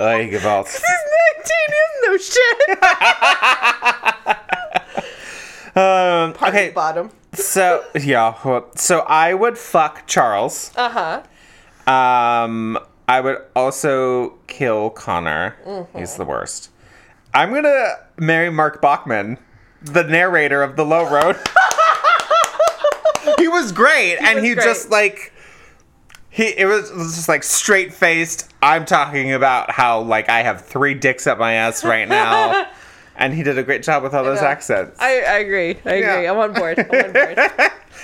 [0.00, 0.66] Oy, gewalt.
[0.66, 0.82] He's
[1.38, 2.58] 19, he has no shit.
[5.74, 7.10] Um, okay, Bottom.
[7.32, 10.70] so yeah, well, so I would fuck Charles.
[10.76, 11.22] Uh huh.
[11.90, 12.78] Um,
[13.08, 15.56] I would also kill Connor.
[15.64, 15.98] Mm-hmm.
[15.98, 16.68] He's the worst.
[17.32, 19.38] I'm gonna marry Mark Bachman,
[19.80, 21.36] the narrator of The Low Road.
[23.38, 24.64] he was great, and was he great.
[24.64, 25.31] just like
[26.32, 28.50] he it was, just like straight faced.
[28.62, 32.66] I'm talking about how like I have three dicks up my ass right now,
[33.16, 34.98] and he did a great job with all those accents.
[34.98, 35.76] I, I agree.
[35.84, 36.24] I agree.
[36.24, 36.32] Yeah.
[36.32, 36.78] I'm on board.
[36.78, 37.38] I'm on board.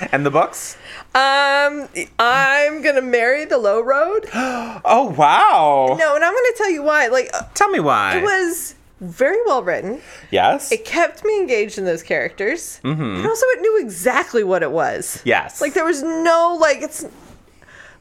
[0.12, 0.76] and the books.
[1.14, 1.88] Um,
[2.18, 4.28] I'm gonna marry the low road.
[4.84, 5.96] Oh wow!
[5.98, 7.08] No, and I'm gonna tell you why.
[7.08, 8.18] Like, uh, Tell me why.
[8.18, 10.00] it was very well written.
[10.30, 10.70] yes.
[10.70, 13.02] It kept me engaged in those characters, mm-hmm.
[13.02, 15.22] and also it knew exactly what it was.
[15.24, 15.60] yes.
[15.60, 17.04] Like there was no like it's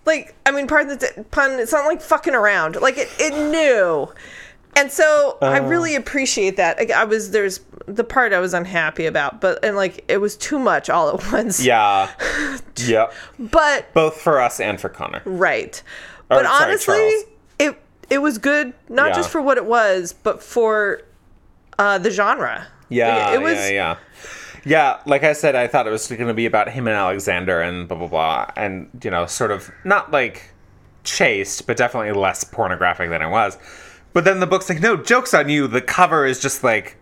[0.08, 1.60] like I mean, pardon the pun.
[1.60, 2.78] It's not like fucking around.
[2.78, 4.12] Like it, it knew.
[4.76, 5.68] And so I Oh.
[5.68, 6.78] really appreciate that.
[6.78, 10.36] Like, I was there's the part I was unhappy about, but and like it was
[10.38, 11.64] too much all at once.
[11.64, 12.10] Yeah.
[12.78, 13.08] yeah.
[13.40, 15.22] But Both for us and for Connor.
[15.26, 15.82] right.
[16.30, 17.24] Or, but sorry, honestly, Charles.
[17.60, 19.16] it it was good not Yeah.
[19.16, 21.02] just for what it was, but for
[21.80, 22.68] uh, the genre.
[22.90, 23.26] Yeah.
[23.28, 23.96] Like, it was yeah, yeah.
[24.68, 27.62] Yeah, like I said, I thought it was going to be about him and Alexander
[27.62, 28.48] and blah, blah, blah.
[28.58, 30.52] And, you know, sort of not like
[31.06, 33.58] chaste, but definitely less pornographic than it was.
[34.14, 35.68] But then the book's like, no, joke's on you.
[35.68, 36.98] The cover is just like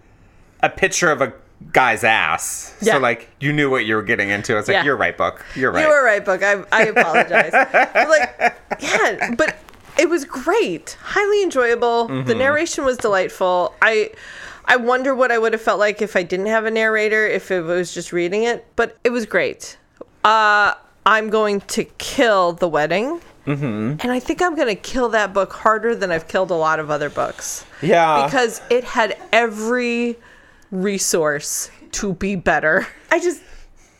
[0.62, 1.34] a picture of a
[1.72, 2.76] guy's ass.
[2.82, 2.94] Yeah.
[2.94, 4.58] So, like, you knew what you were getting into.
[4.58, 4.84] It's like, Yeah.
[4.84, 5.44] you're right, book.
[5.56, 5.82] You're right.
[5.82, 6.44] You were right, book.
[6.44, 7.52] I I apologize.
[7.96, 9.58] Like, yeah, but
[9.98, 12.08] it was great, highly enjoyable.
[12.10, 12.28] Mm-hmm.
[12.28, 13.74] The narration was delightful.
[13.82, 14.12] I
[14.68, 17.52] I wonder what I would have felt like if I didn't have a narrator, if
[17.52, 18.66] it was just reading it.
[18.76, 19.78] But it was great.
[20.24, 20.74] Uh,
[21.06, 23.22] I'm going to kill the wedding.
[23.46, 23.98] Mm-hmm.
[24.00, 26.80] And I think I'm going to kill that book harder than I've killed a lot
[26.80, 27.64] of other books.
[27.82, 28.26] Yeah.
[28.26, 30.18] Because it had every
[30.72, 32.88] resource to be better.
[33.12, 33.42] I just,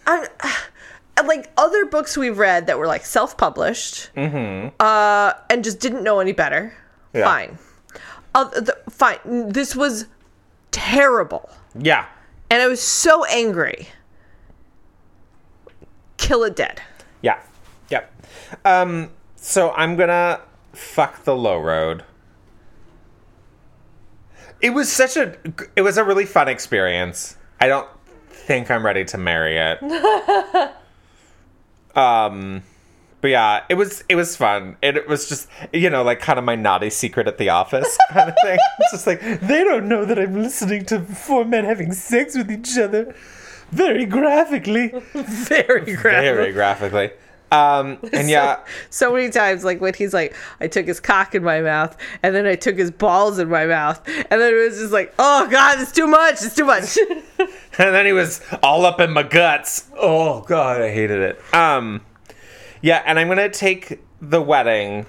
[0.08, 0.28] I'm
[1.28, 6.34] like other books we've read that were like self-published, uh, and just didn't know any
[6.34, 6.74] better.
[7.14, 7.24] Yeah.
[7.24, 7.58] Fine,
[8.34, 9.20] uh, the, fine.
[9.50, 10.08] This was
[10.76, 12.06] terrible, yeah.
[12.50, 13.88] and I was so angry.
[16.18, 16.82] Kill it dead.
[17.22, 17.40] Yeah.
[17.90, 18.26] Yep.
[18.66, 20.42] Um, so I'm gonna
[20.74, 22.04] fuck the low road.
[24.60, 25.38] It was such a
[25.78, 27.38] it was a really fun experience.
[27.62, 27.88] I don't
[28.30, 30.74] think I'm ready to marry it.
[31.96, 32.64] um
[33.26, 34.78] But yeah, it was it was fun.
[34.84, 37.98] And it was just you know, like kind of my naughty secret at the office
[38.12, 38.60] kind of thing.
[38.82, 42.52] It's just like they don't know that I'm listening to four men having sex with
[42.52, 43.16] each other
[43.72, 44.90] very graphically.
[45.16, 47.10] Very Very graphically.
[47.52, 48.60] Um and yeah,
[48.92, 52.36] So many times, like when he's like, I took his cock in my mouth, and
[52.36, 55.48] then I took his balls in my mouth, and then it was just like, oh
[55.50, 56.96] god, it's too much, it's too much.
[57.40, 59.90] and then he was all up in my guts.
[59.98, 61.42] Oh god, I hated it.
[61.52, 62.02] Um
[62.86, 65.08] yeah, and I'm going to take the wedding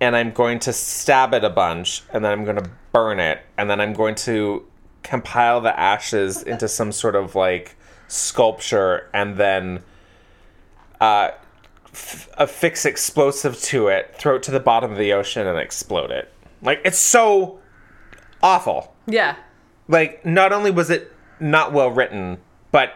[0.00, 3.42] and I'm going to stab it a bunch and then I'm going to burn it
[3.58, 4.64] and then I'm going to
[5.02, 7.76] compile the ashes into some sort of like
[8.08, 9.82] sculpture and then
[11.02, 11.32] uh
[11.84, 16.10] f- affix explosive to it, throw it to the bottom of the ocean and explode
[16.10, 16.32] it.
[16.62, 17.60] Like it's so
[18.42, 19.36] awful yeah.
[19.86, 22.38] like not only was it not well written
[22.72, 22.94] but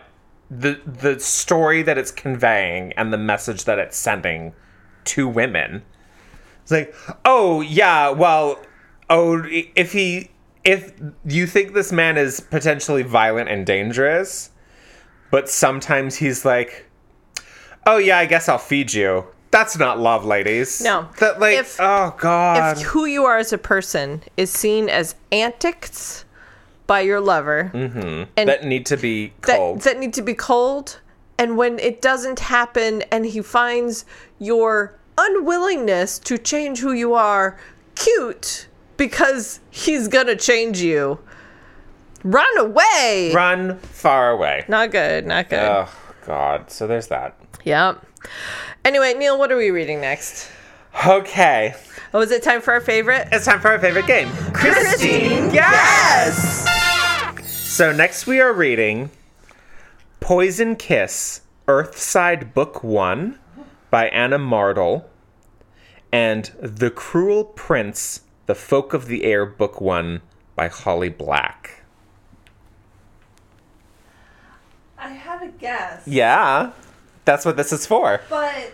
[0.51, 4.53] the the story that it's conveying and the message that it's sending
[5.05, 5.83] to women.
[6.63, 6.95] It's like
[7.25, 8.59] oh yeah well
[9.11, 10.31] oh if he
[10.65, 10.93] if
[11.27, 14.51] you think this man is potentially violent and dangerous
[15.31, 16.89] but sometimes he's like
[17.87, 19.27] oh yeah i guess i'll feed you.
[19.51, 20.81] That's not love ladies.
[20.81, 21.09] No.
[21.21, 22.79] that like If- oh god.
[22.79, 26.25] If who you are as a person is seen as antics
[26.87, 28.31] by your lover, mm-hmm.
[28.37, 31.01] and that need to be that, cold that need to be cold,
[31.39, 34.05] and when it doesn't happen, and he finds
[34.39, 37.59] your unwillingness to change who you are
[37.95, 41.19] cute because he's gonna change you,
[42.23, 43.33] run away.
[43.35, 45.27] run far away Not good.
[45.27, 45.59] Not good.
[45.59, 45.89] Oh
[46.27, 46.71] God!
[46.71, 47.39] So there's that.
[47.65, 48.05] Yep.
[48.85, 50.51] Anyway, Neil, what are we reading next?
[51.07, 51.75] Okay,
[52.15, 53.29] Oh, is it time for our favorite?
[53.33, 55.53] it's time for our favorite game, Christine.
[55.53, 56.65] Yes.
[57.51, 59.11] So next we are reading
[60.21, 63.39] Poison Kiss, Earthside Book One,
[63.91, 65.05] by Anna Mardle,
[66.13, 70.23] and The Cruel Prince, The Folk of the Air Book One,
[70.57, 71.83] by Holly Black.
[74.97, 76.07] I have a guess.
[76.07, 76.71] Yeah,
[77.25, 78.21] that's what this is for.
[78.31, 78.73] But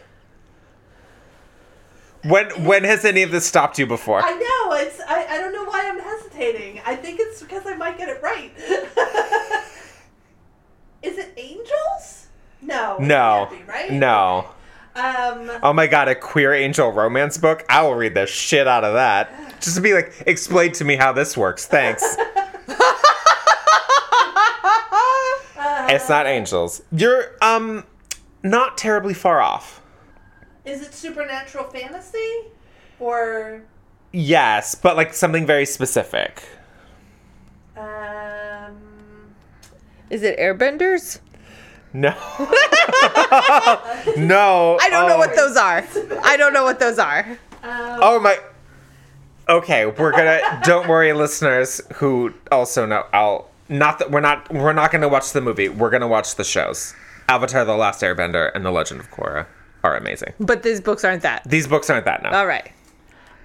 [2.24, 4.20] When when has any of this stopped you before?
[4.22, 5.01] I know it's.
[5.01, 6.82] I, I don't know why I'm hesitating.
[6.84, 8.52] I think it's because I might get it right.
[11.02, 12.26] Is it angels?
[12.60, 12.98] No.
[13.01, 13.90] No, be, right?
[13.90, 14.51] no.
[14.94, 15.51] Um.
[15.62, 17.64] Oh my god, a queer angel romance book?
[17.70, 19.32] I will read the shit out of that.
[19.60, 21.66] Just to be like, explain to me how this works.
[21.66, 22.02] Thanks.
[25.88, 26.82] it's not angels.
[26.92, 27.84] You're um
[28.42, 29.80] not terribly far off.
[30.65, 32.45] Is it supernatural fantasy?
[32.99, 33.62] Or
[34.12, 36.43] Yes, but like something very specific.
[37.77, 38.77] um
[40.11, 41.20] Is it Airbenders?
[41.93, 42.11] No.
[44.16, 44.78] no.
[44.81, 45.19] I don't know oh.
[45.19, 45.85] what those are.
[46.23, 47.27] I don't know what those are.
[47.62, 48.39] um Oh my.
[49.49, 50.61] Okay, we're gonna.
[50.62, 53.07] don't worry, listeners who also know.
[53.12, 54.53] I'll not that we're not.
[54.53, 55.69] We're not gonna watch the movie.
[55.69, 56.95] We're gonna watch the shows.
[57.28, 59.47] Avatar: The Last Airbender and The Legend of Korra
[59.82, 60.32] are amazing.
[60.40, 61.43] But these books aren't that.
[61.47, 62.39] These books aren't that now.
[62.39, 62.70] All right.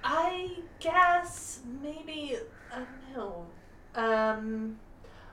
[0.04, 0.50] I
[0.80, 2.36] guess maybe
[2.72, 3.46] I don't know.
[3.94, 4.76] Um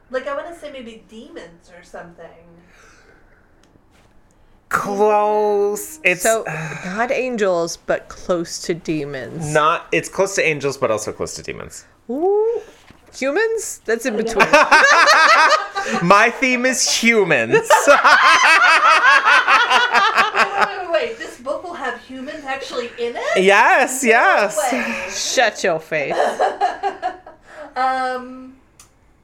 [0.10, 2.28] like I wanna say maybe demons or something.
[4.70, 6.00] Close.
[6.04, 6.44] It's So
[6.86, 9.54] not angels, but close to demons.
[9.54, 9.86] not.
[9.92, 11.86] It's close to angels, but also close to demons.
[12.10, 12.62] Ooh.
[13.16, 13.82] Humans?
[13.86, 14.50] That's in between.
[16.02, 17.54] My theme is humans.
[20.94, 21.18] wait.
[21.18, 23.44] This book will have humans actually in it?
[23.44, 24.58] yes, yes.
[24.72, 25.10] Way.
[25.12, 26.16] Shut your face.
[27.76, 28.58] Um,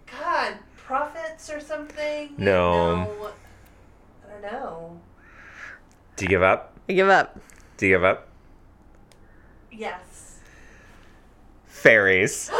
[0.08, 2.34] God, prophets or something?
[2.36, 3.04] No.
[3.04, 3.32] No.
[4.26, 5.00] I don't know.
[6.16, 6.76] Do you give up?
[6.90, 7.40] I give up.
[7.78, 8.28] Do you give up?
[9.72, 10.40] Yes.
[11.68, 12.50] Fairies.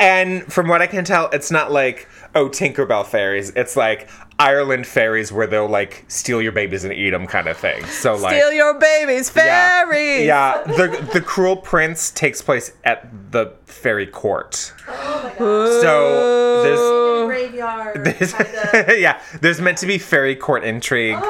[0.00, 3.50] And from what I can tell, it's not like, oh, Tinkerbell fairies.
[3.56, 4.08] It's like
[4.38, 7.84] Ireland fairies where they'll like steal your babies and eat them kind of thing.
[7.86, 10.26] So like Steal your babies, fairies.
[10.26, 14.72] Yeah, the the cruel prince takes place at the fairy court.
[14.92, 15.80] Oh my God.
[15.82, 18.04] So there's Graveyard.
[18.04, 18.32] there's
[18.72, 18.98] kinda.
[18.98, 21.18] yeah, there's meant to be fairy court intrigue.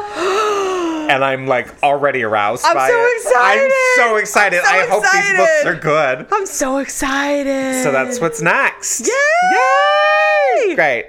[1.11, 3.17] And I'm like already aroused I'm by so it.
[3.17, 3.65] excited.
[3.65, 4.61] I'm so excited.
[4.61, 6.27] I'm so I hope these books are good.
[6.31, 7.83] I'm so excited.
[7.83, 9.09] So that's what's next.
[9.09, 10.20] Yay!
[10.75, 11.07] Great.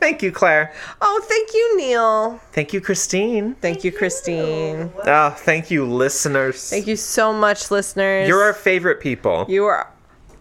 [0.00, 0.72] Thank you, Claire.
[1.00, 2.40] Oh, thank you, Neil.
[2.52, 3.54] Thank you, Christine.
[3.56, 4.92] Thank you, Christine.
[5.04, 6.70] Oh, thank you, listeners.
[6.70, 8.28] Thank you so much, listeners.
[8.28, 9.44] You're our favorite people.
[9.48, 9.92] you are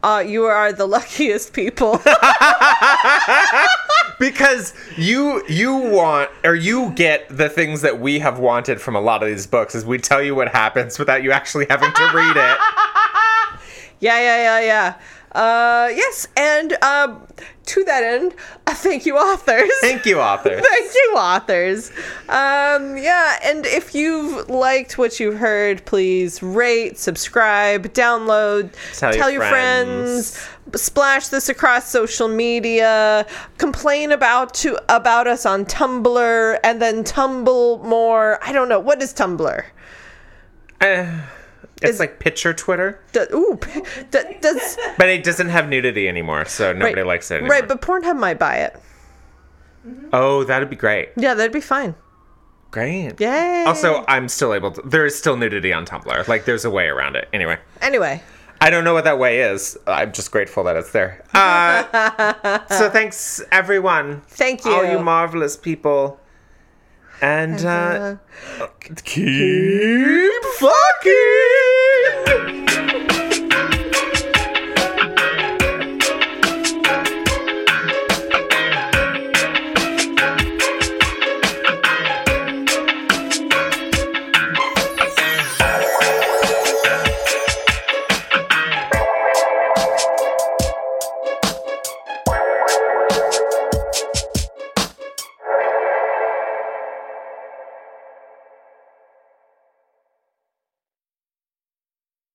[0.03, 1.99] uh, you are the luckiest people.
[4.19, 9.01] because you you want or you get the things that we have wanted from a
[9.01, 12.11] lot of these books is we tell you what happens without you actually having to
[12.13, 12.57] read it.
[13.99, 14.93] Yeah, yeah, yeah, yeah.
[15.37, 17.21] Uh, yes, and um,
[17.65, 18.33] to that end,
[18.65, 19.69] uh, thank you, authors.
[19.81, 20.65] Thank you, authors.
[20.67, 21.91] Thank you, authors.
[22.27, 29.33] Um, yeah, and if you've liked what you've heard, please rate, subscribe, download, Tell your
[29.33, 30.35] your friends.
[30.35, 30.81] friends.
[30.81, 33.23] splash this across social media,
[33.59, 38.39] complain about to about us on Tumblr, and then tumble more.
[38.43, 39.63] I don't know what is Tumblr.
[40.81, 41.21] Uh,
[41.81, 43.81] it's like picture Twitter, Do, ooh, p-
[44.11, 47.51] d- does but it doesn't have nudity anymore, so nobody right, likes it anymore.
[47.51, 48.75] Right, but Pornhub might buy it.
[50.13, 51.09] oh, that'd be great.
[51.15, 51.95] Yeah, that'd be fine.
[52.71, 53.19] Great.
[53.19, 53.63] Yay.
[53.65, 54.81] Also, I'm still able to.
[54.81, 56.27] There is still nudity on Tumblr.
[56.27, 57.29] Like, there's a way around it.
[57.31, 58.21] Anyway, Anyway,
[58.59, 59.77] I don't know what that way is.
[59.87, 61.23] I'm just grateful that it's there.
[61.33, 64.21] Uh, so thanks, everyone.
[64.27, 64.71] thank you.
[64.71, 66.19] All you marvelous people.
[67.21, 68.17] And uh,
[68.59, 68.67] uh,
[69.03, 72.66] keep fucking.